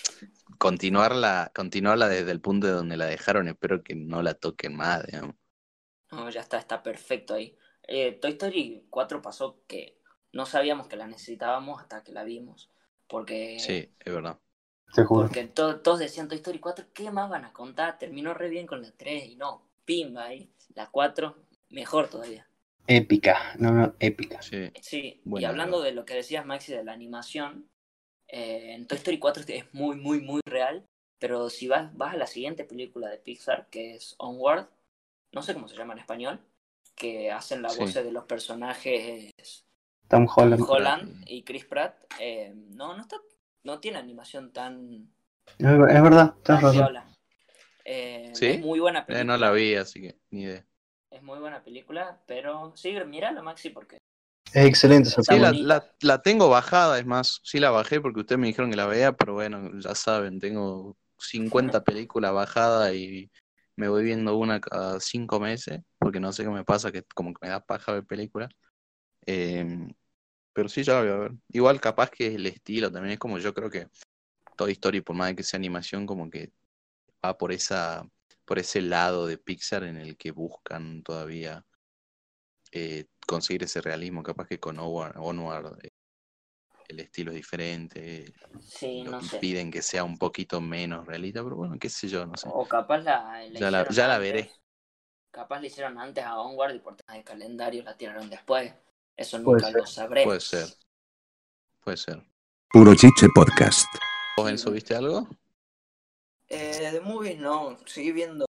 continuarla, 0.57 1.51
continuarla 1.55 2.07
desde 2.09 2.31
el 2.31 2.41
punto 2.41 2.67
de 2.67 2.73
donde 2.73 2.97
la 2.97 3.05
dejaron, 3.05 3.47
espero 3.47 3.83
que 3.83 3.95
no 3.95 4.21
la 4.23 4.33
toquen 4.33 4.75
más, 4.75 5.05
digamos. 5.05 5.35
No, 6.11 6.29
ya 6.29 6.41
está, 6.41 6.57
está 6.59 6.81
perfecto 6.83 7.33
ahí. 7.33 7.57
Eh, 7.87 8.13
Toy 8.13 8.31
Story 8.31 8.85
4 8.89 9.21
pasó 9.21 9.61
que 9.67 9.99
no 10.31 10.45
sabíamos 10.45 10.87
que 10.87 10.95
la 10.95 11.07
necesitábamos 11.07 11.81
hasta 11.81 12.03
que 12.03 12.11
la 12.11 12.23
vimos. 12.23 12.69
Porque, 13.07 13.57
Sí, 13.59 13.89
es 13.99 14.13
verdad. 14.13 14.39
Te 14.93 15.03
juro. 15.03 15.27
porque 15.27 15.45
to- 15.47 15.81
todos 15.81 15.99
decían 15.99 16.27
Toy 16.27 16.37
Story 16.37 16.59
4, 16.59 16.85
¿qué 16.93 17.11
más 17.11 17.29
van 17.29 17.45
a 17.45 17.53
contar? 17.53 17.97
Terminó 17.97 18.33
re 18.33 18.49
bien 18.49 18.67
con 18.67 18.81
la 18.81 18.91
3 18.91 19.25
y 19.25 19.35
no, 19.35 19.67
pimba 19.85 20.25
ahí. 20.25 20.51
La 20.75 20.87
4, 20.89 21.35
mejor 21.69 22.09
todavía. 22.09 22.47
Épica, 22.87 23.37
no, 23.59 23.71
no, 23.71 23.93
épica. 23.99 24.41
Sí, 24.41 24.71
Sí, 24.81 25.21
y 25.23 25.23
Buena, 25.29 25.49
hablando 25.49 25.81
de 25.81 25.91
lo 25.93 26.05
que 26.05 26.15
decías, 26.15 26.45
Maxi, 26.45 26.73
de 26.73 26.83
la 26.83 26.93
animación, 26.93 27.69
eh, 28.27 28.73
en 28.75 28.87
Toy 28.87 28.97
Story 28.97 29.19
4 29.19 29.43
es 29.47 29.73
muy, 29.73 29.95
muy, 29.97 30.21
muy 30.21 30.41
real. 30.45 30.85
Pero 31.19 31.49
si 31.49 31.67
vas, 31.67 31.95
vas 31.97 32.13
a 32.15 32.17
la 32.17 32.27
siguiente 32.27 32.65
película 32.65 33.09
de 33.09 33.17
Pixar, 33.17 33.67
que 33.69 33.95
es 33.95 34.15
Onward, 34.19 34.67
no 35.33 35.41
sé 35.43 35.53
cómo 35.53 35.67
se 35.69 35.77
llama 35.77 35.93
en 35.93 35.99
español, 35.99 36.41
que 36.95 37.31
hacen 37.31 37.61
la 37.61 37.69
Sí. 37.69 37.79
voz 37.79 37.93
de 37.93 38.11
los 38.11 38.25
personajes 38.25 39.31
Tom 40.07 40.27
Holland. 40.35 40.59
Tom 40.59 40.69
Holland 40.69 41.23
y 41.27 41.43
Chris 41.43 41.65
Pratt, 41.65 41.95
eh, 42.19 42.53
no, 42.55 42.95
no 42.95 43.01
está, 43.01 43.17
no 43.63 43.79
tiene 43.79 43.99
animación 43.99 44.51
tan, 44.53 45.09
Es, 45.57 45.65
ver- 45.65 45.89
es 45.91 46.01
verdad, 46.03 46.33
tan 46.43 46.59
piola. 46.71 47.05
Eh, 47.85 48.31
¿Sí? 48.33 48.45
Es 48.47 48.59
muy 48.61 48.79
buena 48.79 49.01
Eh, 49.01 49.07
película. 49.07 49.25
no 49.25 49.37
la 49.37 49.51
vi, 49.51 49.75
así 49.75 50.01
que 50.01 50.17
ni 50.31 50.43
idea. 50.43 50.65
Es 51.13 51.21
muy 51.21 51.37
buena 51.37 51.63
película, 51.63 52.19
pero 52.25 52.73
sí, 52.75 52.91
mírala, 53.05 53.43
Maxi, 53.43 53.69
porque 53.69 53.97
Es 54.51 54.65
excelente 54.65 55.09
esa 55.09 55.21
Está 55.21 55.35
Sí, 55.35 55.39
la, 55.39 55.51
película. 55.51 55.75
bonita. 55.75 55.95
la, 56.01 56.15
la 56.15 56.21
tengo 56.23 56.49
bajada, 56.49 56.97
es 56.97 57.05
más, 57.05 57.39
sí 57.43 57.59
la 57.59 57.69
bajé 57.69 58.01
porque 58.01 58.21
ustedes 58.21 58.39
me 58.39 58.47
dijeron 58.47 58.71
que 58.71 58.77
la 58.77 58.87
vea, 58.87 59.11
pero 59.13 59.35
bueno, 59.35 59.69
ya 59.79 59.93
saben, 59.93 60.39
tengo 60.39 60.97
50 61.19 61.83
películas 61.83 62.33
bajadas 62.33 62.95
y 62.95 63.29
me 63.75 63.89
voy 63.89 64.03
viendo 64.03 64.35
una 64.35 64.59
cada 64.59 64.99
cinco 64.99 65.39
meses, 65.39 65.81
porque 65.99 66.19
no 66.19 66.31
sé 66.33 66.43
qué 66.43 66.49
me 66.49 66.63
pasa, 66.65 66.91
que 66.91 67.03
como 67.13 67.31
que 67.31 67.45
me 67.45 67.49
da 67.49 67.59
paja 67.59 67.93
ver 67.93 68.05
películas. 68.05 68.49
Eh, 69.27 69.87
pero 70.51 70.67
sí, 70.67 70.83
ya 70.83 70.93
la 70.95 71.01
voy 71.01 71.09
a 71.11 71.15
ver. 71.15 71.31
Igual 71.49 71.79
capaz 71.79 72.09
que 72.09 72.33
el 72.35 72.45
estilo 72.47 72.91
también 72.91 73.13
es 73.13 73.19
como 73.19 73.37
yo 73.37 73.53
creo 73.53 73.69
que 73.69 73.87
Toy 74.55 74.71
Story, 74.73 75.01
por 75.01 75.15
más 75.15 75.29
de 75.29 75.35
que 75.35 75.43
sea 75.43 75.57
animación, 75.57 76.07
como 76.07 76.29
que 76.29 76.51
va 77.23 77.37
por 77.37 77.51
esa, 77.51 78.07
por 78.45 78.59
ese 78.59 78.81
lado 78.81 79.27
de 79.27 79.37
Pixar 79.37 79.83
en 79.83 79.97
el 79.97 80.17
que 80.17 80.31
buscan 80.31 81.01
todavía 81.03 81.65
eh, 82.71 83.05
conseguir 83.27 83.63
ese 83.63 83.81
realismo. 83.81 84.23
Capaz 84.23 84.47
que 84.47 84.59
con 84.59 84.79
Onward, 84.79 85.15
Onward, 85.17 85.79
eh, 85.85 85.91
el 86.87 86.99
estilo 86.99 87.31
es 87.31 87.35
diferente, 87.37 88.33
sí, 88.61 89.03
lo- 89.03 89.11
no 89.11 89.21
sé. 89.21 89.39
piden 89.39 89.71
que 89.71 89.81
sea 89.81 90.03
un 90.03 90.17
poquito 90.17 90.59
menos 90.59 91.05
realista, 91.05 91.43
pero 91.43 91.55
bueno, 91.55 91.77
qué 91.79 91.89
sé 91.89 92.07
yo, 92.07 92.25
no 92.25 92.35
sé. 92.35 92.49
O 92.51 92.67
capaz 92.67 92.97
la, 92.99 93.45
la 93.49 93.59
Ya 93.59 93.71
la- 93.71 93.87
ya 93.89 94.17
veré. 94.17 94.51
Capaz 95.31 95.61
la 95.61 95.67
hicieron 95.67 95.97
antes 95.97 96.23
a 96.23 96.37
Onward 96.39 96.75
y 96.75 96.79
por 96.79 96.95
temas 96.95 97.17
de 97.17 97.23
calendario 97.23 97.81
la 97.83 97.97
tiraron 97.97 98.29
después. 98.29 98.71
Eso 99.15 99.39
nunca 99.39 99.71
lo 99.71 99.85
sabré. 99.85 100.23
Puede 100.25 100.39
ser. 100.41 100.67
Puede 101.79 101.97
ser. 101.97 102.21
Puro 102.69 102.93
Chiche 102.95 103.27
Podcast. 103.33 103.87
¿Vos, 104.37 104.49
Enzo, 104.49 104.71
viste 104.71 104.95
algo? 104.95 105.27
Eh, 106.53 106.91
de 106.91 107.01
movies 107.01 107.39
no, 107.39 107.77
seguí 107.85 108.11
viendo 108.11 108.45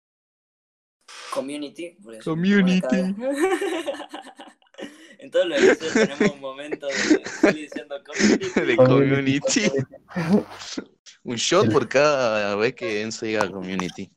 Community. 1.34 1.91
por 2.04 2.16
eso 2.16 2.32
Community. 2.32 2.95
en 5.20 5.32
todos 5.32 5.45
los 5.47 5.62
episodios 5.62 5.93
tenemos 5.93 6.32
un 6.36 6.41
momento 6.41 6.88
de 6.88 6.93
seguir 6.93 7.70
diciendo 7.70 7.95
Community. 8.04 8.60
De 8.66 8.76
Community. 8.76 9.72
Un 11.24 11.36
shot 11.36 11.72
por 11.72 11.88
cada 11.88 12.56
vez 12.56 12.74
que 12.74 13.04
Enzo 13.04 13.26
diga 13.28 13.47
Community. 13.49 14.12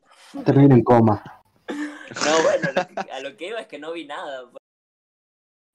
Termina 0.47 0.75
en 0.75 0.83
coma. 0.83 1.23
No, 1.69 2.43
bueno, 2.43 2.71
a 3.13 3.21
lo 3.21 3.37
que 3.37 3.49
iba 3.49 3.61
es 3.61 3.67
que 3.67 3.79
no 3.79 3.93
vi 3.93 4.07
nada. 4.07 4.51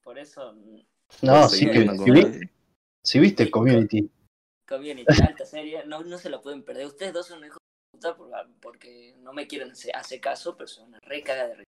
Por 0.02 0.18
eso, 0.18 0.52
No, 1.22 1.48
sí 1.48 1.70
que 1.70 1.88
si, 1.88 2.10
vi- 2.10 2.40
si 3.04 3.20
viste 3.20 3.48
community. 3.50 4.10
Community, 4.66 5.22
alta 5.22 5.46
serie, 5.46 5.84
no, 5.86 6.02
no 6.02 6.18
se 6.18 6.28
la 6.30 6.40
pueden 6.40 6.64
perder. 6.64 6.86
Ustedes 6.86 7.12
dos 7.12 7.26
son 7.28 7.44
hijos 7.44 7.58
puta 8.00 8.16
por- 8.16 8.30
porque 8.60 9.14
no 9.18 9.32
me 9.32 9.46
quieren 9.46 9.70
hacer, 9.70 10.20
caso, 10.20 10.56
pero 10.56 10.66
son 10.68 10.88
una 10.88 10.98
re 11.00 11.22
caga 11.22 11.48
de 11.48 11.54
risa. 11.56 11.70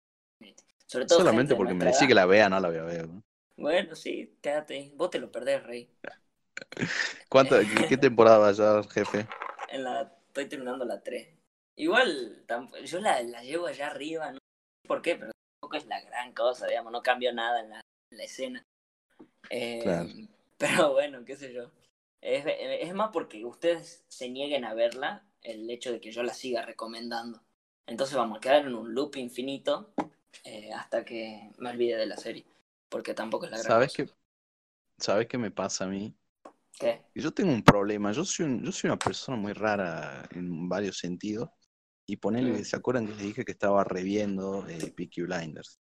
Sobre 0.85 1.05
todo 1.05 1.19
Solamente 1.19 1.53
gente 1.53 1.53
de 1.53 1.57
porque 1.57 1.73
me 1.73 1.85
decís 1.91 2.07
que 2.07 2.13
la 2.13 2.25
vea, 2.25 2.49
no 2.49 2.59
la 2.59 2.69
voy 2.69 2.77
a 2.77 2.83
ver. 2.83 3.07
¿no? 3.07 3.21
Bueno, 3.57 3.95
sí, 3.95 4.37
quédate. 4.41 4.91
Vos 4.95 5.09
te 5.09 5.19
lo 5.19 5.31
perdés, 5.31 5.63
rey. 5.63 5.89
¿Cuánta, 7.29 7.59
qué, 7.87 7.97
temporada 7.97 8.37
va 8.39 8.51
ya, 8.51 8.83
jefe? 8.89 9.25
En 9.69 9.83
la, 9.83 10.11
estoy 10.27 10.47
terminando 10.47 10.85
la 10.85 11.01
3. 11.01 11.29
Igual, 11.77 12.43
yo 12.85 12.99
la, 12.99 13.21
la 13.23 13.43
llevo 13.43 13.67
allá 13.67 13.87
arriba, 13.87 14.31
no 14.31 14.37
sé 14.37 14.87
por 14.87 15.01
qué, 15.01 15.15
pero 15.15 15.31
tampoco 15.61 15.77
es 15.77 15.85
la 15.87 16.01
gran 16.01 16.33
cosa, 16.33 16.67
digamos, 16.67 16.91
no 16.91 17.01
cambió 17.01 17.33
nada 17.33 17.61
en 17.61 17.69
la, 17.69 17.81
en 18.11 18.17
la 18.17 18.23
escena. 18.23 18.63
Eh, 19.49 19.81
Claro. 19.83 20.09
Pero 20.57 20.91
bueno, 20.93 21.25
qué 21.25 21.35
sé 21.35 21.51
yo. 21.53 21.71
Es, 22.21 22.45
es 22.47 22.93
más 22.93 23.09
porque 23.11 23.43
ustedes 23.45 24.03
se 24.09 24.29
nieguen 24.29 24.63
a 24.63 24.75
verla, 24.75 25.25
el 25.41 25.69
hecho 25.69 25.91
de 25.91 25.99
que 25.99 26.11
yo 26.11 26.23
la 26.23 26.33
siga 26.33 26.61
recomendando. 26.65 27.41
Entonces 27.87 28.15
vamos 28.15 28.37
a 28.37 28.41
quedar 28.41 28.65
en 28.65 28.75
un 28.75 28.93
loop 28.93 29.15
infinito 29.17 29.93
eh, 30.43 30.71
hasta 30.73 31.03
que 31.03 31.51
me 31.57 31.69
olvide 31.71 31.97
de 31.97 32.05
la 32.05 32.17
serie. 32.17 32.45
Porque 32.89 33.13
tampoco 33.13 33.45
es 33.45 33.51
la 33.51 33.57
gran 33.57 33.67
¿Sabes 33.71 33.93
cosa. 33.93 34.03
qué, 34.05 34.11
¿Sabes 34.97 35.27
qué 35.27 35.37
me 35.37 35.51
pasa 35.51 35.85
a 35.85 35.87
mí? 35.87 36.13
¿Qué? 36.79 37.01
Yo 37.15 37.31
tengo 37.31 37.51
un 37.51 37.63
problema. 37.63 38.11
Yo 38.11 38.23
soy, 38.25 38.45
un- 38.45 38.63
yo 38.63 38.71
soy 38.71 38.89
una 38.89 38.99
persona 38.99 39.37
muy 39.37 39.53
rara 39.53 40.27
en 40.31 40.67
varios 40.69 40.97
sentidos. 40.97 41.49
Y 42.05 42.17
ponele, 42.17 42.59
Mm. 42.59 42.65
¿se 42.65 42.75
acuerdan 42.75 43.05
que 43.07 43.13
les 43.13 43.21
dije 43.23 43.45
que 43.45 43.51
estaba 43.53 43.83
reviendo 43.83 44.67
eh, 44.67 44.91
Peaky 44.95 45.21
Blinders? 45.23 45.79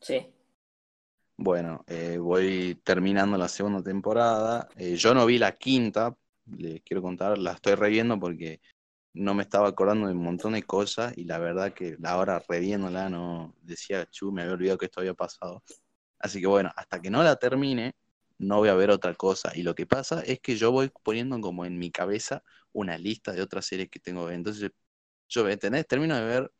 Sí. 0.00 0.26
Bueno, 1.36 1.84
eh, 1.86 2.18
voy 2.18 2.80
terminando 2.84 3.38
la 3.38 3.48
segunda 3.48 3.82
temporada. 3.82 4.68
Eh, 4.76 4.96
yo 4.96 5.14
no 5.14 5.24
vi 5.26 5.38
la 5.38 5.56
quinta, 5.56 6.14
les 6.58 6.82
quiero 6.82 7.00
contar, 7.02 7.38
la 7.38 7.52
estoy 7.52 7.74
reviendo 7.74 8.18
porque 8.18 8.60
no 9.12 9.34
me 9.34 9.42
estaba 9.42 9.68
acordando 9.68 10.06
de 10.06 10.12
un 10.12 10.22
montón 10.22 10.52
de 10.52 10.62
cosas 10.62 11.16
y 11.16 11.24
la 11.24 11.38
verdad 11.38 11.72
que 11.72 11.96
ahora 12.04 12.42
reviéndola 12.48 13.08
no 13.08 13.54
decía, 13.62 14.06
chu, 14.06 14.32
me 14.32 14.42
había 14.42 14.54
olvidado 14.54 14.78
que 14.78 14.86
esto 14.86 15.00
había 15.00 15.14
pasado. 15.14 15.62
Así 16.18 16.40
que 16.40 16.46
bueno, 16.46 16.70
hasta 16.76 17.00
que 17.00 17.10
no 17.10 17.22
la 17.22 17.36
termine, 17.36 17.94
no 18.38 18.58
voy 18.58 18.68
a 18.68 18.74
ver 18.74 18.90
otra 18.90 19.14
cosa. 19.14 19.52
Y 19.54 19.62
lo 19.62 19.74
que 19.74 19.86
pasa 19.86 20.22
es 20.22 20.40
que 20.40 20.56
yo 20.56 20.70
voy 20.72 20.90
poniendo 21.02 21.40
como 21.40 21.64
en 21.64 21.78
mi 21.78 21.90
cabeza 21.90 22.42
una 22.72 22.98
lista 22.98 23.32
de 23.32 23.42
otras 23.42 23.66
series 23.66 23.90
que 23.90 24.00
tengo. 24.00 24.30
Entonces, 24.30 24.70
yo, 25.28 25.48
¿entendés? 25.48 25.86
Termino 25.86 26.16
de 26.16 26.24
ver 26.24 26.52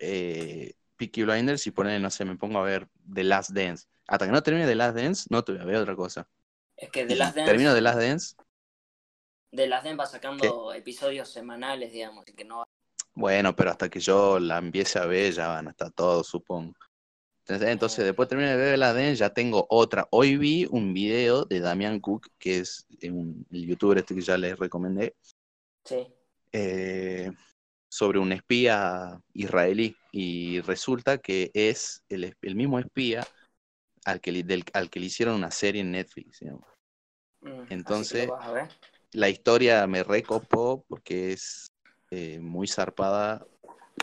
eh, 0.00 0.74
Peaky 0.96 1.24
Blinders 1.24 1.66
y 1.66 1.70
poner, 1.70 2.00
no 2.00 2.10
sé, 2.10 2.24
me 2.24 2.36
pongo 2.36 2.58
a 2.58 2.62
ver 2.62 2.88
The 3.12 3.24
Last 3.24 3.50
Dance. 3.50 3.86
Hasta 4.06 4.26
que 4.26 4.32
no 4.32 4.42
termine 4.42 4.66
The 4.66 4.74
Last 4.74 4.96
Dance, 4.96 5.26
no 5.30 5.42
te 5.42 5.52
voy 5.52 5.62
a 5.62 5.64
ver 5.64 5.76
otra 5.76 5.96
cosa. 5.96 6.28
Es 6.76 6.90
que 6.90 7.06
The 7.06 7.16
Last 7.16 7.36
Dance. 7.36 7.50
Termino 7.50 7.74
The 7.74 7.80
Last 7.80 7.98
Dance, 7.98 8.36
The 9.54 9.66
Last 9.66 9.84
Dance 9.84 9.96
va 9.98 10.06
sacando 10.06 10.72
episodios 10.72 11.28
semanales, 11.28 11.92
digamos, 11.92 12.24
que 12.24 12.44
no 12.44 12.64
bueno, 13.16 13.54
pero 13.54 13.70
hasta 13.70 13.88
que 13.88 14.00
yo 14.00 14.40
la 14.40 14.58
empiece 14.58 14.98
a 14.98 15.06
ver 15.06 15.32
ya 15.32 15.46
van 15.48 15.68
a 15.68 15.70
estar 15.70 15.92
todos, 15.92 16.26
supongo. 16.26 16.72
Entonces, 17.46 17.68
entonces, 17.68 18.04
después 18.04 18.28
termino 18.28 18.50
de 18.50 18.56
ver 18.56 18.78
Last 18.78 18.96
Dance, 18.96 19.16
ya 19.16 19.30
tengo 19.30 19.66
otra. 19.68 20.08
Hoy 20.10 20.36
vi 20.36 20.66
un 20.68 20.92
video 20.92 21.44
de 21.44 21.60
Damian 21.60 22.00
Cook, 22.00 22.26
que 22.38 22.58
es 22.58 22.86
eh, 23.00 23.10
un, 23.12 23.46
el 23.52 23.66
youtuber 23.66 23.98
este 23.98 24.14
que 24.16 24.20
ya 24.22 24.36
les 24.36 24.58
recomendé, 24.58 25.14
Sí. 25.84 26.06
eh, 26.52 27.30
sobre 27.88 28.18
un 28.18 28.32
espía 28.32 29.20
israelí. 29.34 29.94
Y 30.10 30.60
resulta 30.62 31.18
que 31.18 31.50
es 31.54 32.02
el, 32.08 32.34
el 32.42 32.54
mismo 32.56 32.78
espía 32.80 33.24
al 34.06 34.20
que, 34.20 34.32
le- 34.32 34.42
del- 34.42 34.64
al 34.72 34.90
que 34.90 34.98
le 34.98 35.06
hicieron 35.06 35.36
una 35.36 35.50
serie 35.52 35.82
en 35.82 35.92
Netflix. 35.92 36.40
digamos. 36.40 36.66
Mm, 37.42 37.62
Entonces- 37.70 38.26
vas 38.26 38.44
a 38.48 38.52
ver. 38.52 38.68
La 39.14 39.28
historia 39.28 39.86
me 39.86 40.02
recopó 40.02 40.84
porque 40.86 41.32
es 41.32 41.72
eh, 42.10 42.38
muy 42.40 42.68
zarpada 42.68 43.46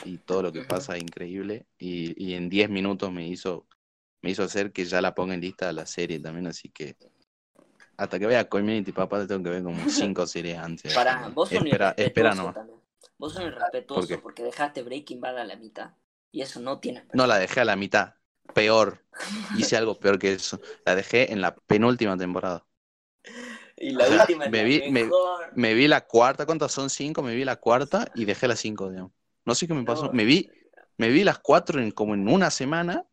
y 0.05 0.17
todo 0.17 0.43
lo 0.43 0.51
que 0.51 0.63
pasa 0.63 0.95
es 0.95 1.03
increíble. 1.03 1.67
Y, 1.77 2.13
y 2.21 2.33
en 2.33 2.49
10 2.49 2.69
minutos 2.69 3.11
me 3.11 3.27
hizo, 3.27 3.67
me 4.21 4.31
hizo 4.31 4.43
hacer 4.43 4.71
que 4.71 4.85
ya 4.85 5.01
la 5.01 5.13
ponga 5.13 5.33
en 5.33 5.41
lista 5.41 5.71
la 5.71 5.85
serie 5.85 6.19
también. 6.19 6.47
Así 6.47 6.69
que 6.69 6.95
hasta 8.01 8.17
que 8.17 8.25
vea 8.25 8.49
Community, 8.49 8.91
papá, 8.91 9.27
tengo 9.27 9.43
que 9.43 9.49
ver 9.51 9.61
como 9.63 9.87
5 9.87 10.25
series 10.25 10.57
antes. 10.57 10.91
Para, 10.93 11.27
vos 11.29 11.49
sos 11.49 11.63
espera, 11.63 11.93
espera 11.95 12.33
nomás. 12.33 12.55
también. 12.55 12.79
Vos 13.19 13.33
sos 13.33 13.43
un 13.43 13.49
irrespetuoso 13.49 14.07
¿Por 14.07 14.21
porque 14.23 14.43
dejaste 14.43 14.81
Breaking 14.81 15.21
Bad 15.21 15.37
a 15.37 15.45
la 15.45 15.55
mitad. 15.55 15.91
Y 16.31 16.41
eso 16.41 16.59
no 16.59 16.79
tiene 16.79 17.05
No, 17.13 17.27
la 17.27 17.37
dejé 17.37 17.59
a 17.59 17.65
la 17.65 17.75
mitad. 17.75 18.15
Peor. 18.55 19.05
Hice 19.55 19.77
algo 19.77 19.99
peor 19.99 20.17
que 20.17 20.33
eso. 20.33 20.59
La 20.83 20.95
dejé 20.95 21.31
en 21.31 21.41
la 21.41 21.53
penúltima 21.53 22.17
temporada. 22.17 22.65
Y 23.81 23.91
la 23.91 24.07
última 24.07 24.47
me 24.47 24.63
vi- 24.63 24.91
me-. 24.91 25.09
Me 25.53 25.73
vi 25.73 25.87
la 25.87 26.01
cuarta, 26.05 26.45
¿cuántas 26.45 26.71
son? 26.71 26.89
Cinco, 26.89 27.21
me 27.23 27.35
vi 27.35 27.43
la 27.43 27.57
cuarta 27.57 28.09
y 28.15 28.23
dejé 28.25 28.47
las 28.47 28.59
cinco, 28.59 28.89
digamos. 28.89 29.11
No 29.43 29.53
sé 29.55 29.67
qué 29.67 29.73
me 29.73 29.83
pasó. 29.83 30.05
No. 30.05 30.13
Me 30.13 30.23
vi, 30.23 30.49
me 30.97 31.09
vi 31.09 31.23
las 31.23 31.39
cuatro 31.39 31.81
en, 31.81 31.91
como 31.91 32.13
en 32.13 32.29
una 32.29 32.49
semana 32.51 33.03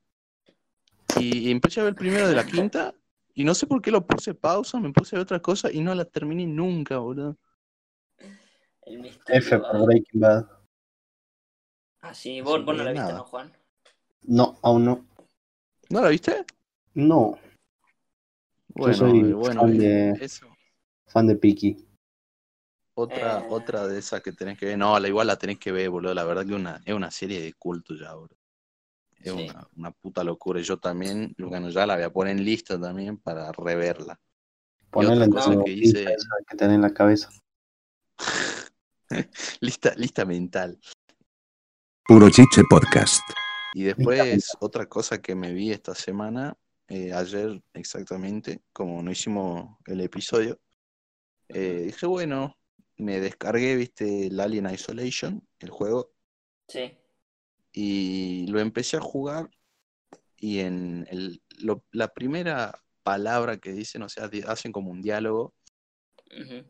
y, 1.19 1.49
y 1.49 1.51
empecé 1.51 1.81
a 1.81 1.85
ver 1.85 1.91
el 1.93 1.97
primero 1.97 2.29
de 2.29 2.35
la 2.37 2.45
quinta 2.47 2.95
y 3.35 3.45
no 3.45 3.55
sé 3.55 3.67
por 3.67 3.81
qué 3.83 3.91
lo 3.91 4.07
puse 4.07 4.35
pausa, 4.35 4.79
me 4.79 4.93
puse 4.93 5.17
a 5.17 5.19
ver 5.19 5.23
otra 5.25 5.41
cosa 5.41 5.73
y 5.73 5.81
no 5.81 5.95
la 5.95 6.05
terminé 6.05 6.47
nunca, 6.47 6.99
boludo. 6.99 7.37
El 8.83 8.99
misterio. 9.01 9.39
F 9.41 9.59
por 9.59 9.87
Breaking 9.87 10.21
Bad. 10.21 10.47
Ah, 12.03 12.15
sí, 12.15 12.41
vos, 12.41 12.65
vos 12.65 12.77
no 12.77 12.85
la 12.85 12.93
viste, 12.93 13.07
nada. 13.07 13.19
¿no, 13.19 13.25
Juan? 13.25 13.53
No, 14.23 14.59
aún 14.63 14.85
no. 14.85 15.07
¿No 15.91 16.01
la 16.03 16.09
viste? 16.09 16.45
No, 16.95 17.39
Bueno, 18.69 18.95
soy 18.97 19.33
bueno, 19.33 19.61
fan 19.63 19.77
de- 19.79 20.11
eso. 20.21 20.47
Fan 21.09 21.27
de 21.27 21.37
Piki. 21.37 21.77
Otra, 22.95 23.41
Eh. 23.41 23.47
otra 23.51 23.87
de 23.87 23.99
esas 23.99 24.21
que 24.23 24.33
tenés 24.33 24.59
que 24.59 24.67
ver. 24.67 24.79
No, 24.79 24.99
la 24.99 25.09
igual 25.09 25.27
la 25.29 25.37
tenés 25.39 25.59
que 25.59 25.71
ver, 25.73 25.89
boludo. 25.91 26.15
La 26.15 26.25
verdad 26.25 26.45
que 26.47 26.55
una, 26.55 26.81
es 26.85 26.95
una 26.95 27.11
serie 27.11 27.41
de 27.41 27.53
culto 27.55 27.95
ya, 27.95 28.15
boludo. 28.15 28.37
Es 29.21 29.33
Sí. 29.33 29.49
una, 29.51 29.69
una 29.77 29.91
puta 29.93 30.23
locura. 30.25 30.61
Y 30.61 30.65
Yo 30.65 30.79
también, 30.79 31.35
bueno, 31.39 31.71
ya 31.71 31.87
la 31.87 31.95
voy 31.95 32.05
a 32.05 32.13
poner 32.13 32.37
en 32.37 32.45
lista 32.45 32.81
también 32.81 33.17
para 33.19 33.51
reverla. 33.53 34.19
Ponerla 34.91 35.25
en 35.27 35.31
tu 35.31 35.65
que 35.65 35.71
lista 35.71 36.01
hice- 36.01 36.13
esa 36.15 36.29
que 36.49 36.57
tenés 36.57 36.75
en 36.77 36.83
la 36.83 36.93
cabeza. 36.95 37.29
lista, 39.61 39.95
lista 39.97 40.25
mental. 40.25 40.79
Puro 42.07 42.31
Chiche 42.31 42.63
Podcast. 42.69 43.23
Y 43.75 43.85
después, 43.85 44.57
otra 44.61 44.87
cosa 44.87 45.21
que 45.21 45.35
me 45.35 45.53
vi 45.53 45.71
esta 45.73 45.95
semana, 45.95 46.57
eh, 46.89 47.13
ayer 47.13 47.63
exactamente, 47.75 48.63
como 48.73 49.03
no 49.03 49.11
hicimos 49.11 49.77
el 49.87 50.01
episodio, 50.01 50.59
eh, 51.49 51.83
dije, 51.87 52.07
bueno, 52.07 52.57
me 52.97 53.21
descargué, 53.21 53.77
viste, 53.77 54.27
el 54.29 54.41
Alien 54.41 54.71
Isolation, 54.71 55.47
el 55.61 55.71
juego, 55.71 56.13
Sí. 56.69 56.99
y 57.73 58.47
lo 58.49 58.61
empecé 58.61 58.97
a 58.97 59.01
jugar 59.01 59.51
y 60.37 60.61
en 60.61 61.07
el, 61.11 61.43
lo- 61.61 61.85
la 61.93 62.09
primera 62.15 62.83
palabra 63.03 63.59
que 63.59 63.73
dicen, 63.73 64.03
o 64.03 64.09
sea, 64.09 64.31
hacen 64.49 64.73
como 64.73 64.91
un 64.91 65.03
diálogo 65.03 65.55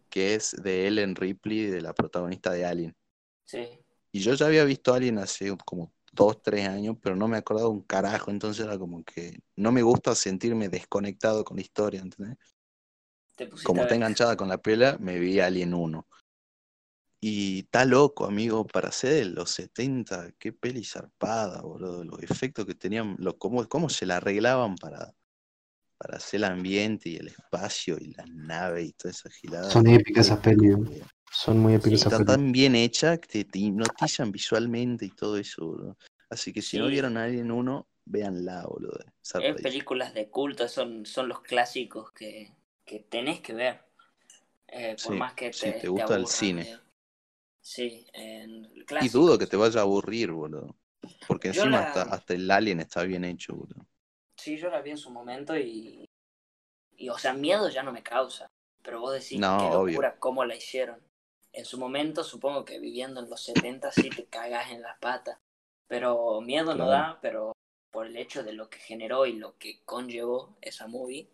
que 0.09 0.35
es 0.35 0.57
de 0.63 0.87
Ellen 0.87 1.15
Ripley, 1.15 1.67
de 1.67 1.81
la 1.81 1.95
protagonista 1.95 2.51
de 2.53 2.65
Alien. 2.65 2.97
Sí. 3.45 3.67
Y 4.13 4.21
yo 4.21 4.35
ya 4.35 4.47
había 4.47 4.65
visto 4.65 4.95
Alien 4.95 5.19
hace 5.19 5.55
como 5.65 5.93
dos, 6.13 6.43
tres 6.43 6.67
años, 6.69 6.97
pero 7.03 7.15
no 7.17 7.29
me 7.29 7.37
acordaba 7.37 7.69
un 7.69 7.83
carajo, 7.83 8.31
entonces 8.31 8.65
era 8.65 8.79
como 8.79 9.05
que 9.05 9.39
no 9.57 9.71
me 9.73 9.83
gusta 9.83 10.15
sentirme 10.15 10.69
desconectado 10.69 11.45
con 11.45 11.57
la 11.57 11.63
historia, 11.63 12.01
¿entendés? 12.01 12.37
Te 13.39 13.47
pusiste 13.47 13.67
Como 13.67 13.83
a 13.83 13.85
está 13.85 13.95
enganchada 13.95 14.37
con 14.37 14.49
la 14.49 14.59
pela, 14.59 14.99
me 14.99 15.19
vi 15.21 15.39
Alien 15.39 15.73
1. 15.73 16.07
Y 17.21 17.61
está 17.61 17.85
loco, 17.85 18.27
amigo, 18.27 18.67
para 18.67 18.91
ser 18.91 19.13
de 19.15 19.25
los 19.27 19.51
70, 19.53 20.33
qué 20.39 20.53
peli 20.53 20.85
zarpada, 20.85 21.63
boludo. 21.63 22.05
Los 22.05 22.21
efectos 22.23 22.67
que 22.67 22.75
tenían, 22.75 23.15
lo, 23.19 23.39
cómo, 23.39 23.69
cómo 23.69 23.89
se 23.89 24.07
la 24.07 24.17
arreglaban 24.17 24.75
para, 24.77 25.15
para 25.97 26.17
hacer 26.17 26.39
el 26.39 26.45
ambiente 26.45 27.11
y 27.11 27.17
el 27.17 27.29
espacio 27.29 27.97
y 28.01 28.13
las 28.15 28.29
naves 28.29 28.89
y 28.89 28.93
toda 28.93 29.13
esa 29.13 29.31
gilada. 29.31 29.71
Son 29.71 29.87
épicas 29.87 30.27
esas 30.27 30.41
pelis. 30.41 30.77
Boludo. 30.77 31.07
Son 31.31 31.59
muy 31.59 31.75
épicas 31.75 31.91
Sí, 31.91 31.95
esas 31.95 32.13
Está 32.13 32.25
pelis. 32.25 32.37
tan 32.37 32.53
bien 32.53 32.75
hecha 32.75 33.19
que 33.19 33.29
te, 33.29 33.45
te 33.45 33.59
hipnotizan 33.61 34.33
visualmente 34.33 35.07
y 35.07 35.11
todo 35.11 35.37
eso, 35.39 35.65
boludo. 35.65 35.97
Así 36.29 36.53
que 36.53 36.61
si 36.61 36.77
no 36.77 36.89
vieron 36.89 37.17
Alien 37.17 37.53
1, 37.53 37.89
véanla, 38.05 38.67
boludo. 38.67 38.99
Es 39.23 39.63
películas 39.63 40.13
de 40.13 40.29
culto, 40.29 40.67
son, 40.67 41.07
son 41.07 41.29
los 41.29 41.41
clásicos 41.41 42.11
que, 42.13 42.53
que 42.89 43.01
tenés 43.01 43.41
que 43.41 43.53
ver. 43.53 43.81
Eh, 44.67 44.97
por 45.03 45.13
Sí, 45.13 45.19
más 45.19 45.35
que 45.35 45.53
si 45.53 45.61
te, 45.71 45.87
el 46.17 46.27
cine. 46.27 46.65
de- 46.65 46.79
Sí, 47.61 48.07
en 48.15 48.65
Y 48.65 48.85
clásicos. 48.87 49.13
dudo 49.13 49.39
que 49.39 49.47
te 49.47 49.57
vaya 49.57 49.81
a 49.81 49.83
aburrir, 49.83 50.33
boludo. 50.33 50.75
Porque 51.27 51.53
Yo 51.53 51.63
encima 51.63 51.81
la- 51.81 51.89
hasta, 51.89 52.03
hasta 52.15 52.35
el 52.35 52.51
Alien 52.51 52.81
está 52.81 53.03
bien 53.03 53.25
hecho, 53.25 53.55
boludo. 53.55 53.87
Sí, 54.37 54.57
yo 54.57 54.71
la 54.71 54.81
vi 54.81 54.91
en 54.91 54.97
su 54.99 55.11
momento 55.11 55.57
y, 55.57 56.09
y, 56.97 57.09
o 57.11 57.19
sea, 57.19 57.35
miedo 57.35 57.69
ya 57.69 57.83
no 57.83 57.93
me 57.93 58.03
causa. 58.03 58.47
Pero 58.83 59.01
vos 59.01 59.13
decís, 59.13 59.39
No, 59.39 59.59
qué 59.59 59.67
obvio. 59.77 59.93
locura, 59.93 60.17
cómo 60.19 60.45
la 60.45 60.57
hicieron. 60.57 61.01
En 61.53 61.65
su 61.65 61.79
momento, 61.79 62.25
supongo 62.25 62.65
que 62.65 62.79
viviendo 62.79 63.21
en 63.21 63.29
los 63.29 63.43
70 63.43 63.91
sí 63.93 64.11
te 64.11 64.27
cagas 64.27 64.71
en 64.71 64.83
las 64.83 64.99
patas. 64.99 65.39
Pero 65.89 66.41
miedo 66.41 66.75
no 66.75 66.87
da, 66.87 67.19
pero 67.21 67.53
por 67.91 68.07
el 68.07 68.17
hecho 68.17 68.43
de 68.43 68.53
lo 68.53 68.69
que 68.71 68.79
generó 68.79 69.27
y 69.27 69.33
lo 69.33 69.57
que 69.59 69.81
conllevó 69.85 70.57
esa 70.61 70.87
movie, 70.87 71.29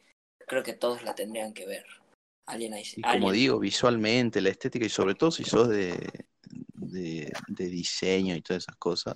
creo 0.47 0.63
que 0.63 0.73
todos 0.75 1.03
la 1.03 1.15
tendrían 1.15 1.53
que 1.53 1.67
ver. 1.67 1.85
Alien 2.47 2.75
Ice- 2.77 3.01
Y 3.01 3.03
como 3.03 3.29
Alien. 3.29 3.33
digo, 3.33 3.59
visualmente, 3.59 4.41
la 4.41 4.51
estética 4.51 4.85
y 4.87 4.91
sobre 4.91 5.15
todo 5.15 5.31
si 5.31 5.45
sos 5.45 5.69
de, 5.69 6.27
de, 6.75 7.33
de 7.49 7.67
diseño 7.67 8.35
y 8.37 8.43
todas 8.43 8.65
esas 8.65 8.77
cosas, 8.77 9.15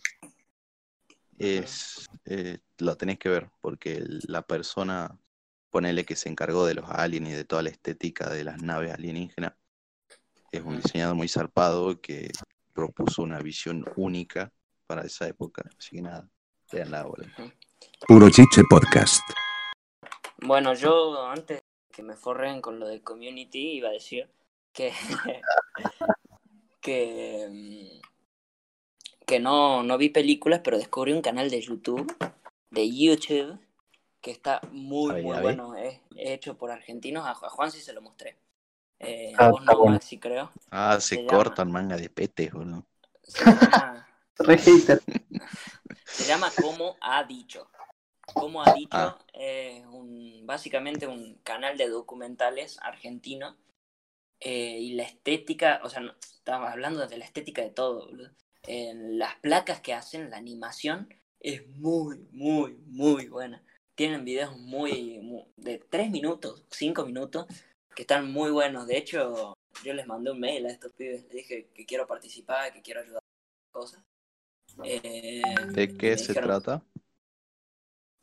es 1.39 2.07
eh, 2.24 2.59
lo 2.79 2.97
tenés 2.97 3.18
que 3.18 3.29
ver, 3.29 3.51
porque 3.61 4.03
la 4.26 4.43
persona, 4.43 5.16
ponele 5.70 6.05
que 6.05 6.16
se 6.16 6.29
encargó 6.29 6.66
de 6.66 6.74
los 6.74 6.89
aliens 6.91 7.29
y 7.29 7.33
de 7.33 7.45
toda 7.45 7.62
la 7.62 7.68
estética 7.70 8.29
de 8.31 8.45
las 8.45 8.62
naves 8.62 8.93
alienígenas, 8.93 9.53
es 10.51 10.62
un 10.62 10.81
diseñador 10.81 11.14
muy 11.14 11.29
zarpado 11.29 12.01
que 12.01 12.31
propuso 12.72 13.22
una 13.22 13.39
visión 13.41 13.85
única 13.97 14.51
para 14.87 15.03
esa 15.03 15.29
época. 15.29 15.68
Así 15.79 15.97
que 15.97 16.03
nada, 16.03 16.29
vean 16.72 16.91
la 16.91 17.05
bola. 17.05 17.26
Puro 18.07 18.31
Chiche 18.31 18.62
Podcast. 18.70 19.20
Bueno, 20.39 20.74
yo 20.74 21.26
antes 21.26 21.62
que 21.93 22.03
me 22.03 22.16
forren 22.16 22.61
con 22.61 22.78
lo 22.78 22.86
de 22.86 23.03
community 23.03 23.72
iba 23.72 23.89
a 23.89 23.93
decir 23.93 24.28
que 24.72 24.93
que 26.80 27.49
mm, 27.51 28.01
que 29.26 29.41
no, 29.41 29.82
no 29.82 29.99
vi 29.99 30.09
películas, 30.09 30.61
pero 30.64 30.78
descubrí 30.78 31.12
un 31.12 31.20
canal 31.20 31.51
de 31.51 31.61
YouTube, 31.61 32.16
de 32.70 32.91
YouTube, 32.91 33.59
que 34.22 34.30
está 34.30 34.61
muy, 34.72 35.22
muy 35.22 35.39
bueno. 35.39 35.74
Es 35.76 36.01
hecho 36.16 36.57
por 36.57 36.70
argentinos. 36.70 37.26
A, 37.26 37.32
a 37.32 37.34
Juan 37.51 37.70
sí 37.70 37.80
se 37.80 37.93
lo 37.93 38.01
mostré. 38.01 38.39
Eh, 39.01 39.34
Ah, 39.36 39.47
a 39.47 39.51
vos 39.51 39.61
está 39.61 39.72
no, 39.72 39.78
bueno. 39.80 39.93
Maxi, 39.95 40.18
creo. 40.18 40.51
Ah, 40.70 40.99
Se 40.99 41.16
se 41.16 41.16
llama- 41.16 41.28
cortan 41.36 41.70
manga 41.70 41.97
de 41.99 42.09
petes, 42.09 42.51
boludo. 42.53 42.86
Se 43.22 43.45
llama, 43.45 44.09
se 46.07 46.24
llama 46.26 46.51
Como 46.61 46.97
ha 47.01 47.22
dicho. 47.24 47.68
Como 48.35 48.62
ha 48.62 48.72
dicho, 48.74 48.89
Ah. 48.93 49.18
es 49.33 49.85
un, 49.87 50.43
básicamente 50.47 51.07
un 51.07 51.35
canal 51.43 51.76
de 51.76 51.89
documentales 51.89 52.79
argentino. 52.83 53.57
eh, 54.41 54.79
y 54.79 54.93
la 54.95 55.03
estética, 55.03 55.81
o 55.83 55.91
sea, 55.91 55.99
no, 55.99 56.12
estaba 56.20 56.70
hablando 56.70 57.05
de 57.09 57.18
la 57.18 57.24
estética 57.24 57.61
de 57.61 57.70
todo. 57.70 58.09
Eh, 58.68 58.93
las 58.95 59.35
placas 59.41 59.81
que 59.81 59.93
hacen, 59.95 60.31
la 60.31 60.37
animación, 60.37 61.12
es 61.41 61.66
muy, 61.70 62.18
muy, 62.31 62.74
muy 62.87 63.26
buena. 63.26 63.64
Tienen 63.97 64.24
videos 64.24 64.57
muy, 64.57 65.18
muy- 65.18 65.45
de 65.57 65.79
3 65.79 66.09
minutos, 66.12 66.64
5 66.70 67.05
minutos, 67.05 67.47
que 67.97 68.03
están 68.03 68.31
muy 68.31 68.53
buenos. 68.53 68.87
De 68.87 68.97
hecho, 68.97 69.57
yo 69.83 69.93
les 69.93 70.07
mandé 70.07 70.31
un 70.31 70.39
mail 70.39 70.66
a 70.66 70.70
estos 70.70 70.93
pibes, 70.93 71.22
les 71.24 71.31
dije 71.33 71.66
que 71.74 71.85
quiero 71.85 72.07
participar, 72.07 72.72
que 72.72 72.81
quiero 72.81 73.01
ayudar 73.01 73.18
a 73.20 73.72
cosas. 73.72 74.01
Eh, 74.85 75.43
¿De 75.72 75.97
qué 75.97 76.11
me 76.11 76.16
se 76.18 76.29
dijeron, 76.29 76.62
trata? 76.62 76.85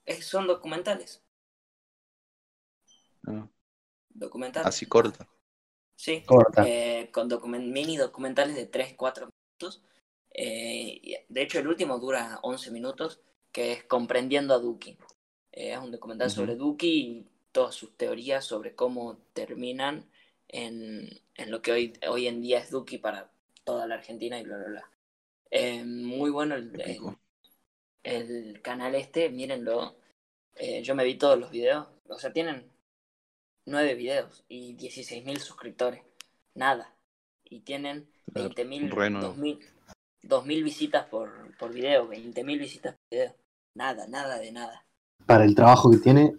"Es- 0.06 0.26
son 0.26 0.48
documentales. 0.48 1.22
Ah, 3.28 3.48
Documentales. 4.10 4.68
así 4.68 4.86
corta. 4.86 5.28
Sí. 5.96 6.24
Corta. 6.26 6.64
eh, 6.68 7.10
con 7.12 7.30
documen- 7.30 7.72
mini 7.72 7.98
documentales 7.98 8.56
de 8.56 8.66
3, 8.66 8.94
4 8.96 9.30
minutos. 9.60 9.82
Eh, 10.32 11.26
de 11.30 11.42
hecho, 11.42 11.60
el 11.60 11.68
último 11.68 11.98
dura 12.00 12.40
11 12.44 12.70
minutos, 12.72 13.22
que 13.52 13.72
es 13.72 13.84
Comprendiendo 13.86 14.54
a 14.54 14.60
Duki. 14.60 14.98
Eh, 15.54 15.72
es 15.74 15.80
un 15.80 15.92
documental 15.92 16.30
sobre 16.30 16.56
Duki 16.56 16.88
y 17.00 17.28
todas 17.54 17.74
sus 17.74 17.96
teorías 17.96 18.44
sobre 18.44 18.76
cómo 18.76 19.18
terminan 19.34 20.10
en, 20.50 21.10
en 21.36 21.52
lo 21.52 21.62
que 21.62 21.72
hoy, 21.72 21.94
hoy 22.10 22.28
en 22.28 22.42
día 22.42 22.60
es 22.60 22.70
Duki 22.70 22.98
para 22.98 23.32
toda 23.64 23.88
la 23.88 23.96
Argentina 23.96 24.38
y 24.40 24.44
bla, 24.44 24.58
bla, 24.58 24.68
bla. 24.68 24.92
Eh, 25.52 25.84
muy 25.86 26.30
bueno 26.30 26.56
el. 26.56 26.72
El 28.06 28.62
canal 28.62 28.96
este, 28.96 29.30
mírenlo. 29.30 29.96
Eh, 30.56 30.82
yo 30.84 30.96
me 30.96 31.04
vi 31.04 31.16
todos 31.18 31.38
los 31.38 31.52
videos. 31.52 31.88
O 32.08 32.18
sea, 32.18 32.32
tienen 32.32 32.72
nueve 33.66 33.96
videos 33.96 34.46
y 34.48 34.76
16.000 34.78 35.38
suscriptores. 35.40 36.02
Nada. 36.54 36.96
Y 37.44 37.62
tienen 37.62 38.10
Claro, 38.34 38.50
20.000, 38.50 38.90
re 38.92 39.10
nuevo. 39.10 39.36
2.000 39.36 39.60
2.000 40.24 40.64
visitas 40.64 41.06
por, 41.06 41.56
por 41.58 41.72
video, 41.72 42.10
20.000 42.10 42.60
visitas 42.60 42.96
por 42.96 43.02
video. 43.12 43.36
Nada, 43.76 44.08
nada 44.08 44.40
de 44.40 44.52
nada. 44.52 44.86
Para 45.26 45.46
el 45.46 45.54
trabajo 45.54 45.92
que 45.92 45.98
tiene, 45.98 46.36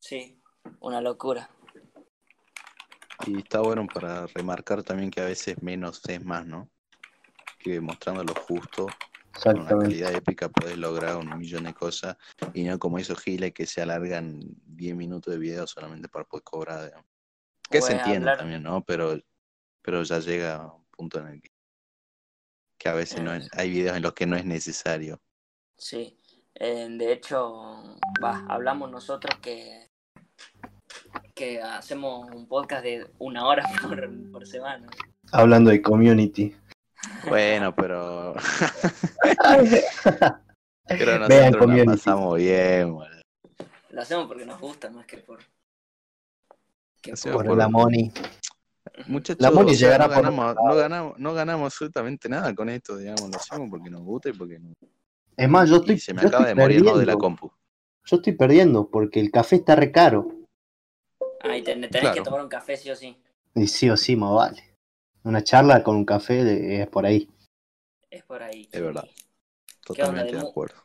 Sí, 0.00 0.40
una 0.80 1.00
locura. 1.00 1.50
Y 3.26 3.38
está 3.38 3.60
bueno 3.60 3.86
para 3.92 4.26
remarcar 4.28 4.84
también 4.84 5.10
que 5.10 5.20
a 5.20 5.24
veces 5.24 5.60
menos 5.62 6.00
es 6.08 6.24
más, 6.24 6.46
¿no? 6.46 6.68
Que 7.58 7.80
mostrando 7.80 8.22
lo 8.22 8.34
justo, 8.34 8.86
con 9.42 9.60
una 9.60 9.68
calidad 9.68 10.14
épica 10.14 10.48
podés 10.48 10.76
lograr 10.78 11.16
un 11.16 11.38
millón 11.38 11.64
de 11.64 11.74
cosas 11.74 12.16
y 12.54 12.64
no 12.64 12.78
como 12.78 12.98
esos 12.98 13.18
giles 13.20 13.52
que 13.52 13.66
se 13.66 13.82
alargan 13.82 14.40
10 14.66 14.96
minutos 14.96 15.32
de 15.32 15.38
video 15.38 15.66
solamente 15.66 16.08
para 16.08 16.24
poder 16.24 16.44
cobrar. 16.44 16.84
digamos. 16.86 17.06
Que 17.70 17.82
se 17.82 17.92
entiende 17.92 18.18
hablar- 18.30 18.38
también, 18.38 18.62
¿no? 18.62 18.84
Pero, 18.84 19.18
pero 19.82 20.02
ya 20.02 20.18
llega 20.20 20.66
un 20.72 20.84
punto 20.90 21.18
en 21.20 21.26
el 21.28 21.40
que, 21.42 21.50
que 22.78 22.88
a 22.88 22.94
veces 22.94 23.20
no 23.22 23.34
es- 23.34 23.48
hay 23.52 23.70
videos 23.70 23.96
en 23.96 24.02
los 24.02 24.12
que 24.14 24.26
no 24.26 24.36
es 24.36 24.44
necesario. 24.44 25.20
Sí. 25.76 26.16
Eh, 26.54 26.86
de 26.90 27.12
hecho, 27.12 27.98
hablamos 28.48 28.90
nosotros 28.90 29.38
que, 29.42 29.90
que 31.34 31.60
hacemos 31.60 32.30
un 32.34 32.46
podcast 32.48 32.82
de 32.82 33.10
una 33.18 33.46
hora 33.46 33.64
por, 33.82 34.30
por 34.32 34.46
semana. 34.46 34.86
Hablando 35.32 35.70
de 35.70 35.82
community. 35.82 36.56
Bueno, 37.28 37.74
pero, 37.74 38.34
pero 40.88 41.12
Vean 41.12 41.20
nosotros 41.20 41.52
la 41.52 41.58
community. 41.58 41.86
pasamos 41.86 42.36
bien, 42.38 42.92
boludo. 42.94 43.22
Lo 43.90 44.02
hacemos 44.02 44.26
porque 44.26 44.46
nos 44.46 44.60
gusta 44.60 44.90
más 44.90 45.06
que 45.06 45.18
por. 45.18 45.38
Que 47.02 47.12
Por 47.32 47.46
por- 47.46 47.56
la 47.56 47.68
money. 47.68 48.12
Muchachos, 49.08 49.40
La 49.42 49.50
Moni 49.50 49.72
o 49.72 49.74
sea, 49.74 49.88
llegará 49.88 50.06
no, 50.08 50.14
por 50.14 50.22
ganamos, 50.24 50.54
no, 50.64 50.74
ganamos, 50.74 51.18
no 51.18 51.34
ganamos 51.34 51.66
absolutamente 51.72 52.28
nada 52.28 52.54
con 52.54 52.68
esto, 52.70 52.96
digamos, 52.96 53.28
lo 53.30 53.36
hacemos 53.36 53.68
porque 53.68 53.90
nos 53.90 54.00
gusta 54.02 54.30
y 54.30 54.32
porque 54.32 54.58
no. 54.58 54.72
Es 55.36 55.48
más, 55.48 55.68
yo 55.68 55.76
estoy, 55.76 55.96
Y 55.96 55.98
se 55.98 56.14
me 56.14 56.22
yo 56.22 56.28
acaba 56.28 56.44
de 56.46 56.52
estoy 56.52 56.62
morir 56.80 56.82
de 56.98 57.04
la 57.06 57.16
compu. 57.16 57.50
Yo 58.04 58.16
estoy 58.16 58.32
perdiendo 58.34 58.88
porque 58.88 59.20
el 59.20 59.30
café 59.30 59.56
está 59.56 59.74
re 59.76 59.92
caro. 59.92 60.28
Ay, 61.40 61.62
ten- 61.62 61.80
tenés 61.82 62.00
Claro. 62.00 62.14
que 62.14 62.22
tomar 62.22 62.40
un 62.42 62.48
café 62.48 62.76
sí 62.76 62.88
o 62.90 62.96
sí. 62.96 63.16
Y 63.54 63.66
sí 63.66 63.90
o 63.90 63.96
sí, 63.96 64.16
más 64.16 64.32
vale. 64.32 64.65
Una 65.26 65.42
charla 65.42 65.82
con 65.82 65.96
un 65.96 66.04
café 66.04 66.44
de- 66.44 66.82
es 66.82 66.86
por 66.88 67.04
ahí. 67.04 67.28
Es 68.08 68.22
por 68.22 68.40
ahí. 68.44 68.68
Es 68.70 68.80
verdad. 68.80 69.04
Totalmente 69.84 70.36
de 70.36 70.40
acuerdo. 70.40 70.76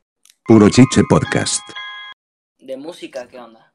Puro 0.44 0.68
Chiche 0.68 1.04
Podcast. 1.08 1.62
De 2.58 2.76
música, 2.76 3.28
¿qué 3.28 3.40
onda? 3.40 3.72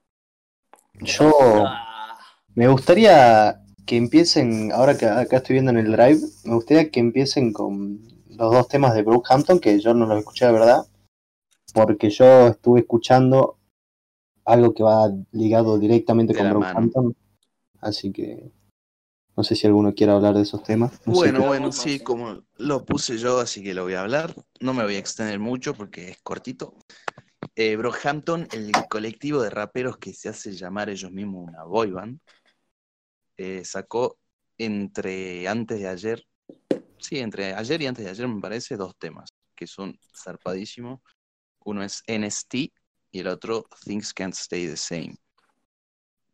Yo 0.95 1.31
Ah, 1.65 2.19
me 2.57 2.67
gustaría 2.67 3.63
que 3.87 3.97
empiecen, 3.97 4.73
ahora 4.73 4.99
que 4.99 5.07
acá 5.07 5.37
estoy 5.37 5.55
viendo 5.55 5.71
en 5.71 5.79
el 5.79 5.93
drive, 5.93 6.19
me 6.45 6.55
gustaría 6.55 6.91
que 6.91 6.99
empiecen 6.99 7.53
con 7.53 8.01
los 8.29 8.53
dos 8.53 8.67
temas 8.67 8.93
de 8.95 9.03
Brookhampton, 9.03 9.61
que 9.61 9.79
yo 9.79 9.95
no 9.95 10.07
los 10.07 10.19
escuché 10.19 10.47
de 10.47 10.53
verdad, 10.53 10.85
porque 11.75 12.11
yo 12.11 12.49
estuve 12.49 12.81
escuchando 12.81 13.59
algo 14.45 14.75
que 14.75 14.83
va 14.83 15.11
ligado 15.31 15.79
directamente 15.79 16.33
De 16.33 16.41
con. 16.41 16.51
Brookhampton, 16.51 17.17
así 17.81 18.11
que 18.11 18.51
no 19.37 19.45
sé 19.45 19.55
si 19.55 19.67
alguno 19.67 19.95
quiere 19.95 20.13
hablar 20.13 20.35
de 20.35 20.43
esos 20.43 20.63
temas. 20.63 21.01
No 21.07 21.13
Bueno, 21.13 21.41
qué- 21.41 21.47
bueno, 21.47 21.73
sí, 21.73 22.01
como 22.01 22.43
lo 22.59 22.85
puse 22.85 23.19
yo, 23.19 23.39
así 23.41 23.63
que 23.63 23.75
lo 23.75 23.85
voy 23.85 23.95
a 23.95 24.03
hablar. 24.03 24.35
No 24.61 24.73
me 24.75 24.85
voy 24.85 24.97
a 24.97 24.99
extender 24.99 25.39
mucho 25.39 25.75
porque 25.75 26.09
es 26.11 26.19
cortito. 26.23 26.75
Eh, 27.55 27.77
Brockhampton, 27.77 28.49
el 28.53 28.73
colectivo 28.89 29.43
de 29.43 29.51
raperos 29.51 29.99
que 29.99 30.13
se 30.13 30.29
hace 30.29 30.53
llamar 30.53 30.91
ellos 30.91 31.11
mismos 31.13 31.49
una 31.49 31.65
boy 31.65 31.91
band, 31.91 32.21
eh, 33.37 33.65
sacó 33.65 34.19
entre 34.59 35.47
antes 35.49 35.81
de 35.81 35.89
ayer, 35.89 36.23
sí, 36.99 37.19
entre 37.19 37.55
ayer 37.55 37.83
y 37.83 37.87
antes 37.87 38.05
de 38.05 38.11
ayer 38.11 38.29
me 38.29 38.41
parece, 38.41 38.77
dos 38.77 38.97
temas 38.99 39.31
que 39.55 39.67
son 39.67 39.99
zarpadísimos. 40.15 41.01
Uno 41.65 41.83
es 41.83 42.03
NST 42.07 42.73
y 43.13 43.21
el 43.21 43.29
otro 43.29 43.67
Things 43.85 44.15
Can't 44.15 44.35
Stay 44.35 44.67
the 44.67 44.77
Same. 44.77 45.17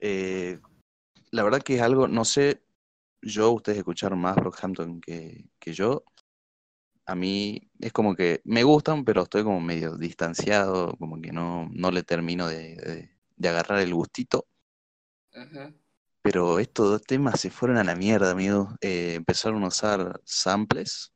Eh, 0.00 0.58
la 1.30 1.42
verdad 1.42 1.62
que 1.62 1.76
es 1.76 1.82
algo, 1.82 2.08
no 2.08 2.24
sé, 2.24 2.62
yo, 3.22 3.52
ustedes 3.52 3.78
escucharon 3.78 4.20
más 4.20 4.36
Brockhampton 4.36 5.00
que, 5.00 5.46
que 5.58 5.72
yo. 5.72 6.04
A 7.06 7.14
mí 7.14 7.70
es 7.80 7.92
como 7.92 8.14
que 8.14 8.40
me 8.44 8.62
gustan, 8.64 9.04
pero 9.04 9.22
estoy 9.22 9.42
como 9.44 9.60
medio 9.60 9.96
distanciado, 9.96 10.96
como 10.98 11.20
que 11.20 11.32
no, 11.32 11.68
no 11.72 11.90
le 11.90 12.02
termino 12.04 12.46
de, 12.48 12.76
de- 12.76 13.10
de 13.36 13.48
agarrar 13.48 13.80
el 13.80 13.92
gustito. 13.94 14.46
Pero 16.22 16.58
estos 16.60 16.88
dos 16.90 17.02
temas 17.02 17.40
se 17.40 17.50
fueron 17.50 17.78
a 17.78 17.84
la 17.84 17.96
mierda, 17.96 18.30
amigos. 18.30 18.68
Eh, 18.80 19.14
empezaron 19.16 19.64
a 19.64 19.68
usar 19.68 20.20
samples. 20.24 21.12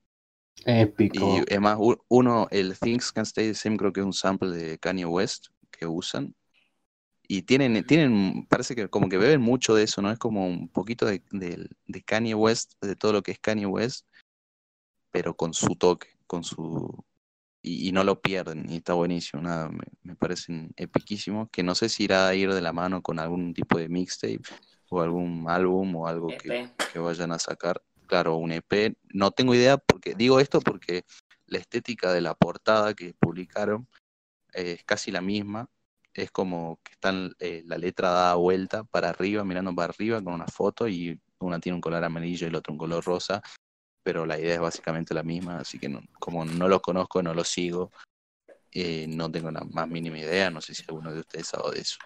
Épico. 0.65 1.17
Y 1.47 1.55
es 1.55 1.61
más, 1.61 1.77
u- 1.79 1.97
uno, 2.09 2.49
el 2.51 2.77
Things 2.79 3.13
Can 3.13 3.25
Stay 3.25 3.49
the 3.49 3.55
Same, 3.55 3.77
creo 3.77 3.93
que 3.93 4.01
es 4.01 4.07
un 4.07 4.13
sample 4.13 4.51
de 4.57 4.79
Kanye 4.79 5.07
West 5.07 5.47
que 5.71 5.87
usan. 5.87 6.35
Y 7.29 7.43
tienen, 7.43 7.85
tienen, 7.87 8.47
parece 8.49 8.75
que 8.77 8.89
como 8.89 9.09
que 9.09 9.19
beben 9.19 9.41
mucho 9.41 9.75
de 9.75 9.83
eso, 9.85 10.01
¿no? 10.03 10.11
Es 10.11 10.19
como 10.19 10.47
un 10.47 10.69
poquito 10.69 11.07
de, 11.07 11.23
de- 11.33 11.69
de 11.87 12.03
Kanye 12.03 12.35
West, 12.35 12.75
de 12.81 12.95
todo 12.97 13.13
lo 13.13 13.23
que 13.23 13.33
es 13.33 13.39
Kanye 13.39 13.67
West, 13.67 14.07
pero 15.11 15.35
con 15.37 15.55
su 15.55 15.75
toque, 15.77 16.09
con 16.27 16.45
su... 16.45 17.05
y, 17.63 17.89
y 17.89 17.93
no 17.93 18.05
lo 18.05 18.21
pierden, 18.21 18.67
y 18.71 18.77
está 18.77 18.93
buenísimo, 18.95 19.43
nada, 19.43 19.69
me, 19.69 19.85
me 20.03 20.15
parecen 20.15 20.73
epiquísimos, 20.77 21.49
que 21.51 21.63
no 21.63 21.75
sé 21.75 21.89
si 21.89 22.05
irá 22.05 22.29
a 22.29 22.35
ir 22.35 22.53
de 22.53 22.61
la 22.61 22.73
mano 22.73 23.03
con 23.03 23.19
algún 23.19 23.55
tipo 23.55 23.79
de 23.79 23.89
mixtape 23.89 24.41
o 24.89 25.01
algún 25.01 25.47
álbum 25.49 25.97
o 25.97 26.07
algo 26.07 26.29
que, 26.29 26.49
EP. 26.61 26.71
que 26.93 26.99
vayan 27.01 27.33
a 27.33 27.39
sacar. 27.39 27.83
Claro, 28.07 28.37
un 28.37 28.53
EP, 28.53 28.95
no 29.13 29.33
tengo 29.33 29.53
idea, 29.55 29.79
porque 29.79 30.15
digo 30.15 30.39
esto 30.39 30.61
porque 30.61 31.05
la 31.47 31.59
estética 31.59 32.13
de 32.13 32.21
la 32.21 32.35
portada 32.35 32.95
que 32.95 33.15
publicaron 33.19 33.89
eh, 34.53 34.77
es 34.79 34.85
casi 34.85 35.11
la 35.11 35.21
misma, 35.21 35.69
es 36.23 36.31
como 36.31 36.79
que 36.83 36.93
están 36.93 37.33
eh, 37.39 37.63
la 37.67 37.79
letra 37.79 38.11
dada 38.11 38.35
vuelta 38.35 38.85
para 38.85 39.11
arriba, 39.11 39.45
mirando 39.45 39.75
para 39.75 39.91
arriba 39.91 40.23
con 40.23 40.35
una 40.35 40.47
foto 40.47 40.89
y 40.89 41.19
una 41.39 41.61
tiene 41.61 41.75
un 41.77 41.81
color 41.83 42.03
amarillo 42.05 42.47
y 42.47 42.51
el 42.51 42.55
otro 42.57 42.73
un 42.73 42.79
color 42.79 43.05
rosa, 43.05 43.43
pero 44.03 44.25
la 44.27 44.39
idea 44.39 44.55
es 44.55 44.61
básicamente 44.61 45.13
la 45.15 45.23
misma, 45.23 45.59
así 45.59 45.79
que 45.79 45.89
no- 45.89 46.01
como 46.19 46.45
no 46.45 46.69
los 46.69 46.81
conozco, 46.81 47.23
no 47.23 47.35
los 47.35 47.49
sigo, 47.49 47.91
eh, 48.73 49.07
no 49.09 49.31
tengo 49.31 49.51
la 49.51 49.63
más 49.73 49.89
mínima 49.89 50.19
idea, 50.19 50.51
no 50.51 50.61
sé 50.61 50.75
si 50.75 50.85
alguno 50.89 51.13
de 51.13 51.21
ustedes 51.21 51.49
sabe 51.49 51.73
de 51.75 51.81
eso. 51.81 51.99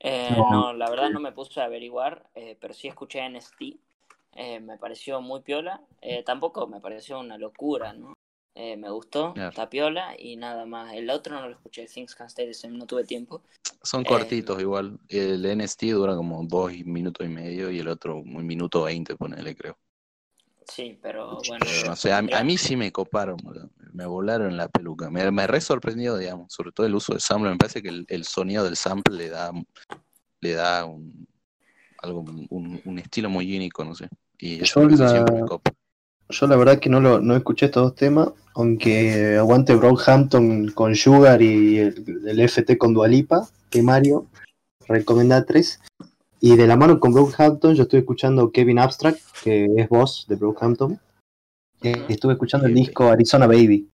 Eh, 0.00 0.30
No. 0.30 0.50
no, 0.50 0.72
la 0.74 0.88
verdad 0.90 1.10
no 1.10 1.20
me 1.20 1.32
puse 1.32 1.60
a 1.60 1.64
averiguar, 1.64 2.28
eh, 2.34 2.56
pero 2.60 2.72
sí 2.74 2.88
escuché 2.88 3.20
NST. 3.28 3.78
eh, 4.34 4.60
me 4.60 4.78
pareció 4.78 5.20
muy 5.20 5.40
piola. 5.40 5.80
eh, 6.00 6.22
tampoco 6.22 6.66
me 6.68 6.80
pareció 6.80 7.18
una 7.18 7.36
locura, 7.38 7.92
¿no? 7.92 8.14
Eh, 8.60 8.76
me 8.76 8.90
gustó, 8.90 9.34
Claro. 9.34 9.50
está 9.50 9.70
piola 9.70 10.16
y 10.18 10.34
nada 10.36 10.66
más. 10.66 10.92
El 10.92 11.08
otro 11.10 11.36
no 11.40 11.46
lo 11.48 11.54
escuché, 11.54 11.86
Things 11.86 12.12
Can 12.16 12.26
Stay 12.26 12.44
the 12.44 12.52
Same, 12.54 12.76
no 12.76 12.86
tuve 12.86 13.04
tiempo. 13.04 13.40
Son 13.84 14.02
Eh, 14.02 14.04
cortitos 14.04 14.60
igual, 14.60 14.98
el 15.08 15.46
NST 15.46 15.92
dura 15.92 16.16
como 16.16 16.42
dos 16.42 16.72
minutos 16.84 17.24
y 17.24 17.30
medio 17.30 17.70
y 17.70 17.78
el 17.78 17.86
otro 17.86 18.16
un 18.16 18.44
minuto 18.44 18.82
veinte, 18.82 19.14
ponele 19.14 19.54
creo. 19.54 19.78
Sí, 20.66 20.98
pero 21.00 21.38
bueno. 21.46 21.64
Pero 22.02 22.14
a, 22.14 22.18
a 22.18 22.42
mí 22.44 22.58
sí 22.58 22.74
me 22.74 22.90
coparon, 22.90 23.38
me 23.92 24.04
volaron 24.06 24.56
la 24.56 24.68
peluca. 24.68 25.08
Me, 25.08 25.30
me 25.30 25.46
re 25.46 25.60
sorprendió, 25.60 26.16
digamos, 26.16 26.52
sobre 26.52 26.72
todo 26.72 26.84
el 26.84 26.96
uso 26.96 27.12
del 27.12 27.20
sample. 27.20 27.50
Me 27.50 27.56
parece 27.56 27.80
que 27.80 27.90
el, 27.90 28.06
el 28.08 28.24
sonido 28.24 28.64
del 28.64 28.74
sample 28.76 29.16
le 29.16 29.28
da, 29.28 29.52
le 30.40 30.52
da 30.54 30.84
un, 30.84 31.28
algo, 31.98 32.24
un, 32.50 32.82
un 32.84 32.98
estilo 32.98 33.30
muy 33.30 33.56
único, 33.56 33.84
no 33.84 33.94
sé. 33.94 34.08
Y 34.36 34.62
eso 34.64 34.80
la- 34.82 35.08
siempre 35.08 35.36
me 35.36 35.46
copa. 35.46 35.70
Yo 36.30 36.46
la 36.46 36.56
verdad 36.56 36.78
que 36.78 36.90
no 36.90 37.00
lo 37.00 37.20
no 37.20 37.34
escuché 37.36 37.66
estos 37.66 37.82
dos 37.84 37.94
temas, 37.94 38.30
aunque 38.54 39.36
aguante 39.38 39.74
Brockhampton 39.74 40.68
con 40.72 40.94
Sugar 40.94 41.40
y 41.40 41.78
el, 41.78 42.22
el 42.26 42.40
FT 42.48 42.76
con 42.76 42.92
Dualipa, 42.92 43.48
que 43.70 43.82
Mario 43.82 44.26
recomienda 44.86 45.44
tres. 45.44 45.80
Y 46.40 46.56
de 46.56 46.66
la 46.66 46.76
mano 46.76 47.00
con 47.00 47.12
Brockhampton 47.14 47.74
yo 47.74 47.84
estoy 47.84 48.00
escuchando 48.00 48.52
Kevin 48.52 48.78
Abstract, 48.78 49.18
que 49.42 49.66
es 49.76 49.88
voz 49.88 50.26
de 50.28 50.36
Brockhampton. 50.36 51.00
Eh, 51.82 52.06
estuve 52.08 52.34
escuchando 52.34 52.66
el 52.66 52.74
disco 52.74 53.04
Arizona 53.08 53.46
Baby. 53.46 53.88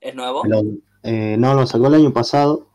¿Es 0.00 0.14
nuevo? 0.14 0.44
Lo- 0.44 0.62
eh, 1.04 1.36
no, 1.38 1.54
lo 1.54 1.66
sacó 1.66 1.86
el 1.86 1.94
año 1.94 2.12
pasado. 2.12 2.68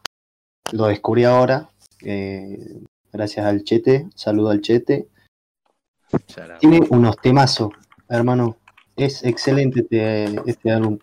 Lo 0.71 0.87
descubrí 0.87 1.23
ahora. 1.25 1.69
eh, 2.01 2.81
gracias 3.11 3.45
al 3.45 3.63
Chete. 3.63 4.07
Saludo 4.15 4.49
al 4.49 4.61
Chete. 4.61 5.07
Tiene 6.59 6.81
unos 6.89 7.15
temazos, 7.17 7.69
hermano. 8.09 8.57
Es 8.95 9.23
excelente 9.23 9.81
este, 9.81 10.25
este 10.49 10.71
álbum. 10.71 10.99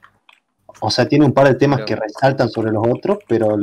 O 0.81 0.91
sea, 0.91 1.09
tiene 1.09 1.27
un 1.27 1.33
par 1.35 1.49
de 1.49 1.55
temas 1.57 1.81
Pero- 1.81 1.87
que 1.87 1.97
resaltan 1.97 2.49
sobre 2.49 2.71
los 2.73 2.87
otros, 2.87 3.19
pero 3.29 3.57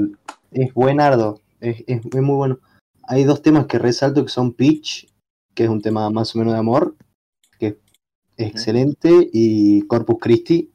es 0.51 0.73
buenardo. 0.73 1.41
Es, 1.59 1.83
es, 1.87 2.01
es 2.05 2.21
muy 2.21 2.35
bueno. 2.35 2.59
Hay 3.03 3.23
dos 3.23 3.41
temas 3.41 3.65
que 3.67 3.79
resalto 3.79 4.23
que 4.23 4.29
son 4.31 4.53
Peach, 4.53 5.07
que 5.55 5.63
es 5.63 5.69
un 5.69 5.81
tema 5.81 6.09
más 6.09 6.35
o 6.35 6.39
menos 6.39 6.53
de 6.53 6.59
amor, 6.59 6.95
que 7.57 7.67
es 7.67 8.47
excelente, 8.47 9.29
y 9.31 9.81
Corpus 9.87 10.17
Christi, 10.19 10.71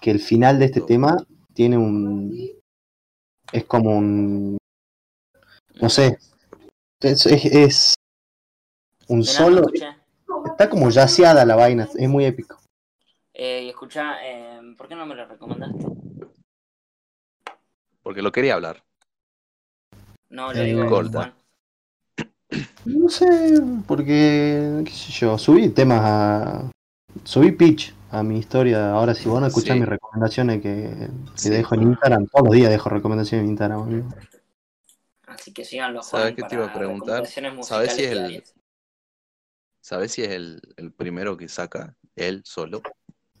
que 0.00 0.10
el 0.10 0.20
final 0.20 0.58
de 0.58 0.66
este 0.66 0.82
tema 0.82 1.16
tiene 1.54 1.78
un. 1.78 2.38
Es 3.52 3.64
como 3.64 3.96
un. 3.96 4.58
No 5.80 5.88
sé. 5.88 6.18
Es, 7.00 7.26
es, 7.26 7.44
es 7.46 7.94
un 9.08 9.24
solo. 9.24 9.60
escuché. 9.62 9.86
Está 10.62 10.70
como 10.70 10.90
yaceada 10.90 11.44
la 11.44 11.56
vaina, 11.56 11.88
es 11.98 12.08
muy 12.08 12.24
épico. 12.24 12.56
Eh, 13.34 13.64
y 13.64 13.68
escucha, 13.70 14.14
eh, 14.24 14.60
¿por 14.78 14.86
qué 14.86 14.94
no 14.94 15.04
me 15.06 15.16
lo 15.16 15.26
recomendaste? 15.26 15.84
Porque 18.00 18.22
lo 18.22 18.30
quería 18.30 18.54
hablar. 18.54 18.80
No, 20.28 20.52
yo 20.54 20.62
Eh, 20.62 20.66
digo, 20.66 20.86
corta. 20.88 21.34
Juan. 22.14 22.62
No 22.84 23.08
sé, 23.08 23.60
porque, 23.88 24.82
qué 24.84 24.90
sé 24.92 25.10
yo, 25.10 25.36
subí 25.36 25.68
temas 25.70 26.00
a... 26.04 26.70
Subí 27.24 27.50
pitch 27.50 27.92
a 28.12 28.22
mi 28.22 28.38
historia. 28.38 28.92
Ahora, 28.92 29.14
si 29.14 29.28
vos 29.28 29.40
no 29.40 29.48
escuchás 29.48 29.74
Sí. 29.74 29.80
mis 29.80 29.88
recomendaciones 29.88 30.62
que, 30.62 31.08
que 31.32 31.38
Sí. 31.38 31.50
dejo 31.50 31.74
en 31.74 31.82
Instagram, 31.82 32.26
todos 32.28 32.44
los 32.46 32.54
días 32.54 32.70
dejo 32.70 32.88
recomendaciones 32.88 33.42
en 33.46 33.50
Instagram. 33.50 34.12
Así 35.26 35.52
que 35.52 35.64
síganlo, 35.64 36.04
¿Sabes 36.04 36.26
Juan, 36.26 36.36
qué 36.36 36.42
te 36.44 36.54
iba 36.54 36.66
a 36.66 36.72
preguntar? 36.72 37.26
¿Sabes 37.26 37.94
si 37.96 38.04
es 38.04 38.12
el- 38.12 38.18
diarias. 38.18 38.54
¿Sabes 39.82 40.12
si 40.12 40.22
es 40.22 40.30
el, 40.30 40.62
el 40.78 40.92
primero 40.94 41.36
que 41.36 41.48
saca 41.48 41.96
él 42.16 42.42
solo? 42.46 42.82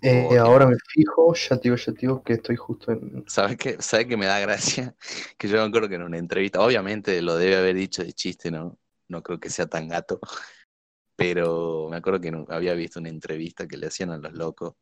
Eh, 0.02 0.36
ahora 0.38 0.66
me 0.66 0.76
fijo, 0.88 1.32
ya 1.34 1.56
te 1.56 1.62
digo, 1.68 1.76
ya 1.76 1.92
te 1.92 2.00
digo 2.00 2.22
que 2.24 2.32
estoy 2.34 2.56
justo 2.56 2.90
en... 2.92 3.24
¿Sabes 3.28 3.56
qué? 3.56 3.76
¿Sabes 3.80 4.06
qué 4.06 4.16
me 4.16 4.26
da 4.26 4.40
gracia? 4.40 4.96
Que 5.38 5.48
yo 5.48 5.58
me 5.58 5.62
acuerdo 5.68 5.88
que 5.88 5.94
en 5.94 6.02
una 6.02 6.18
entrevista, 6.18 6.60
obviamente 6.60 7.22
lo 7.22 7.36
debe 7.36 7.56
haber 7.56 7.76
dicho 7.76 8.02
de 8.02 8.12
chiste, 8.12 8.50
¿no? 8.50 8.78
No 9.08 9.22
creo 9.22 9.38
que 9.38 9.50
sea 9.50 9.66
tan 9.68 9.88
gato, 9.88 10.18
pero 11.16 11.88
me 11.90 11.96
acuerdo 11.98 12.20
que 12.20 12.30
no- 12.32 12.46
había 12.50 12.74
visto 12.74 13.00
una 13.00 13.10
entrevista 13.10 13.68
que 13.68 13.76
le 13.78 13.88
hacían 13.88 14.10
a 14.10 14.18
los 14.18 14.32
locos 14.34 14.74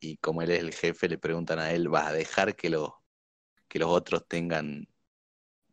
y 0.00 0.18
como 0.18 0.42
él 0.42 0.50
es 0.52 0.60
el 0.60 0.74
jefe, 0.74 1.08
le 1.08 1.18
preguntan 1.18 1.58
a 1.60 1.72
él, 1.72 1.88
¿vas 1.88 2.08
a 2.08 2.12
dejar 2.12 2.56
que 2.56 2.70
los, 2.70 2.90
que 3.68 3.78
los 3.80 3.90
otros 3.90 4.26
tengan 4.28 4.88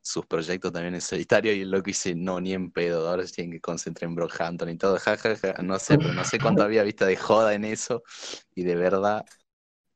sus 0.01 0.25
proyectos 0.25 0.71
también 0.71 0.95
en 0.95 1.01
solitario? 1.01 1.53
Y 1.53 1.61
el 1.61 1.71
loco 1.71 1.85
dice, 1.85 2.15
no, 2.15 2.39
ni 2.41 2.53
en 2.53 2.71
pedo, 2.71 3.07
ahora 3.09 3.25
se 3.27 3.33
tienen 3.33 3.51
que 3.53 3.61
concentrar 3.61 4.09
en 4.09 4.15
Brockhampton 4.15 4.69
y 4.69 4.77
todo, 4.77 4.97
ja, 4.99 5.17
ja, 5.17 5.35
ja. 5.35 5.53
No 5.63 5.79
sé, 5.79 5.97
pero 5.97 6.13
no 6.13 6.23
sé 6.23 6.39
cuánto 6.39 6.63
había 6.63 6.83
visto 6.83 7.05
de 7.05 7.15
joda 7.15 7.53
en 7.53 7.65
eso 7.65 8.03
y 8.55 8.63
de 8.63 8.75
verdad 8.75 9.25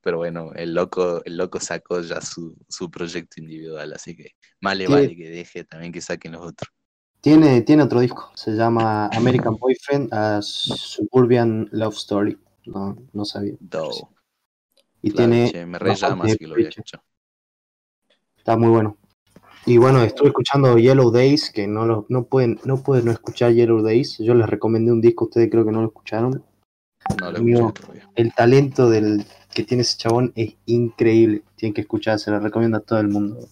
pero 0.03 0.17
bueno, 0.17 0.51
el 0.53 0.73
loco, 0.73 1.23
el 1.23 1.37
loco 1.37 1.61
sacó 1.61 2.01
ya 2.01 2.19
su, 2.19 2.55
su 2.67 2.91
proyecto 2.91 3.39
individual, 3.39 3.93
así 3.93 4.15
que 4.15 4.31
más 4.59 4.75
le 4.75 4.87
vale 4.87 5.15
que 5.15 5.29
deje 5.29 5.63
también 5.63 5.93
que 5.93 6.01
saquen 6.01 6.33
los 6.33 6.41
otros. 6.41 6.69
Tiene, 7.21 7.61
tiene 7.61 7.83
otro 7.83 8.01
disco, 8.01 8.29
se 8.35 8.51
llama 8.51 9.07
American 9.07 9.55
Boyfriend, 9.55 10.13
a 10.13 10.41
Suburban 10.41 11.69
Love 11.71 11.95
Story. 11.95 12.37
No, 12.65 12.97
no 13.13 13.23
sabía. 13.23 13.53
Do. 13.61 14.09
Y 15.01 15.11
Claro, 15.11 15.29
tiene... 15.29 15.49
che, 15.51 15.65
me 15.65 15.79
re 15.79 15.95
llama, 15.95 16.25
bastante 16.25 16.27
así 16.27 16.37
que 16.37 16.47
lo 16.47 16.55
voy 16.55 16.63
a 16.63 16.65
fecha. 16.65 16.81
escuchar. 16.81 17.01
Está 18.37 18.57
muy 18.57 18.67
bueno. 18.69 18.97
Y 19.65 19.77
bueno, 19.77 20.03
estuve 20.03 20.27
escuchando 20.27 20.77
Yellow 20.77 21.09
Days, 21.11 21.49
que 21.49 21.67
no 21.67 21.85
lo, 21.85 22.05
no 22.09 22.25
pueden, 22.25 22.59
no 22.65 22.83
pueden 22.83 23.05
no 23.05 23.11
escuchar 23.11 23.53
Yellow 23.53 23.81
Days. 23.81 24.17
Yo 24.19 24.33
les 24.33 24.47
recomendé 24.49 24.91
un 24.91 24.99
disco, 25.01 25.25
ustedes 25.25 25.49
creo 25.49 25.65
que 25.65 25.71
no 25.71 25.81
lo 25.81 25.87
escucharon. 25.87 26.43
No 27.21 27.31
lo 27.31 27.37
Amigo. 27.37 27.73
escuché. 27.75 28.01
El 28.15 28.33
talento 28.33 28.89
del 28.89 29.25
que 29.53 29.63
tiene 29.63 29.81
ese 29.83 29.97
chabón 29.97 30.33
es 30.35 30.55
increíble. 30.65 31.43
Tienen 31.55 31.73
que 31.73 31.81
escuchar, 31.81 32.19
se 32.19 32.31
lo 32.31 32.39
recomiendo 32.39 32.77
a 32.77 32.81
todo 32.81 32.99
el 32.99 33.07
mundo. 33.07 33.47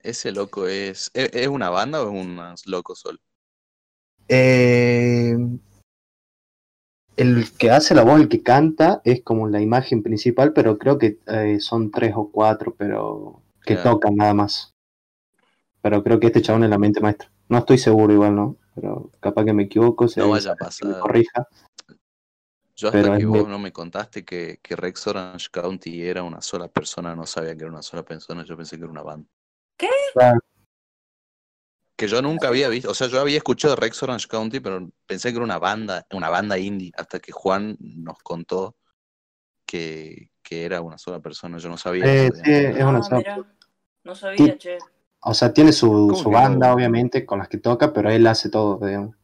Ese 0.00 0.32
loco 0.32 0.66
es, 0.66 1.10
¿es, 1.14 1.30
es 1.32 1.48
una 1.48 1.70
banda 1.70 2.02
o 2.02 2.08
es 2.08 2.24
un 2.24 2.40
loco 2.66 2.94
solo? 2.94 3.18
Eh, 4.28 5.36
el 7.16 7.50
que 7.52 7.70
hace 7.70 7.94
la 7.94 8.04
voz, 8.04 8.20
el 8.20 8.28
que 8.28 8.42
canta, 8.42 9.00
es 9.04 9.22
como 9.22 9.48
la 9.48 9.60
imagen 9.60 10.02
principal, 10.02 10.52
pero 10.52 10.78
creo 10.78 10.98
que 10.98 11.18
eh, 11.26 11.58
son 11.60 11.90
tres 11.90 12.12
o 12.16 12.30
cuatro, 12.30 12.74
pero 12.76 13.42
que 13.64 13.74
Claro. 13.74 13.92
tocan 13.94 14.16
nada 14.16 14.34
más. 14.34 14.74
Pero 15.88 16.04
creo 16.04 16.20
que 16.20 16.26
este 16.26 16.42
chabón 16.42 16.64
es 16.64 16.68
la 16.70 16.76
mente 16.76 17.00
maestra. 17.00 17.32
No 17.48 17.56
estoy 17.56 17.78
seguro 17.78 18.12
igual, 18.12 18.36
¿no? 18.36 18.58
Pero 18.74 19.10
capaz 19.20 19.46
que 19.46 19.54
me 19.54 19.62
equivoco, 19.62 20.06
se 20.06 20.20
No 20.20 20.28
vaya 20.28 20.52
a 20.52 20.54
que 20.54 20.64
me 20.64 20.66
pasar. 20.66 21.00
corrija. 21.00 21.48
Yo 22.76 22.88
hasta 22.88 23.00
Pero 23.00 23.16
que 23.16 23.24
vos 23.24 23.48
no 23.48 23.58
me 23.58 23.72
contaste 23.72 24.22
que, 24.22 24.60
que 24.62 24.76
Rex 24.76 25.06
Orange 25.06 25.48
County 25.50 26.02
era 26.02 26.22
una 26.24 26.42
sola 26.42 26.68
persona, 26.68 27.16
no 27.16 27.24
sabía 27.24 27.56
que 27.56 27.62
era 27.62 27.72
una 27.72 27.80
sola 27.80 28.02
persona, 28.02 28.44
yo 28.44 28.54
pensé 28.54 28.76
que 28.76 28.82
era 28.82 28.92
una 28.92 29.02
banda. 29.02 29.30
Claro. 30.12 30.38
Que 31.96 32.06
yo 32.06 32.20
nunca 32.20 32.48
había 32.48 32.68
visto, 32.68 32.90
o 32.90 32.94
sea, 32.94 33.06
yo 33.08 33.18
había 33.18 33.38
escuchado 33.38 33.74
Rex 33.74 34.02
Orange 34.02 34.28
County, 34.28 34.60
pero 34.60 34.90
pensé 35.06 35.30
que 35.30 35.36
era 35.36 35.44
una 35.44 35.58
banda, 35.58 36.06
una 36.12 36.28
banda 36.28 36.58
indie, 36.58 36.92
hasta 36.98 37.18
que 37.18 37.32
Juan 37.32 37.78
nos 37.80 38.18
contó 38.18 38.76
que, 39.64 40.28
que 40.42 40.66
era 40.66 40.82
una 40.82 40.98
sola 40.98 41.20
persona, 41.20 41.56
yo 41.56 41.70
no 41.70 41.78
sabía. 41.78 42.04
Eh, 42.26 42.30
sí, 42.34 42.42
es 42.52 42.84
una 42.84 42.98
Ah, 42.98 43.02
sola 43.02 43.54
no 44.04 44.14
sabía, 44.14 44.56
che. 44.58 44.78
O 45.20 45.34
sea, 45.34 45.52
tiene 45.52 45.72
su, 45.72 46.08
¿Cómo 46.08 46.16
su 46.16 46.30
banda, 46.30 46.68
no? 46.68 46.74
obviamente, 46.74 47.24
con 47.26 47.38
las 47.38 47.48
que 47.48 47.58
toca, 47.58 47.92
pero 47.92 48.10
él 48.10 48.26
hace 48.26 48.50
todo, 48.50 48.84
digamos. 48.84 49.16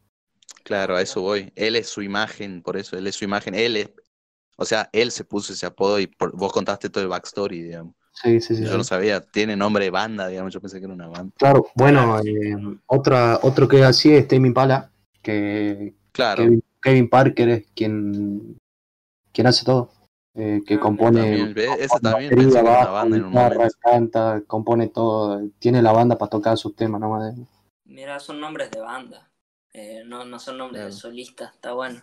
Claro, 0.63 0.97
a 0.97 1.03
eso 1.03 1.21
voy. 1.21 1.53
Él 1.57 1.77
es 1.77 1.89
su 1.89 2.03
imagen, 2.03 2.63
por 2.63 2.77
eso, 2.77 2.97
él 2.97 3.07
es 3.07 3.15
su 3.17 3.25
imagen, 3.25 3.55
él 3.55 3.77
es, 3.77 3.91
o 4.57 4.65
sea, 4.65 4.89
él 4.93 5.11
se 5.11 5.25
puso 5.25 5.53
ese 5.53 5.67
apodo 5.67 6.01
y 6.01 6.07
por- 6.07 6.37
vos 6.37 6.53
contaste 6.53 6.91
todo 6.91 7.05
el 7.05 7.11
backstory, 7.11 7.63
digamos. 7.63 7.95
Sí, 8.13 8.41
sí, 8.41 8.55
sí. 8.57 8.65
Yo 8.65 8.71
sí. 8.71 8.77
no 8.77 8.85
sabía, 8.85 9.21
tiene 9.21 9.57
nombre 9.57 9.85
de 9.85 9.91
banda, 9.91 10.29
digamos, 10.29 10.53
yo 10.55 10.61
pensé 10.61 10.79
que 10.79 10.85
era 10.87 10.95
una 10.95 11.09
banda. 11.09 11.35
Claro, 11.37 11.67
bueno, 11.75 12.19
eh, 12.21 12.57
otra, 12.87 13.41
otro 13.43 13.69
que 13.69 13.83
así 13.85 14.15
es 14.15 14.29
Tame 14.29 14.49
Impala, 14.49 14.91
que 15.23 15.95
Claro, 16.13 16.43
Kevin, 16.45 16.63
Kevin 16.81 17.09
Parker 17.09 17.49
es 17.49 17.67
quien, 17.75 18.57
quien 19.33 19.47
hace 19.47 19.65
todo. 19.65 19.91
Eh, 20.35 20.61
que 20.67 20.75
Ah, 20.75 20.81
compone 20.81 21.21
También, 21.21 21.55
esa 21.81 21.99
también 22.01 22.31
batería, 22.31 22.63
bajo, 22.63 22.93
banda 22.93 23.17
en 23.17 23.25
un 23.25 23.31
guitarra, 23.31 23.69
canta, 23.81 24.43
compone 24.47 24.89
todo, 24.89 25.43
tiene 25.59 25.81
la 25.83 25.93
banda 25.93 26.19
para 26.19 26.31
tocar 26.31 26.57
sus 26.59 26.75
temas 26.75 27.01
nomás. 27.01 27.35
Mira, 27.85 28.19
son 28.21 28.41
nombres 28.41 28.71
de 28.71 28.81
banda. 28.81 29.31
Eh, 29.73 30.03
no, 30.07 30.25
no 30.25 30.39
son 30.39 30.59
nombres 30.59 30.83
de 30.83 30.89
Claro. 30.91 31.01
solista, 31.01 31.45
está 31.55 31.73
bueno. 31.73 32.03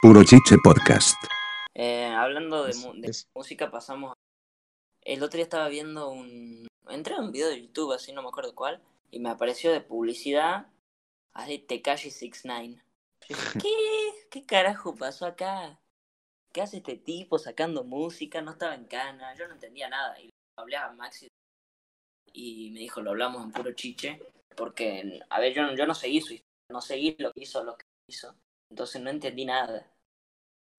Puro 0.00 0.22
Chiche 0.24 0.56
Podcast. 0.62 1.16
Eh, 1.74 2.06
hablando 2.06 2.64
de, 2.64 2.74
mu- 2.76 2.92
de 3.00 3.08
es- 3.08 3.26
música, 3.34 3.70
pasamos. 3.70 4.12
El 5.02 5.22
otro 5.22 5.36
día 5.36 5.44
estaba 5.44 5.68
viendo 5.68 6.10
un. 6.10 6.66
Entré 6.88 7.14
a 7.14 7.20
un 7.20 7.32
video 7.32 7.48
de 7.48 7.62
YouTube, 7.62 7.92
así 7.92 8.12
no 8.12 8.22
me 8.22 8.28
acuerdo 8.28 8.54
cuál, 8.54 8.80
y 9.10 9.20
me 9.20 9.30
apareció 9.30 9.72
de 9.72 9.80
publicidad 9.80 10.66
así 11.34 11.58
Tekashi 11.58 12.10
69. 12.10 12.82
Yo 13.28 13.36
dije, 13.36 13.58
¿qué? 13.62 13.68
¿Qué 14.30 14.44
carajo 14.46 14.94
pasó 14.94 15.26
acá? 15.26 15.78
¿Qué 16.52 16.62
hace 16.62 16.78
este 16.78 16.96
tipo 16.96 17.38
sacando 17.38 17.84
música? 17.84 18.42
No 18.42 18.52
estaba 18.52 18.74
en 18.74 18.84
cana, 18.84 19.34
yo 19.34 19.46
no 19.48 19.54
entendía 19.54 19.88
nada. 19.88 20.20
Y 20.20 20.30
hablé 20.56 20.76
a 20.76 20.92
Maxi 20.92 21.28
y 22.32 22.70
me 22.72 22.80
dijo, 22.80 23.00
lo 23.02 23.10
hablamos 23.10 23.44
en 23.44 23.52
puro 23.52 23.72
chiche, 23.72 24.20
porque, 24.56 25.20
a 25.28 25.40
ver, 25.40 25.54
yo, 25.54 25.62
no- 25.86 25.94
seguí 25.94 26.20
su 26.20 26.34
historia, 26.34 26.46
no 26.70 26.80
seguí 26.80 27.16
lo 27.18 27.32
que 27.32 27.42
hizo, 27.42 27.62
lo 27.64 27.76
que 27.76 27.84
hizo. 28.08 28.34
Entonces 28.70 29.02
no 29.02 29.10
entendí 29.10 29.44
nada. 29.44 29.86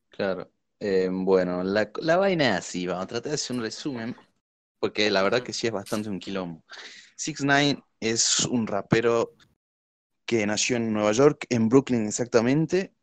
Claro. 0.09 0.51
Eh, 0.79 1.09
bueno, 1.11 1.63
la, 1.63 1.91
la 2.01 2.17
vaina 2.17 2.49
es 2.51 2.57
así, 2.59 2.87
vamos 2.87 3.05
a 3.05 3.07
tratar 3.07 3.29
de 3.29 3.35
hacer 3.35 3.55
un 3.55 3.61
resumen, 3.61 4.15
porque 4.79 5.09
la 5.09 5.23
verdad 5.23 5.43
que 5.43 5.53
sí 5.53 5.67
es 5.67 5.73
bastante 5.73 6.09
un 6.09 6.19
quilombo. 6.19 6.63
6 7.15 7.41
9 7.41 7.81
es 7.99 8.45
un 8.45 8.67
rapero 8.67 9.33
que 10.25 10.45
nació 10.45 10.77
en 10.77 10.93
Nueva 10.93 11.11
York, 11.13 11.45
en 11.49 11.69
Brooklyn 11.69 12.05
exactamente. 12.07 12.93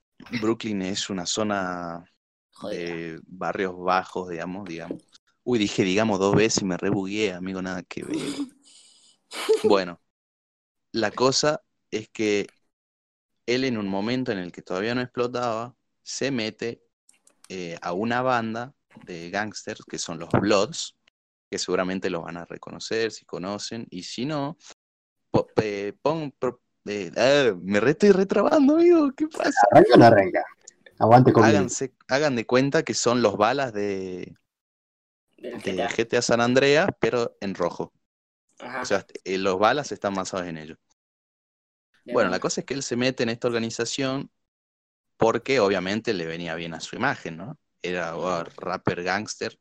Brooklyn 0.41 0.83
es 0.83 1.09
una 1.11 1.27
zona 1.27 2.05
Joder. 2.61 2.79
de 2.79 3.21
barrios 3.27 3.75
bajos, 3.79 4.29
digamos, 4.29 4.67
digamos. 4.69 5.03
Uy, 5.45 5.59
dije 5.59 5.83
digamos 5.83 6.19
dos 6.19 6.35
veces 6.35 6.63
y 6.63 6.67
me 6.67 6.77
rebugué, 6.77 7.33
amigo, 7.33 7.63
nada 7.63 7.83
que 7.83 8.03
ver. 8.05 8.17
Bueno, 9.65 10.01
la 10.93 11.11
cosa 11.11 11.63
es 11.91 12.09
que 12.09 12.47
él 13.47 13.65
en 13.65 13.79
un 13.79 13.89
momento 13.89 14.33
en 14.33 14.39
el 14.39 14.53
que 14.53 14.63
todavía 14.63 14.95
no 14.95 15.01
explotaba, 15.03 15.75
se 16.03 16.31
mete 16.31 16.83
eh, 17.49 17.77
a 17.83 17.93
una 17.93 18.23
banda 18.23 18.75
de 19.05 19.31
gangsters 19.31 19.85
que 19.85 19.99
son 19.99 20.19
los 20.19 20.29
Bloods, 20.31 20.97
que 21.51 21.59
seguramente 21.59 22.11
los 22.11 22.23
van 22.23 22.37
a 22.37 22.45
reconocer 22.45 23.11
si 23.13 23.25
conocen, 23.25 23.87
y 23.91 24.03
si 24.05 24.25
no, 24.25 24.57
po- 25.31 25.49
eh, 25.63 25.93
pon, 26.01 26.33
pro- 26.39 26.61
eh, 26.87 27.11
ah, 27.17 27.57
me 27.63 27.81
re 27.81 27.91
estoy 27.93 28.11
retrabando, 28.13 28.75
amigo, 28.75 29.11
¿qué 29.17 29.27
pasa? 29.29 29.61
¿Arranca 29.71 29.95
o 29.95 29.99
no 29.99 30.05
arranca? 30.07 30.45
Aguante 31.01 31.33
conmigo. 31.33 31.57
Háganse, 31.57 31.95
hagan 32.09 32.37
de 32.37 32.47
cuenta 32.47 32.83
que 32.83 32.93
son 32.93 33.23
los 33.23 33.37
balas 33.39 33.73
de, 33.73 34.37
de 35.39 35.51
GTA. 35.51 35.89
GTA 35.89 36.23
San 36.23 36.41
Andreas, 36.43 36.91
pero 37.01 37.37
en 37.41 37.55
rojo. 37.55 37.93
Ajá. 38.59 38.83
O 38.83 38.85
sea, 38.85 39.07
eh, 39.25 39.39
los 39.39 39.59
balas 39.59 39.93
están 39.93 40.15
basados 40.15 40.47
en 40.47 40.59
ellos. 40.59 40.79
de 42.05 42.13
Bueno, 42.13 42.31
la 42.31 42.39
cosa 42.39 42.61
es 42.61 42.67
que 42.67 42.75
él 42.75 42.83
se 42.83 42.97
mete 42.97 43.23
en 43.23 43.31
esta 43.31 43.49
organización 43.49 44.31
porque 45.17 45.59
obviamente 45.59 46.13
le 46.13 46.27
venía 46.27 46.55
bien 46.55 46.75
a 46.75 46.81
su 46.81 46.97
imagen, 46.97 47.39
¿no? 47.39 47.59
Era 47.83 48.17
oh, 48.17 48.45
rapper 48.45 49.03
gangster 49.03 49.59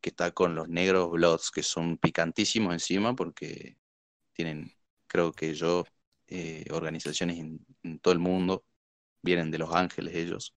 que 0.00 0.10
está 0.10 0.30
con 0.30 0.54
los 0.54 0.68
negros 0.68 1.10
Bloods, 1.10 1.50
que 1.50 1.62
son 1.62 1.98
picantísimos 1.98 2.72
encima 2.72 3.14
porque 3.14 3.76
tienen, 4.32 4.72
creo 5.06 5.32
que 5.32 5.54
yo, 5.54 5.84
eh, 6.28 6.64
organizaciones 6.70 7.38
en, 7.38 7.66
en 7.82 7.98
todo 7.98 8.12
el 8.12 8.20
mundo, 8.20 8.64
vienen 9.28 9.50
de 9.50 9.58
Los 9.58 9.74
Ángeles 9.74 10.14
ellos. 10.14 10.54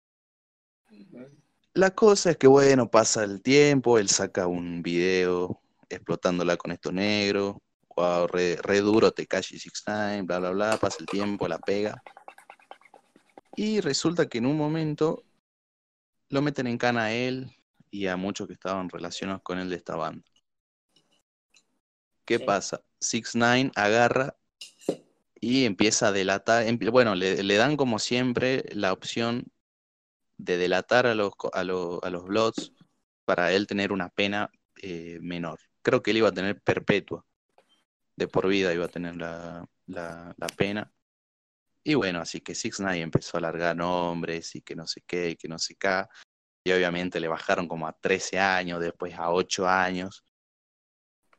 La 1.74 1.90
cosa 1.94 2.30
es 2.30 2.36
que, 2.36 2.46
bueno, 2.46 2.88
pasa 2.88 3.24
el 3.24 3.42
tiempo, 3.42 3.98
él 3.98 4.08
saca 4.08 4.46
un 4.46 4.82
video 4.82 5.60
explotándola 5.88 6.56
con 6.56 6.70
estos 6.70 6.92
negros, 6.92 7.56
wow, 7.96 8.26
re, 8.28 8.56
re 8.62 8.80
duro, 8.80 9.10
Tekashi 9.10 9.58
69, 9.58 10.22
bla, 10.22 10.38
bla, 10.38 10.50
bla, 10.50 10.76
pasa 10.76 10.98
el 11.00 11.06
tiempo, 11.06 11.48
la 11.48 11.58
pega. 11.58 12.00
Y 13.56 13.80
resulta 13.80 14.28
que 14.28 14.38
en 14.38 14.46
un 14.46 14.56
momento 14.56 15.24
lo 16.28 16.42
meten 16.42 16.68
en 16.68 16.78
cana 16.78 17.04
a 17.04 17.12
él 17.12 17.50
y 17.90 18.06
a 18.06 18.16
muchos 18.16 18.46
que 18.46 18.54
estaban 18.54 18.88
relacionados 18.88 19.42
con 19.42 19.58
él 19.58 19.68
de 19.68 19.76
esta 19.76 19.96
banda. 19.96 20.24
¿Qué 22.24 22.38
Sí. 22.38 22.44
pasa? 22.44 22.80
69 23.00 23.72
agarra 23.74 24.36
y 25.40 25.64
empieza 25.64 26.08
a 26.08 26.12
delatar, 26.12 26.66
bueno, 26.90 27.14
le, 27.14 27.56
dan 27.56 27.76
como 27.76 27.98
siempre 27.98 28.64
la 28.72 28.92
opción 28.92 29.46
de 30.36 30.58
delatar 30.58 31.06
a 31.06 31.14
los, 31.14 31.32
a 31.52 31.64
los, 31.64 31.98
a 32.02 32.10
los 32.10 32.24
Bloods 32.24 32.72
para 33.24 33.52
él 33.52 33.66
tener 33.66 33.90
una 33.90 34.10
pena 34.10 34.50
eh, 34.82 35.18
menor. 35.22 35.58
Creo 35.82 36.02
que 36.02 36.10
él 36.10 36.18
iba 36.18 36.28
a 36.28 36.32
tener 36.32 36.60
perpetua, 36.60 37.24
de 38.16 38.28
por 38.28 38.48
vida 38.48 38.74
iba 38.74 38.84
a 38.84 38.88
tener 38.88 39.16
la, 39.16 39.66
la, 39.86 40.34
pena. 40.56 40.92
Y 41.82 41.94
bueno, 41.94 42.20
así 42.20 42.42
que 42.42 42.54
Six 42.54 42.80
Nine 42.80 43.00
empezó 43.00 43.38
a 43.38 43.40
largar 43.40 43.74
nombres 43.74 44.54
y 44.56 44.60
que 44.60 44.76
no 44.76 44.86
sé 44.86 45.02
qué, 45.06 45.30
y 45.30 45.36
que 45.36 45.48
no 45.48 45.58
sé 45.58 45.74
qué. 45.76 46.04
Y 46.64 46.72
obviamente 46.72 47.18
le 47.18 47.28
bajaron 47.28 47.66
como 47.66 47.86
a 47.88 47.94
13 47.98 48.38
años, 48.38 48.80
después 48.80 49.14
a 49.14 49.30
8 49.30 49.66
años. 49.66 50.22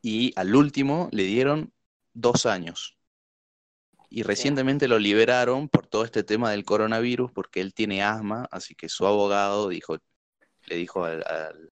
Y 0.01 0.33
al 0.35 0.55
último 0.55 1.09
le 1.11 1.23
dieron 1.23 1.71
dos 2.13 2.47
años. 2.47 2.97
Y 4.13 4.23
recientemente 4.23 4.89
lo 4.89 4.99
liberaron 4.99 5.69
por 5.69 5.87
todo 5.87 6.03
este 6.03 6.23
tema 6.23 6.51
del 6.51 6.65
coronavirus, 6.65 7.31
porque 7.31 7.61
él 7.61 7.73
tiene 7.73 8.03
asma, 8.03 8.45
así 8.51 8.75
que 8.75 8.89
su 8.89 9.07
abogado 9.07 9.69
dijo, 9.69 9.97
le 10.65 10.75
dijo 10.75 11.05
al- 11.05 11.23
al- 11.25 11.69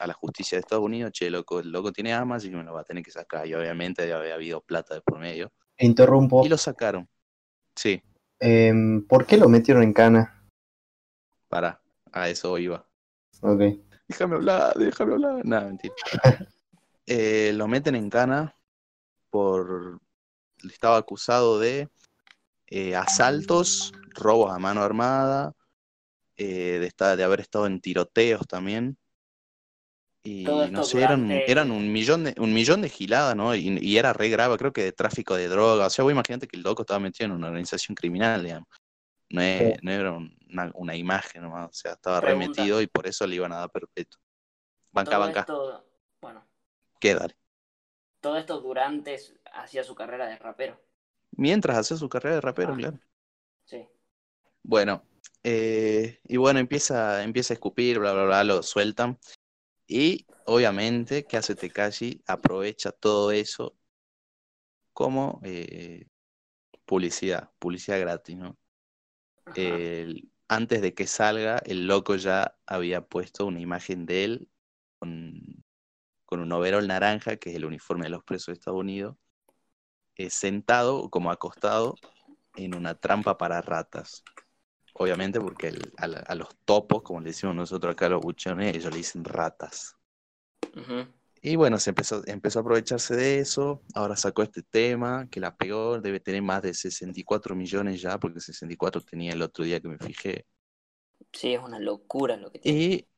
a 0.00 0.06
la 0.06 0.14
justicia 0.14 0.56
de 0.56 0.60
Estados 0.60 0.82
Unidos, 0.84 1.12
che, 1.12 1.28
loco, 1.30 1.60
el 1.60 1.70
loco 1.70 1.92
tiene 1.92 2.14
asma, 2.14 2.36
así 2.36 2.50
que 2.50 2.56
me 2.56 2.64
lo 2.64 2.72
va 2.72 2.80
a 2.80 2.84
tener 2.84 3.04
que 3.04 3.10
sacar. 3.10 3.46
Y 3.46 3.54
obviamente 3.54 4.10
había 4.12 4.34
habido 4.34 4.62
plata 4.62 4.94
de 4.94 5.02
por 5.02 5.18
medio. 5.18 5.52
Interrumpo. 5.78 6.44
Y 6.44 6.48
lo 6.48 6.56
sacaron. 6.58 7.06
Sí, 7.76 8.02
Em, 8.40 9.06
¿Por 9.06 9.26
qué 9.26 9.36
lo 9.36 9.48
metieron 9.48 9.82
en 9.82 9.92
cana? 9.92 10.42
para, 11.48 11.80
a 12.12 12.28
eso 12.28 12.58
iba. 12.58 12.84
Ok. 13.42 13.60
Déjame 14.08 14.34
hablar, 14.36 14.74
déjame 14.76 15.12
hablar. 15.12 15.44
Nada, 15.44 15.66
mentira. 15.66 15.94
Eh, 17.06 17.52
lo 17.54 17.68
meten 17.68 17.94
en 17.96 18.08
cana 18.08 18.56
por. 19.28 20.00
Estaba 20.64 20.96
acusado 20.98 21.58
de 21.58 21.88
eh, 22.68 22.96
asaltos, 22.96 23.92
robos 24.14 24.52
a 24.54 24.58
mano 24.58 24.82
armada, 24.82 25.52
eh, 26.36 26.78
de, 26.80 26.86
estar, 26.86 27.16
de 27.16 27.24
haber 27.24 27.40
estado 27.40 27.66
en 27.66 27.80
tiroteos 27.80 28.46
también. 28.48 28.98
Y 30.26 30.70
no 30.72 30.82
sé, 30.82 31.02
eran, 31.02 31.42
eran 31.46 31.70
un 31.70 31.92
millón 31.92 32.24
de, 32.24 32.34
un 32.38 32.54
millón 32.54 32.80
de 32.80 32.88
giladas, 32.88 33.36
¿no? 33.36 33.54
Y, 33.54 33.78
y 33.82 33.98
era 33.98 34.14
re 34.14 34.30
grave, 34.30 34.56
creo 34.56 34.72
que 34.72 34.82
de 34.84 34.92
tráfico 34.92 35.34
de 35.34 35.48
droga. 35.48 35.86
O 35.86 35.90
sea, 35.90 36.02
vos 36.02 36.12
imagínate 36.12 36.46
que 36.48 36.56
el 36.56 36.62
loco 36.62 36.82
estaba 36.82 36.98
metido 36.98 37.26
en 37.26 37.32
una 37.32 37.48
organización 37.48 37.94
criminal, 37.94 38.42
digamos. 38.42 38.68
No, 39.30 39.42
es- 39.42 39.82
no 39.82 39.90
era 39.92 40.12
un- 40.12 40.34
una, 40.50 40.70
una 40.74 40.96
imagen 40.96 41.42
nomás, 41.42 41.70
o 41.70 41.72
sea, 41.74 41.92
estaba 41.92 42.20
Pregunta. 42.20 42.46
remetido 42.46 42.80
y 42.80 42.86
por 42.86 43.06
eso 43.06 43.26
le 43.26 43.36
iban 43.36 43.52
a 43.52 43.56
dar 43.56 43.70
perpetuo. 43.70 44.20
Banca, 44.92 45.10
todo 45.12 45.20
banca. 45.20 45.40
esto, 45.40 45.86
bueno, 46.22 46.46
¿Qué, 47.00 47.14
dale? 47.14 47.36
todo 48.20 48.36
esto 48.38 48.60
durante 48.60 49.18
hacía 49.54 49.84
su 49.84 49.94
carrera 49.94 50.26
de 50.26 50.36
rapero. 50.36 50.80
Mientras 51.32 51.76
hacía 51.76 51.96
su 51.96 52.08
carrera 52.08 52.36
de 52.36 52.40
rapero, 52.40 52.72
Ah. 52.72 52.76
claro. 52.76 52.98
Sí. 53.64 53.86
Bueno, 54.62 55.02
eh, 55.42 56.20
y 56.24 56.36
bueno, 56.36 56.58
empieza, 56.60 57.22
empieza 57.22 57.54
a 57.54 57.56
escupir, 57.56 57.98
bla, 57.98 58.12
bla, 58.12 58.24
bla, 58.24 58.44
lo 58.44 58.62
sueltan. 58.62 59.18
Y 59.86 60.26
obviamente, 60.46 61.24
¿qué 61.24 61.36
hace 61.36 61.54
Tekashi? 61.54 62.22
Aprovecha 62.26 62.92
todo 62.92 63.32
eso 63.32 63.76
como 64.92 65.40
eh, 65.44 66.06
publicidad, 66.84 67.50
publicidad 67.58 68.00
gratis, 68.00 68.36
¿no? 68.36 68.58
El- 69.54 70.30
antes 70.48 70.82
de 70.82 70.94
que 70.94 71.06
salga, 71.06 71.58
el 71.64 71.86
loco 71.86 72.16
ya 72.16 72.56
había 72.66 73.06
puesto 73.06 73.46
una 73.46 73.60
imagen 73.60 74.06
de 74.06 74.24
él 74.24 74.50
con, 74.98 75.64
con 76.26 76.40
un 76.40 76.52
overol 76.52 76.86
naranja, 76.86 77.36
que 77.36 77.50
es 77.50 77.56
el 77.56 77.64
uniforme 77.64 78.04
de 78.04 78.10
los 78.10 78.24
presos 78.24 78.46
de 78.48 78.52
Estados 78.54 78.80
Unidos, 78.80 79.16
eh, 80.16 80.30
sentado, 80.30 81.10
como 81.10 81.30
acostado, 81.30 81.96
en 82.56 82.74
una 82.74 82.94
trampa 82.94 83.36
para 83.38 83.60
ratas. 83.62 84.22
Obviamente 84.94 85.40
porque 85.40 85.68
el- 85.68 85.92
a, 85.98 86.06
la- 86.08 86.20
a 86.20 86.34
los 86.34 86.48
topos, 86.64 87.02
como 87.02 87.20
le 87.20 87.28
decimos 87.30 87.54
nosotros 87.56 87.92
acá 87.92 88.06
a 88.06 88.10
los 88.10 88.22
buchones, 88.22 88.76
ellos 88.76 88.92
le 88.92 88.98
dicen 88.98 89.24
ratas. 89.24 89.96
Y 91.42 91.56
bueno, 91.56 91.78
se 91.78 91.90
empezó, 91.90 92.22
empezó 92.26 92.58
a 92.58 92.62
aprovecharse 92.62 93.14
de 93.16 93.38
eso. 93.38 93.82
Ahora 93.94 94.16
sacó 94.16 94.42
este 94.42 94.62
tema 94.62 95.28
que 95.30 95.40
la 95.40 95.54
pegó. 95.56 96.00
Debe 96.00 96.18
tener 96.20 96.42
más 96.42 96.62
de 96.62 96.72
64 96.72 97.54
millones 97.54 98.00
ya, 98.00 98.18
porque 98.18 98.40
64 98.40 99.02
tenía 99.02 99.32
el 99.32 99.42
otro 99.42 99.64
día 99.64 99.80
que 99.80 99.88
me 99.88 99.98
fijé. 99.98 100.46
Sí, 101.32 101.52
es 101.54 101.60
una 101.62 101.78
locura 101.78 102.36
lo 102.36 102.50
que 102.50 102.58
tiene. 102.60 102.78
Y 102.80 103.08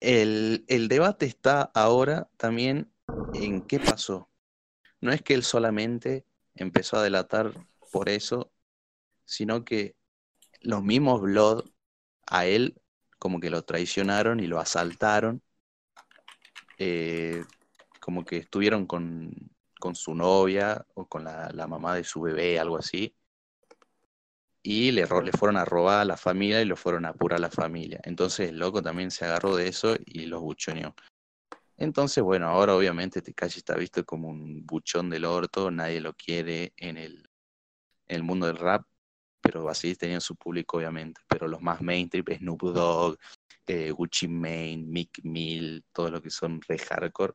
el, 0.00 0.64
el 0.68 0.88
debate 0.88 1.26
está 1.26 1.62
ahora 1.74 2.28
también 2.36 2.92
en 3.32 3.62
qué 3.62 3.80
pasó. 3.80 4.30
No 5.00 5.12
es 5.12 5.22
que 5.22 5.34
él 5.34 5.42
solamente 5.44 6.26
empezó 6.54 6.98
a 6.98 7.02
delatar 7.02 7.52
por 7.90 8.08
eso, 8.08 8.52
sino 9.24 9.64
que 9.64 9.96
los 10.60 10.82
mismos 10.82 11.20
Blood 11.20 11.64
a 12.26 12.46
él 12.46 12.80
como 13.18 13.38
que 13.38 13.50
lo 13.50 13.62
traicionaron 13.62 14.40
y 14.40 14.46
lo 14.46 14.58
asaltaron. 14.58 15.42
Eh, 16.78 17.44
como 18.00 18.24
que 18.24 18.38
estuvieron 18.38 18.86
con, 18.86 19.30
con 19.78 19.94
su 19.94 20.14
novia 20.14 20.84
o 20.94 21.06
con 21.06 21.22
la, 21.22 21.50
la 21.52 21.68
mamá 21.68 21.94
de 21.94 22.02
su 22.02 22.22
bebé, 22.22 22.58
algo 22.58 22.78
así. 22.78 23.14
Y 24.60 24.90
le, 24.90 25.02
le 25.02 25.32
fueron 25.32 25.56
a 25.56 25.64
robar 25.64 26.00
a 26.00 26.04
la 26.04 26.16
familia 26.16 26.60
y 26.60 26.64
lo 26.64 26.76
fueron 26.76 27.04
a 27.04 27.10
apurar 27.10 27.38
a 27.38 27.42
la 27.42 27.50
familia. 27.50 28.00
Entonces 28.02 28.48
el 28.48 28.58
loco 28.58 28.82
también 28.82 29.10
se 29.10 29.24
agarró 29.24 29.54
de 29.54 29.68
eso 29.68 29.94
y 30.04 30.26
los 30.26 30.40
buchoneó. 30.40 30.94
Entonces, 31.82 32.22
bueno, 32.22 32.46
ahora 32.46 32.76
obviamente 32.76 33.20
Tekashi 33.20 33.58
está 33.58 33.74
visto 33.74 34.04
como 34.04 34.28
un 34.28 34.64
buchón 34.64 35.10
del 35.10 35.24
orto, 35.24 35.68
nadie 35.72 36.00
lo 36.00 36.14
quiere 36.14 36.72
en 36.76 36.96
el, 36.96 37.28
en 38.06 38.16
el 38.16 38.22
mundo 38.22 38.46
del 38.46 38.56
rap, 38.56 38.86
pero 39.40 39.68
así 39.68 39.96
tenía 39.96 40.20
su 40.20 40.36
público 40.36 40.76
obviamente. 40.76 41.20
Pero 41.26 41.48
los 41.48 41.60
más 41.60 41.82
mainstream, 41.82 42.24
Snoop 42.38 42.62
Dogg, 42.72 43.18
eh, 43.66 43.90
Gucci 43.90 44.28
Mane, 44.28 44.76
Mick 44.76 45.24
Mill, 45.24 45.84
todo 45.92 46.08
lo 46.08 46.22
que 46.22 46.30
son 46.30 46.60
re 46.68 46.78
hardcore, 46.78 47.34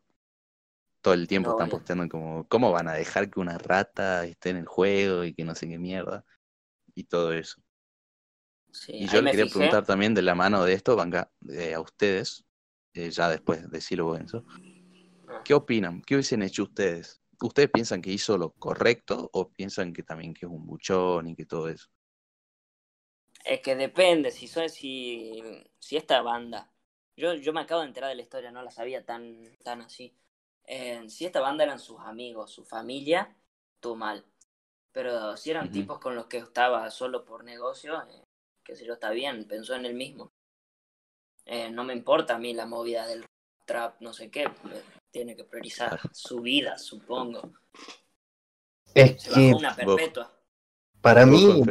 todo 1.02 1.14
el 1.14 1.28
tiempo 1.28 1.52
están 1.52 1.68
posteando 1.68 2.08
como, 2.08 2.48
¿cómo 2.48 2.72
van 2.72 2.88
a 2.88 2.94
dejar 2.94 3.30
que 3.30 3.42
una 3.42 3.58
rata 3.58 4.24
esté 4.24 4.52
en 4.52 4.58
el 4.58 4.66
juego 4.66 5.26
y 5.26 5.34
que 5.34 5.44
no 5.44 5.56
sé 5.56 5.68
qué 5.68 5.78
mierda? 5.78 6.24
Y 6.96 7.04
todo 7.04 7.34
eso. 7.34 7.62
Sí, 8.72 8.94
Y 8.94 9.08
yo 9.08 9.22
le 9.22 9.32
quería 9.32 9.46
fijé. 9.46 9.58
preguntar 9.58 9.86
también 9.86 10.14
de 10.14 10.22
la 10.22 10.36
mano 10.36 10.64
de 10.64 10.72
esto, 10.72 10.96
venga, 10.96 11.30
eh, 11.50 11.74
a 11.74 11.82
ustedes, 11.82 12.46
eh, 12.98 13.12
ya 13.12 13.30
después 13.30 13.64
vos, 13.70 14.20
Enzo. 14.20 14.44
Ah. 15.28 15.42
¿Qué 15.44 15.54
opinan? 15.54 16.02
¿Qué 16.02 16.16
hubiesen 16.16 16.42
hecho 16.42 16.64
ustedes? 16.64 17.22
¿Ustedes 17.40 17.70
piensan 17.72 18.02
que 18.02 18.12
hizo 18.12 18.38
lo 18.38 18.52
correcto 18.52 19.30
o 19.34 19.50
piensan 19.50 19.94
que 19.94 20.02
también 20.02 20.34
que 20.34 20.46
es 20.46 20.52
un 20.52 20.66
buchón 20.66 21.28
y 21.28 21.36
que 21.36 21.46
todo 21.46 21.70
eso? 21.70 21.88
Es 23.46 23.62
que 23.62 23.76
depende, 23.76 24.32
si 24.32 24.48
son, 24.48 24.70
si, 24.70 25.42
si 25.80 25.96
esta 25.96 26.22
banda, 26.22 26.72
yo, 27.16 27.36
yo 27.36 27.54
me 27.54 27.62
acabo 27.62 27.82
de 27.82 27.88
enterar 27.88 28.10
de 28.10 28.16
la 28.16 28.24
historia, 28.24 28.52
no 28.52 28.64
la 28.64 28.72
sabía 28.72 29.06
tan, 29.06 29.56
tan 29.64 29.82
así. 29.82 30.18
Eh, 30.66 31.08
si 31.08 31.26
esta 31.26 31.40
banda 31.40 31.64
eran 31.64 31.80
sus 31.80 32.00
amigos, 32.02 32.52
su 32.52 32.66
familia, 32.66 33.38
todo 33.80 33.96
mal. 33.96 34.26
Pero 34.92 35.38
si 35.38 35.52
eran 35.52 35.72
tipos 35.72 36.00
con 36.00 36.16
los 36.16 36.26
que 36.26 36.38
estaba 36.38 36.90
solo 36.90 37.24
por 37.24 37.44
negocio, 37.44 38.02
eh, 38.10 38.24
qué 38.64 38.76
sé 38.76 38.86
yo, 38.86 38.94
está 38.94 39.12
bien, 39.12 39.48
pensó 39.48 39.76
en 39.76 39.86
él 39.86 39.94
mismo. 39.94 40.32
Eh, 41.50 41.72
no 41.72 41.86
me 41.86 41.94
importa 41.94 42.36
a 42.36 42.40
mí 42.40 42.54
la 42.54 42.66
movida 42.66 43.08
del 43.08 43.24
trap, 43.66 44.02
no 44.02 44.14
sé 44.14 44.30
qué, 44.30 44.44
eh, 44.44 44.84
tiene 45.12 45.36
que 45.36 45.46
priorizar 45.46 45.98
su 46.12 46.42
vida, 46.42 46.78
supongo. 46.78 47.54
Es 48.94 49.22
Se 49.24 49.34
que 49.34 49.54
una 49.54 49.74
perpetua. 49.74 50.34
para 51.02 51.26
¿Vos, 51.26 51.32
mí, 51.32 51.64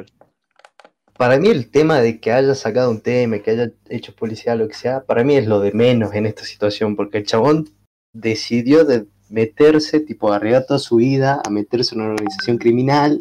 para 1.18 1.38
mí 1.38 1.48
el 1.48 1.70
tema 1.70 2.00
de 2.00 2.20
que 2.20 2.32
haya 2.32 2.54
sacado 2.54 2.90
un 2.90 3.02
tema, 3.02 3.38
que 3.40 3.50
haya 3.50 3.70
hecho 3.90 4.14
policía, 4.14 4.54
lo 4.54 4.66
que 4.66 4.74
sea, 4.74 5.04
para 5.04 5.24
mí 5.24 5.36
es 5.36 5.46
lo 5.46 5.60
de 5.60 5.72
menos 5.72 6.14
en 6.14 6.24
esta 6.24 6.44
situación, 6.44 6.96
porque 6.96 7.18
el 7.18 7.26
chabón 7.26 7.68
decidió 8.14 8.84
de 8.84 9.06
meterse, 9.28 10.00
tipo, 10.00 10.32
a 10.32 10.36
arriesgar 10.36 10.66
toda 10.66 10.78
su 10.78 10.96
vida, 10.96 11.42
a 11.44 11.50
meterse 11.50 11.94
en 11.94 12.00
una 12.00 12.12
organización 12.12 12.58
criminal, 12.58 13.20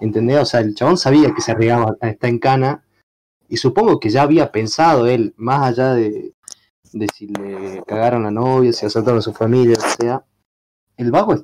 ¿entendés? 0.00 0.40
O 0.40 0.44
sea, 0.46 0.60
el 0.60 0.74
chabón 0.74 0.96
sabía 0.98 1.32
que 1.32 1.42
se 1.42 1.52
arriesgaba 1.52 1.96
a 2.00 2.08
estar 2.08 2.30
en 2.30 2.38
cana, 2.38 2.84
y 3.48 3.56
supongo 3.56 4.00
que 4.00 4.10
ya 4.10 4.22
había 4.22 4.50
pensado 4.50 5.06
él, 5.06 5.34
más 5.36 5.68
allá 5.68 5.94
de, 5.94 6.34
de 6.92 7.06
si 7.14 7.26
le 7.26 7.82
cagaron 7.86 8.22
a 8.22 8.24
la 8.26 8.30
novia, 8.30 8.72
si 8.72 8.86
asaltaron 8.86 9.18
a 9.18 9.22
su 9.22 9.32
familia, 9.32 9.76
o 9.78 10.02
sea, 10.02 10.24
el 10.96 11.10
vago, 11.10 11.34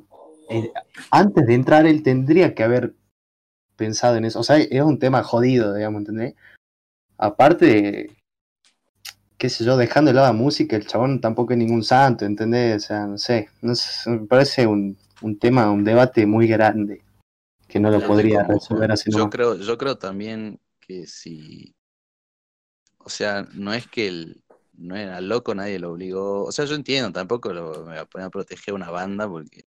eh, 0.49 0.73
antes 1.11 1.47
de 1.47 1.55
entrar, 1.55 1.87
él 1.87 2.03
tendría 2.03 2.55
que 2.55 2.63
haber 2.63 2.95
pensado 3.77 4.17
en 4.17 4.25
eso. 4.25 4.41
O 4.41 4.43
sea, 4.43 4.59
es 4.59 4.83
un 4.83 4.99
tema 4.99 5.23
jodido, 5.23 5.75
digamos, 5.75 6.01
¿entendés? 6.01 6.35
Aparte, 7.19 8.11
qué 9.39 9.49
sé 9.49 9.65
yo, 9.65 9.77
dejando 9.77 10.11
de 10.11 10.15
lado 10.15 10.29
la 10.29 10.33
música, 10.33 10.77
el 10.77 10.87
chabón 10.87 11.21
tampoco 11.21 11.53
es 11.53 11.59
ningún 11.59 11.83
santo, 11.83 12.25
¿entendés? 12.25 12.85
O 12.85 12.87
sea, 12.87 13.07
no 13.07 13.19
sé, 13.19 13.49
no 13.61 13.75
sé, 13.75 14.11
me 14.11 14.27
parece 14.27 14.67
un, 14.67 14.97
un 15.21 15.39
tema, 15.39 15.71
un 15.71 15.85
debate 15.85 16.27
muy 16.27 16.47
grande 16.47 17.03
que 17.69 17.81
no 17.81 17.91
lo 17.91 18.07
podría 18.07 18.43
resolver 18.43 18.93
así 18.93 19.11
Yo 19.11 19.31
creo, 19.31 19.57
yo 19.57 19.79
creo 19.79 19.97
también 19.97 20.61
que 20.79 21.07
si, 21.07 21.75
o 23.05 23.09
sea, 23.11 23.47
no 23.55 23.73
es 23.73 23.87
que 23.87 24.09
el, 24.09 24.43
no 24.75 24.97
era 24.97 25.21
loco, 25.21 25.55
nadie 25.55 25.79
lo 25.79 25.93
obligó. 25.93 26.45
O 26.45 26.53
sea, 26.53 26.65
yo 26.65 26.75
entiendo, 26.75 27.13
tampoco 27.13 27.53
lo, 27.53 27.73
me 27.85 27.93
voy 27.93 27.99
a 27.99 28.05
poner 28.07 28.27
a 28.27 28.31
proteger 28.31 28.75
una 28.75 28.91
banda 28.91 29.29
porque 29.29 29.65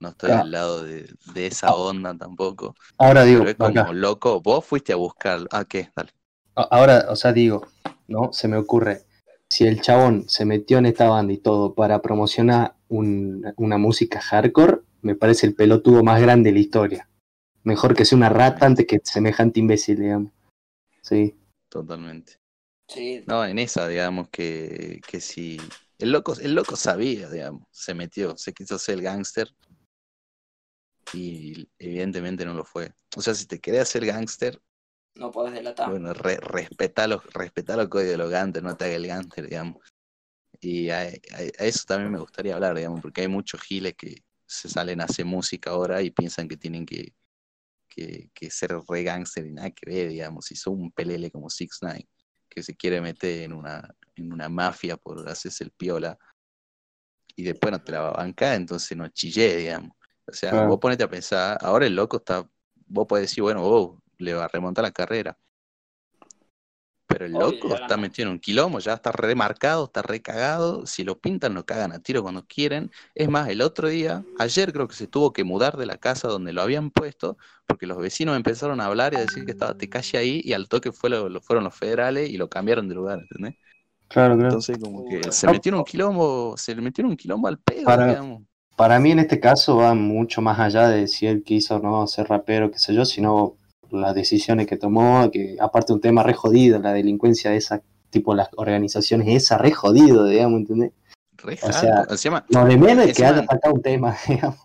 no 0.00 0.08
estoy 0.10 0.28
Claro. 0.30 0.42
del 0.42 0.50
lado 0.52 0.82
de, 0.84 1.14
de 1.34 1.46
esa 1.46 1.74
onda 1.74 2.16
tampoco. 2.16 2.74
Ahora 2.98 3.24
digo, 3.24 3.40
Pero 3.40 3.50
es 3.50 3.56
como 3.56 3.80
acá, 3.80 3.92
loco, 3.92 4.40
vos 4.40 4.64
fuiste 4.64 4.92
a 4.92 4.96
buscarlo. 4.96 5.46
Ah, 5.52 5.64
¿qué? 5.64 5.90
Dale. 5.94 6.10
ahora, 6.54 7.06
o 7.08 7.16
sea, 7.16 7.32
digo, 7.32 7.66
¿no? 8.08 8.32
Se 8.32 8.48
me 8.48 8.56
ocurre, 8.56 9.04
si 9.48 9.66
el 9.66 9.80
chabón 9.80 10.28
se 10.28 10.44
metió 10.44 10.78
en 10.78 10.86
esta 10.86 11.08
banda 11.08 11.32
y 11.32 11.38
todo 11.38 11.74
para 11.74 12.02
promocionar 12.02 12.74
un- 12.88 13.52
una 13.56 13.78
música 13.78 14.20
hardcore, 14.20 14.80
me 15.02 15.14
parece 15.14 15.46
el 15.46 15.54
pelotudo 15.54 16.02
más 16.02 16.20
grande 16.20 16.50
de 16.50 16.54
la 16.54 16.60
historia. 16.60 17.08
Mejor 17.64 17.94
que 17.94 18.04
sea 18.04 18.16
una 18.18 18.28
rata 18.28 18.66
antes 18.66 18.86
que 18.86 19.00
semejante 19.04 19.60
imbécil, 19.60 20.00
digamos. 20.00 20.32
Sí. 21.00 21.36
Totalmente. 21.72 22.38
Sí, 22.88 23.24
No, 23.26 23.44
en 23.44 23.58
esa, 23.58 23.88
digamos, 23.88 24.28
que, 24.30 25.00
que 25.06 25.20
si. 25.20 25.58
El 25.98 26.12
loco, 26.12 26.34
el 26.40 26.54
loco 26.54 26.76
sabía, 26.76 27.30
digamos, 27.30 27.62
se 27.70 27.94
metió, 27.94 28.36
se 28.36 28.52
quiso 28.52 28.78
ser 28.78 28.96
el 28.96 29.02
gángster 29.02 29.54
y 31.14 31.68
evidentemente 31.78 32.44
no 32.44 32.54
lo 32.54 32.64
fue. 32.64 32.92
O 33.16 33.20
sea, 33.20 33.34
si 33.34 33.46
te 33.46 33.60
querés 33.60 33.82
hacer 33.82 34.04
gángster, 34.06 34.60
no 35.14 35.30
podés 35.30 35.54
delatar. 35.54 35.90
bueno, 35.90 36.12
re, 36.14 36.36
respetá 36.38 37.06
los, 37.06 37.24
respetá 37.32 37.76
los 37.76 37.88
códigos 37.88 38.12
de 38.12 38.18
los 38.18 38.30
gángsters, 38.30 38.64
no 38.64 38.76
te 38.76 38.84
hagas 38.86 38.96
el 38.96 39.06
gángster, 39.06 39.48
digamos. 39.48 39.82
Y 40.60 40.90
a, 40.90 41.00
a- 41.02 41.06
a 41.06 41.64
eso 41.66 41.84
también 41.86 42.12
me 42.12 42.20
gustaría 42.20 42.54
hablar, 42.54 42.76
digamos, 42.76 43.00
porque 43.00 43.22
hay 43.22 43.28
muchos 43.28 43.60
giles 43.62 43.94
que 43.96 44.24
se 44.46 44.68
salen 44.68 45.00
a 45.00 45.04
hacer 45.04 45.24
música 45.26 45.70
ahora 45.70 46.02
y 46.02 46.10
piensan 46.10 46.48
que 46.48 46.56
tienen 46.56 46.86
que, 46.86 47.14
que, 47.94 48.30
que 48.34 48.50
ser 48.50 48.76
re 48.88 49.02
gángster 49.02 49.46
y 49.46 49.52
nada 49.52 49.70
que 49.70 49.90
ver, 49.90 50.08
digamos, 50.08 50.46
si 50.46 50.56
son 50.56 50.80
un 50.80 50.92
pelele 50.92 51.30
como 51.30 51.50
Six 51.50 51.78
Nine 51.82 52.08
que 52.48 52.62
se 52.62 52.76
quiere 52.76 53.00
meter 53.00 53.42
en 53.42 53.52
una, 53.54 53.88
en 54.14 54.32
una 54.32 54.48
mafia 54.48 54.96
por 54.96 55.26
hacerse 55.28 55.64
el 55.64 55.70
piola 55.70 56.18
y 57.34 57.44
después 57.44 57.72
no 57.72 57.82
te 57.82 57.92
la 57.92 58.00
va 58.00 58.08
a 58.10 58.16
bancar, 58.18 58.56
entonces 58.56 58.96
no 58.96 59.08
chillé, 59.08 59.56
digamos. 59.56 59.92
O 60.26 60.32
sea, 60.32 60.50
Claro. 60.50 60.68
vos 60.68 60.78
ponete 60.78 61.02
a 61.02 61.08
pensar, 61.08 61.58
ahora 61.62 61.86
el 61.86 61.96
loco 61.96 62.18
está, 62.18 62.46
vos 62.86 63.06
podés 63.06 63.30
decir, 63.30 63.42
bueno, 63.42 63.62
vos 63.62 63.98
le 64.18 64.34
va 64.34 64.44
a 64.44 64.48
remontar 64.48 64.84
la 64.84 64.92
carrera. 64.92 65.36
Pero 67.12 67.26
el 67.26 67.36
loco 67.36 67.74
está 67.74 67.98
metido 67.98 68.28
en 68.28 68.32
un 68.34 68.38
quilombo, 68.40 68.78
ya 68.78 68.94
está 68.94 69.12
remarcado, 69.12 69.84
está 69.84 70.00
recagado. 70.00 70.86
Si 70.86 71.04
lo 71.04 71.20
pintan, 71.20 71.52
lo 71.54 71.66
cagan 71.66 71.92
a 71.92 72.00
tiro 72.00 72.22
cuando 72.22 72.46
quieren. 72.46 72.90
Es 73.14 73.28
más, 73.28 73.48
el 73.50 73.60
otro 73.60 73.88
día, 73.88 74.26
ayer 74.34 74.72
creo 74.72 74.88
que 74.88 74.94
se 74.94 75.08
tuvo 75.08 75.32
que 75.32 75.44
mudar 75.44 75.76
de 75.76 75.84
la 75.86 75.98
casa 75.98 76.28
donde 76.28 76.54
lo 76.54 76.62
habían 76.62 76.90
puesto, 76.90 77.36
porque 77.66 77.86
los 77.86 77.98
vecinos 77.98 78.34
empezaron 78.36 78.80
a 78.80 78.86
hablar 78.86 79.12
y 79.12 79.18
a 79.18 79.20
decir 79.20 79.44
que 79.44 79.50
estaba 79.52 79.74
Tecashi 79.76 80.16
ahí, 80.16 80.40
y 80.42 80.54
al 80.54 80.68
toque 80.68 80.90
fue 80.92 81.10
lo, 81.10 81.28
lo- 81.28 81.42
fueron 81.42 81.64
los 81.64 81.74
federales 81.76 82.30
y 82.30 82.38
lo 82.38 82.48
cambiaron 82.48 82.88
de 82.88 82.94
lugar, 82.94 83.18
¿entendés? 83.20 83.54
Claro, 84.08 84.34
claro. 84.36 84.48
Entonces, 84.48 84.78
como 84.78 85.04
que 85.04 85.30
se 85.32 85.46
en 85.46 85.74
un 85.74 85.84
quilombo, 85.84 86.56
se 86.56 86.74
le 86.74 86.80
metió 86.82 87.04
en 87.04 87.10
un 87.10 87.16
quilombo 87.16 87.48
al 87.48 87.58
pedo, 87.58 87.84
Para- 87.84 88.06
digamos. 88.06 88.42
Para 88.76 88.98
mí 88.98 89.10
en 89.12 89.18
este 89.20 89.38
caso 89.38 89.76
va 89.76 89.94
mucho 89.94 90.40
más 90.42 90.58
allá 90.58 90.88
de 90.88 91.06
si 91.06 91.26
él 91.26 91.42
quiso 91.44 91.76
o 91.76 91.78
no 91.80 92.06
ser 92.06 92.26
rapero, 92.28 92.70
qué 92.70 92.78
sé 92.78 92.94
yo, 92.94 93.04
sino 93.04 93.56
las 93.92 94.14
decisiones 94.14 94.66
que 94.66 94.76
tomó, 94.76 95.30
que 95.30 95.56
aparte 95.60 95.92
un 95.92 96.00
tema 96.00 96.22
re 96.22 96.34
jodido, 96.34 96.78
la 96.78 96.92
delincuencia 96.92 97.50
de 97.50 97.56
esa, 97.58 97.82
tipo 98.10 98.34
las 98.34 98.48
organizaciones, 98.56 99.28
esa 99.28 99.58
re 99.58 99.72
jodido, 99.72 100.24
digamos, 100.26 100.60
¿entendés? 100.60 100.92
Re 101.38 101.58
O 101.62 101.72
sea, 101.72 102.06
encima, 102.10 102.44
Lo 102.48 102.64
de 102.64 102.76
menos 102.76 103.06
es 103.06 103.16
que 103.16 103.22
Encima- 103.24 103.38
haya 103.40 103.46
sacado 103.46 103.74
un 103.74 103.82
tema, 103.82 104.16
digamos. 104.28 104.60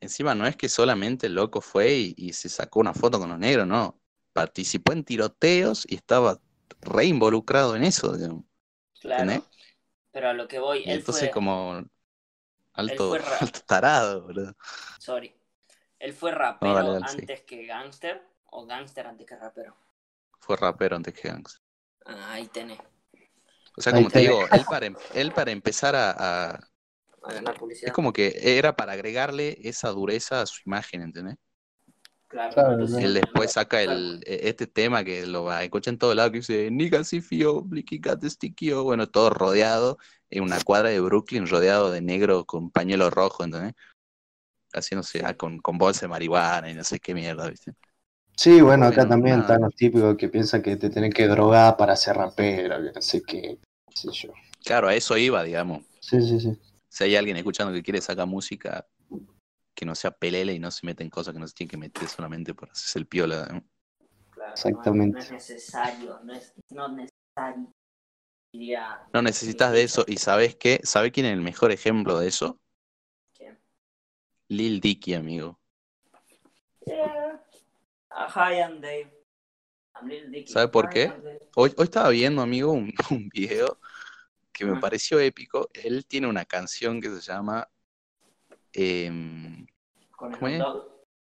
encima 0.00 0.34
no 0.34 0.46
es 0.46 0.56
que 0.56 0.68
solamente 0.68 1.26
el 1.26 1.34
loco 1.34 1.60
fue 1.60 1.94
y, 1.94 2.14
y 2.16 2.32
se 2.32 2.48
sacó 2.48 2.80
una 2.80 2.94
foto 2.94 3.18
con 3.18 3.28
los 3.30 3.38
negros, 3.38 3.66
no. 3.66 3.98
Participó 4.32 4.92
en 4.92 5.04
tiroteos 5.04 5.86
y 5.88 5.94
estaba 5.94 6.40
re 6.80 7.06
involucrado 7.06 7.76
en 7.76 7.84
eso, 7.84 8.16
digamos. 8.16 8.44
claro. 9.00 9.22
¿entendés? 9.22 9.48
Pero 10.12 10.28
a 10.28 10.32
lo 10.34 10.46
que 10.46 10.58
voy, 10.58 10.80
Y 10.80 10.90
él 10.90 10.98
entonces 10.98 11.22
fue, 11.24 11.30
como 11.30 11.82
alto, 12.74 13.08
fue 13.08 13.20
alto 13.40 13.60
tarado, 13.66 14.22
boludo. 14.22 14.54
sorry, 14.98 15.34
él 16.04 16.12
fue 16.12 16.32
rapero 16.32 16.74
dale, 16.74 16.90
dale, 16.92 17.08
sí. 17.08 17.16
antes 17.20 17.40
que 17.42 17.64
gangster 17.64 18.22
o 18.50 18.66
gangster 18.66 19.06
antes 19.06 19.26
que 19.26 19.36
rapero. 19.36 19.74
Fue 20.38 20.54
rapero 20.56 20.96
antes 20.96 21.14
que 21.14 21.28
gangster. 21.28 21.62
Ah, 22.04 22.32
ahí 22.32 22.46
tenés, 22.48 22.78
O 23.76 23.80
sea, 23.80 23.94
como 23.94 24.10
te 24.10 24.20
digo, 24.20 24.46
él 24.50 24.64
para, 24.68 24.84
em- 24.86 24.96
él 25.14 25.32
para 25.32 25.50
empezar 25.50 25.96
a, 25.96 26.10
a- 26.10 26.60
a 27.22 27.32
ganar 27.32 27.58
publicidad. 27.58 27.88
Es 27.88 27.94
como 27.94 28.12
que 28.12 28.58
era 28.58 28.76
para 28.76 28.92
agregarle 28.92 29.56
esa 29.62 29.88
dureza 29.88 30.42
a 30.42 30.46
su 30.46 30.60
imagen, 30.66 31.00
¿entendés? 31.00 31.36
Claro, 32.28 32.54
Claro. 32.54 32.98
Él 32.98 33.14
después 33.14 33.52
saca 33.52 33.80
el, 33.80 34.22
e- 34.26 34.48
este 34.48 34.66
tema 34.66 35.04
que 35.04 35.26
lo 35.26 35.44
va 35.44 35.58
a 35.58 35.64
escuchar 35.64 35.94
en 35.94 35.98
todo 35.98 36.14
lado 36.14 36.30
que 36.30 36.38
dice 36.38 36.70
Nigga 36.70 37.02
si 37.02 37.22
fio, 37.22 37.62
blicky 37.62 37.98
cat 38.00 38.22
stickio", 38.24 38.84
bueno, 38.84 39.08
todo 39.08 39.30
rodeado 39.30 39.96
en 40.28 40.42
una 40.42 40.60
cuadra 40.60 40.90
de 40.90 41.00
Brooklyn, 41.00 41.46
rodeado 41.48 41.90
de 41.90 42.02
negro 42.02 42.44
con 42.44 42.70
pañuelo 42.70 43.08
rojo, 43.08 43.42
¿entendés? 43.44 43.72
Haciéndose 44.74 45.22
ah, 45.24 45.34
con, 45.34 45.58
con 45.58 45.78
bolsa 45.78 46.02
de 46.02 46.08
marihuana 46.08 46.70
y 46.70 46.74
no 46.74 46.84
sé 46.84 46.98
qué 46.98 47.14
mierda, 47.14 47.48
¿viste? 47.48 47.72
Sí, 48.36 48.60
bueno, 48.60 48.86
acá 48.86 49.08
también 49.08 49.40
están 49.40 49.62
los 49.62 49.74
típicos 49.74 50.16
que 50.16 50.28
piensan 50.28 50.60
que 50.60 50.76
te 50.76 50.90
tenés 50.90 51.14
que 51.14 51.28
drogar 51.28 51.76
para 51.76 51.94
ser 51.96 52.16
rapero, 52.16 52.82
que 52.82 52.92
no 52.92 53.00
sé 53.00 53.22
qué, 53.22 53.58
qué 53.88 53.96
sé 53.96 54.10
yo. 54.10 54.32
Claro, 54.64 54.88
a 54.88 54.94
eso 54.94 55.16
iba, 55.16 55.42
digamos. 55.44 55.84
Sí, 56.00 56.20
sí, 56.20 56.40
sí. 56.40 56.58
Si 56.88 57.04
hay 57.04 57.16
alguien 57.16 57.36
escuchando 57.36 57.72
que 57.72 57.82
quiere 57.82 58.00
sacar 58.00 58.26
música, 58.26 58.86
que 59.74 59.84
no 59.84 59.94
sea 59.94 60.10
pelele 60.10 60.52
y 60.52 60.58
no 60.58 60.70
se 60.70 60.86
mete 60.86 61.02
en 61.02 61.10
cosas 61.10 61.34
que 61.34 61.40
no 61.40 61.46
se 61.46 61.54
tiene 61.54 61.70
que 61.70 61.76
meter 61.76 62.08
solamente 62.08 62.54
por 62.54 62.70
hacerse 62.70 62.98
el 62.98 63.06
piola. 63.06 63.46
¿no? 63.52 63.64
Claro, 64.30 64.48
no- 64.48 64.52
Exactamente. 64.54 65.18
No, 65.18 65.24
es 65.24 65.30
necesario, 65.32 66.20
no 66.24 66.32
es 66.34 66.52
no 66.70 66.88
necesario. 66.88 67.72
Diría, 68.52 69.00
No 69.12 69.22
necesitas 69.22 69.72
de 69.72 69.82
eso. 69.82 70.04
¿Y 70.06 70.16
sabes 70.18 70.54
qué? 70.56 70.80
¿Sabe 70.84 71.10
quién 71.10 71.26
es 71.26 71.32
el 71.32 71.40
mejor 71.42 71.72
ejemplo 71.72 72.18
de 72.18 72.28
eso? 72.28 72.60
Lil 74.48 74.80
Dicky, 74.80 75.14
amigo. 75.14 75.58
Yeah. 76.86 77.40
Hi, 78.10 78.60
I'm 78.60 78.80
Dave. 78.80 79.10
I'm 80.00 80.08
Lil 80.08 80.30
Dicky. 80.30 80.52
¿Sabe 80.52 80.68
por 80.68 80.86
Hi, 80.86 80.90
qué? 80.92 81.02
I'm 81.06 81.22
Dave. 81.22 81.38
Hoy, 81.56 81.74
hoy 81.76 81.84
estaba 81.84 82.08
viendo, 82.10 82.42
amigo, 82.42 82.72
un, 82.72 82.92
un 83.10 83.28
video 83.28 83.78
que 84.52 84.64
me 84.64 84.76
Ah. 84.76 84.80
pareció 84.80 85.18
épico. 85.18 85.68
Él 85.72 86.06
tiene 86.06 86.26
una 86.26 86.44
canción 86.44 87.00
que 87.00 87.08
se 87.10 87.20
llama 87.20 87.68
Con 88.72 89.66
¿Cómo 90.32 90.48
es? 90.48 90.58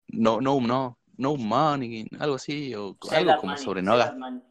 No, 0.09 0.41
no, 0.41 0.61
no, 0.61 0.99
no 1.17 1.37
money, 1.37 2.07
algo 2.19 2.35
así, 2.37 2.75
o 2.75 2.97
Save 3.03 3.17
algo 3.31 3.37
como 3.41 3.53
money, 3.53 3.65
sobre 3.65 3.83
no 3.83 3.97
gastar. 3.97 4.43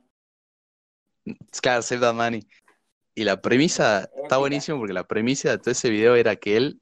Claro, 1.62 1.82
Save 1.84 2.02
That 2.02 2.14
Money. 2.16 2.48
Y 3.14 3.24
la 3.26 3.42
premisa 3.42 4.04
Épica. 4.04 4.22
está 4.24 4.38
buenísimo 4.38 4.78
porque 4.80 4.94
la 4.94 5.06
premisa 5.08 5.52
de 5.52 5.58
todo 5.60 5.72
ese 5.72 5.90
video 5.90 6.16
era 6.16 6.36
que 6.36 6.58
él 6.58 6.82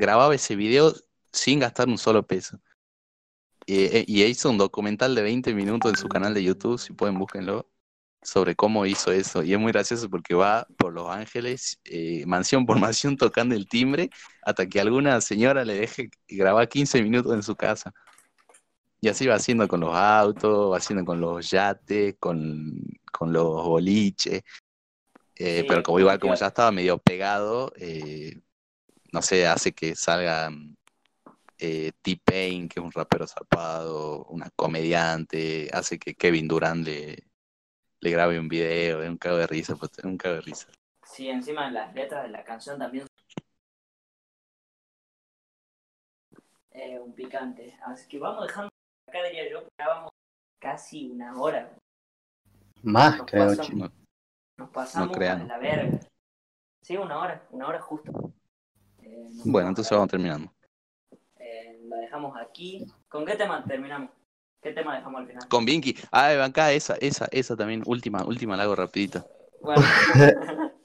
grababa 0.00 0.34
ese 0.34 0.56
video 0.56 0.92
sin 1.32 1.60
gastar 1.60 1.88
un 1.88 1.98
solo 1.98 2.26
peso. 2.26 2.58
Y, 3.66 3.84
e- 3.84 4.04
y 4.08 4.24
hizo 4.24 4.50
un 4.50 4.58
documental 4.58 5.14
de 5.14 5.22
20 5.22 5.54
minutos 5.54 5.90
en 5.92 5.96
su 5.96 6.08
canal 6.08 6.34
de 6.34 6.42
YouTube, 6.42 6.78
si 6.78 6.92
pueden 6.92 7.18
búsquenlo, 7.18 7.68
sobre 8.22 8.56
cómo 8.56 8.86
hizo 8.86 9.12
eso. 9.12 9.42
Y 9.42 9.52
es 9.52 9.60
muy 9.60 9.70
gracioso 9.72 10.08
porque 10.10 10.34
va 10.34 10.66
por 10.76 10.92
Los 10.92 11.08
Ángeles, 11.08 11.78
eh, 11.84 12.24
mansión 12.26 12.66
por 12.66 12.78
mansión, 12.94 13.16
tocando 13.16 13.54
el 13.54 13.68
timbre, 13.68 14.10
hasta 14.42 14.66
que 14.66 14.80
alguna 14.80 15.20
señora 15.20 15.64
le 15.64 15.74
deje 15.74 16.10
grabar 16.28 16.68
15 16.68 17.02
minutos 17.02 17.34
en 17.34 17.42
su 17.42 17.54
casa. 17.54 17.92
Y 19.02 19.08
así 19.08 19.26
va 19.26 19.36
haciendo 19.36 19.66
con 19.68 19.80
los 19.80 19.94
autos, 19.94 20.72
va 20.72 20.76
haciendo 20.78 21.04
con 21.04 21.20
los 21.20 21.50
yates, 21.50 22.16
con, 22.18 22.82
con 23.12 23.32
los 23.32 23.64
boliches. 23.64 24.42
Eh, 25.36 25.60
Sí, 25.60 25.64
pero 25.66 25.82
como 25.82 25.98
igual, 26.00 26.18
como 26.18 26.34
ya 26.34 26.48
estaba 26.48 26.70
medio 26.70 26.98
pegado, 26.98 27.72
eh, 27.76 28.40
no 29.12 29.22
sé, 29.22 29.46
hace 29.46 29.72
que 29.72 29.94
salga 29.96 30.50
eh, 31.58 31.92
T-Pain, 32.02 32.68
que 32.68 32.80
es 32.80 32.84
un 32.84 32.92
rapero 32.92 33.26
zapado, 33.26 34.24
una 34.26 34.48
comediante, 34.56 35.68
hace 35.72 35.98
que 35.98 36.14
Kevin 36.14 36.48
Durant 36.48 36.84
le, 36.86 37.18
le 38.00 38.10
grabe 38.10 38.38
un 38.38 38.48
video, 38.48 39.02
es 39.02 39.08
un 39.10 39.18
cago 39.18 39.36
de 39.36 39.46
risa, 39.46 39.76
pues, 39.76 39.90
es 39.98 40.04
un 40.04 40.16
cago 40.16 40.36
de 40.36 40.40
risa. 40.42 40.68
Sí, 41.04 41.28
encima 41.28 41.70
las 41.70 41.92
letras 41.94 42.22
de 42.22 42.28
la 42.30 42.44
canción 42.44 42.78
también. 42.78 43.06
Eh, 46.70 46.98
un 46.98 47.12
picante. 47.14 47.76
Así 47.84 48.08
que 48.08 48.18
vamos 48.18 48.46
dejando. 48.46 48.70
Acá 49.08 49.24
diría 49.24 49.50
yo 49.50 49.64
que 49.64 49.70
ya 49.78 49.88
vamos 49.88 50.12
casi 50.60 51.10
una 51.10 51.36
hora. 51.40 51.76
Más, 52.82 53.18
Nos 53.18 53.26
creo, 53.26 53.46
pasamos. 53.48 53.74
No, 53.74 53.92
Nos 54.58 54.70
pasamos 54.70 55.08
No 55.08 55.14
crean. 55.14 55.42
a 55.42 55.44
la 55.46 55.58
verga. 55.58 56.00
Sí, 56.82 56.96
una 56.96 57.18
hora, 57.18 57.46
una 57.50 57.66
hora 57.66 57.80
justo. 57.80 58.32
Eh, 59.10 59.28
Bueno, 59.44 59.68
entonces 59.68 59.90
vamos 59.90 60.08
terminando. 60.08 60.52
eh, 61.38 61.78
la 61.88 61.96
dejamos 61.96 62.36
aquí. 62.38 62.86
¿Con 63.08 63.24
qué 63.26 63.34
tema 63.36 63.64
terminamos? 63.64 64.10
¿Qué 64.62 64.72
tema 64.72 64.96
dejamos 64.96 65.22
al 65.22 65.26
final? 65.26 65.48
Con 65.48 65.64
Vinky, 65.64 65.96
ah, 66.12 66.44
acá 66.44 66.72
esa, 66.72 66.94
esa, 67.00 67.26
esa 67.32 67.56
también, 67.56 67.82
última, 67.86 68.24
última 68.24 68.56
la 68.56 68.64
hago 68.64 68.76
rapidito. 68.76 69.24
Bueno, 69.62 69.82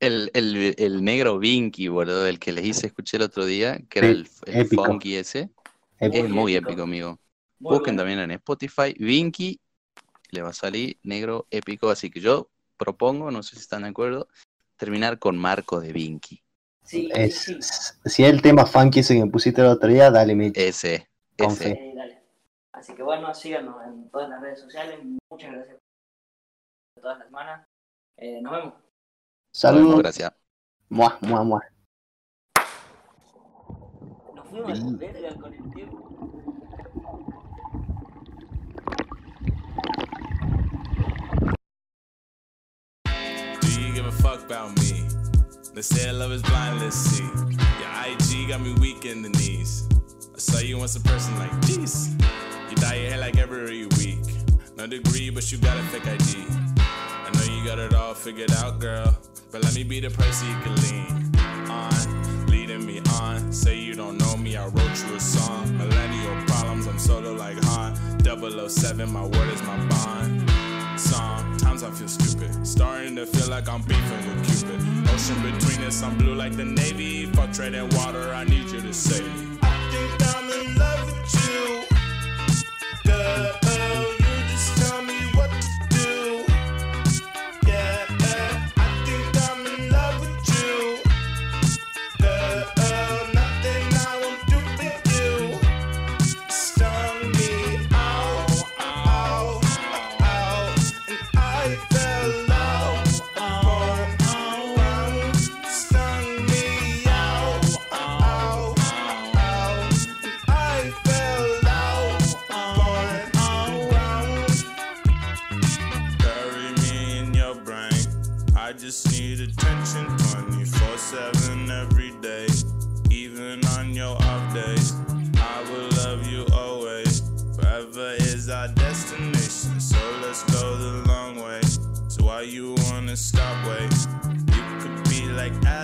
El, 0.00 0.30
el, 0.34 0.74
el 0.78 1.02
negro 1.02 1.38
Vinky, 1.40 1.88
boludo, 1.88 2.26
el 2.28 2.38
que 2.38 2.52
les 2.52 2.64
hice 2.64 2.86
escuché 2.86 3.16
el 3.16 3.24
otro 3.24 3.44
día, 3.44 3.78
que 3.88 3.98
era 3.98 4.08
el, 4.08 4.28
el 4.46 4.56
épico. 4.60 4.84
funky 4.84 5.16
ese, 5.16 5.50
es 5.98 6.28
muy 6.30 6.54
épico. 6.54 6.70
épico, 6.70 6.82
amigo. 6.84 7.18
muy 7.58 7.72
Busquen 7.72 7.96
bueno. 7.96 8.02
también 8.02 8.18
en 8.20 8.30
Spotify, 8.30 8.94
Vinky, 8.96 9.60
le 10.30 10.42
va 10.42 10.50
a 10.50 10.52
salir 10.52 10.98
negro 11.02 11.48
épico, 11.50 11.90
así 11.90 12.10
que 12.10 12.20
yo 12.20 12.48
propongo, 12.76 13.32
no 13.32 13.42
sé 13.42 13.56
si 13.56 13.62
están 13.62 13.82
de 13.82 13.88
acuerdo, 13.88 14.28
terminar 14.76 15.18
con 15.18 15.36
Marco 15.36 15.80
de 15.80 15.92
Vinky. 15.92 16.40
Sí, 16.88 17.06
Es, 17.12 17.40
sí, 17.40 17.58
sí. 17.60 17.92
si 18.06 18.24
es 18.24 18.30
el 18.30 18.40
tema 18.40 18.64
funky 18.64 19.00
ese 19.00 19.14
que 19.14 19.22
me 19.22 19.30
pusiste 19.30 19.60
el 19.60 19.66
otro 19.66 19.90
día, 19.90 20.10
dale, 20.10 20.34
me 20.34 20.50
Ese, 20.54 21.06
ese. 21.36 21.70
Eh, 21.72 21.92
dale. 21.94 22.22
Así 22.72 22.94
que 22.94 23.02
bueno, 23.02 23.34
síganos 23.34 23.76
en 23.84 24.08
todas 24.08 24.30
las 24.30 24.40
redes 24.40 24.60
sociales. 24.60 24.98
Muchas 25.30 25.52
gracias 25.52 25.76
por 26.94 27.02
todas 27.02 27.18
las 27.18 27.26
semanas. 27.26 27.66
Eh, 28.16 28.40
nos 28.40 28.52
vemos. 28.52 28.74
Saludos. 29.52 29.98
Gracias. 29.98 30.32
Muah, 30.88 31.18
muah, 31.20 31.44
muah. 31.44 31.60
Nos 34.34 34.48
fuimos 34.48 34.70
a 34.70 34.74
la 34.74 34.96
verga 34.96 35.34
con 35.38 35.52
el 35.52 35.74
tiempo. 35.74 36.08
Do 43.60 43.68
you 43.80 43.92
give 43.92 44.06
a 44.06 44.12
fuck 44.12 44.42
about 44.44 44.74
me? 44.78 45.07
They 45.74 45.82
say 45.82 46.10
love 46.12 46.32
is 46.32 46.42
blind, 46.42 46.80
let's 46.80 46.96
see. 46.96 47.22
Your 47.22 47.92
IG 48.06 48.48
got 48.48 48.60
me 48.60 48.74
weak 48.80 49.04
in 49.04 49.22
the 49.22 49.28
knees. 49.28 49.88
I 50.34 50.38
saw 50.38 50.58
you 50.58 50.78
once 50.78 50.96
a 50.96 51.00
person 51.00 51.38
like 51.38 51.52
this. 51.62 52.14
You 52.70 52.76
dye 52.76 52.94
your 52.94 53.10
hair 53.10 53.18
like 53.18 53.38
every 53.38 53.86
week. 53.98 54.24
No 54.76 54.86
degree, 54.86 55.30
but 55.30 55.50
you 55.52 55.58
got 55.58 55.76
a 55.76 55.82
fake 55.84 56.06
ID. 56.06 56.44
I 56.48 57.30
know 57.34 57.54
you 57.54 57.64
got 57.64 57.78
it 57.78 57.94
all 57.94 58.14
figured 58.14 58.52
out, 58.52 58.78
girl. 58.80 59.16
But 59.50 59.62
let 59.62 59.74
me 59.74 59.84
be 59.84 60.00
the 60.00 60.10
person 60.10 60.48
you 60.48 60.56
can 60.62 60.74
lean 60.82 61.70
on. 61.70 62.46
Leading 62.46 62.84
me 62.84 63.00
on. 63.20 63.52
Say 63.52 63.78
you 63.78 63.94
don't 63.94 64.18
know 64.18 64.36
me, 64.36 64.56
I 64.56 64.66
wrote 64.66 65.06
you 65.06 65.14
a 65.16 65.20
song. 65.20 65.76
Millennial 65.76 66.36
problems, 66.46 66.86
I'm 66.86 66.98
sort 66.98 67.24
of 67.24 67.36
like 67.36 67.62
Han. 67.64 67.94
007, 68.68 69.12
my 69.12 69.22
word 69.22 69.48
is 69.52 69.62
my 69.62 69.76
bond. 69.88 70.67
Sometimes 70.98 71.84
I 71.84 71.90
feel 71.90 72.08
stupid. 72.08 72.66
Starting 72.66 73.14
to 73.16 73.26
feel 73.26 73.48
like 73.48 73.68
I'm 73.68 73.82
beefing 73.82 74.02
with 74.02 74.46
Cupid. 74.48 75.14
Ocean 75.14 75.40
between 75.42 75.86
us, 75.86 76.02
I'm 76.02 76.18
blue 76.18 76.34
like 76.34 76.56
the 76.56 76.64
Navy. 76.64 77.26
Fuck 77.26 77.52
trading 77.52 77.88
water, 77.90 78.34
I 78.34 78.44
need 78.44 78.68
you 78.70 78.80
to 78.80 78.92
save 78.92 79.57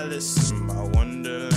Alice. 0.05 0.51
In 0.51 0.67
my 0.67 0.83
Wonderland, 0.93 1.54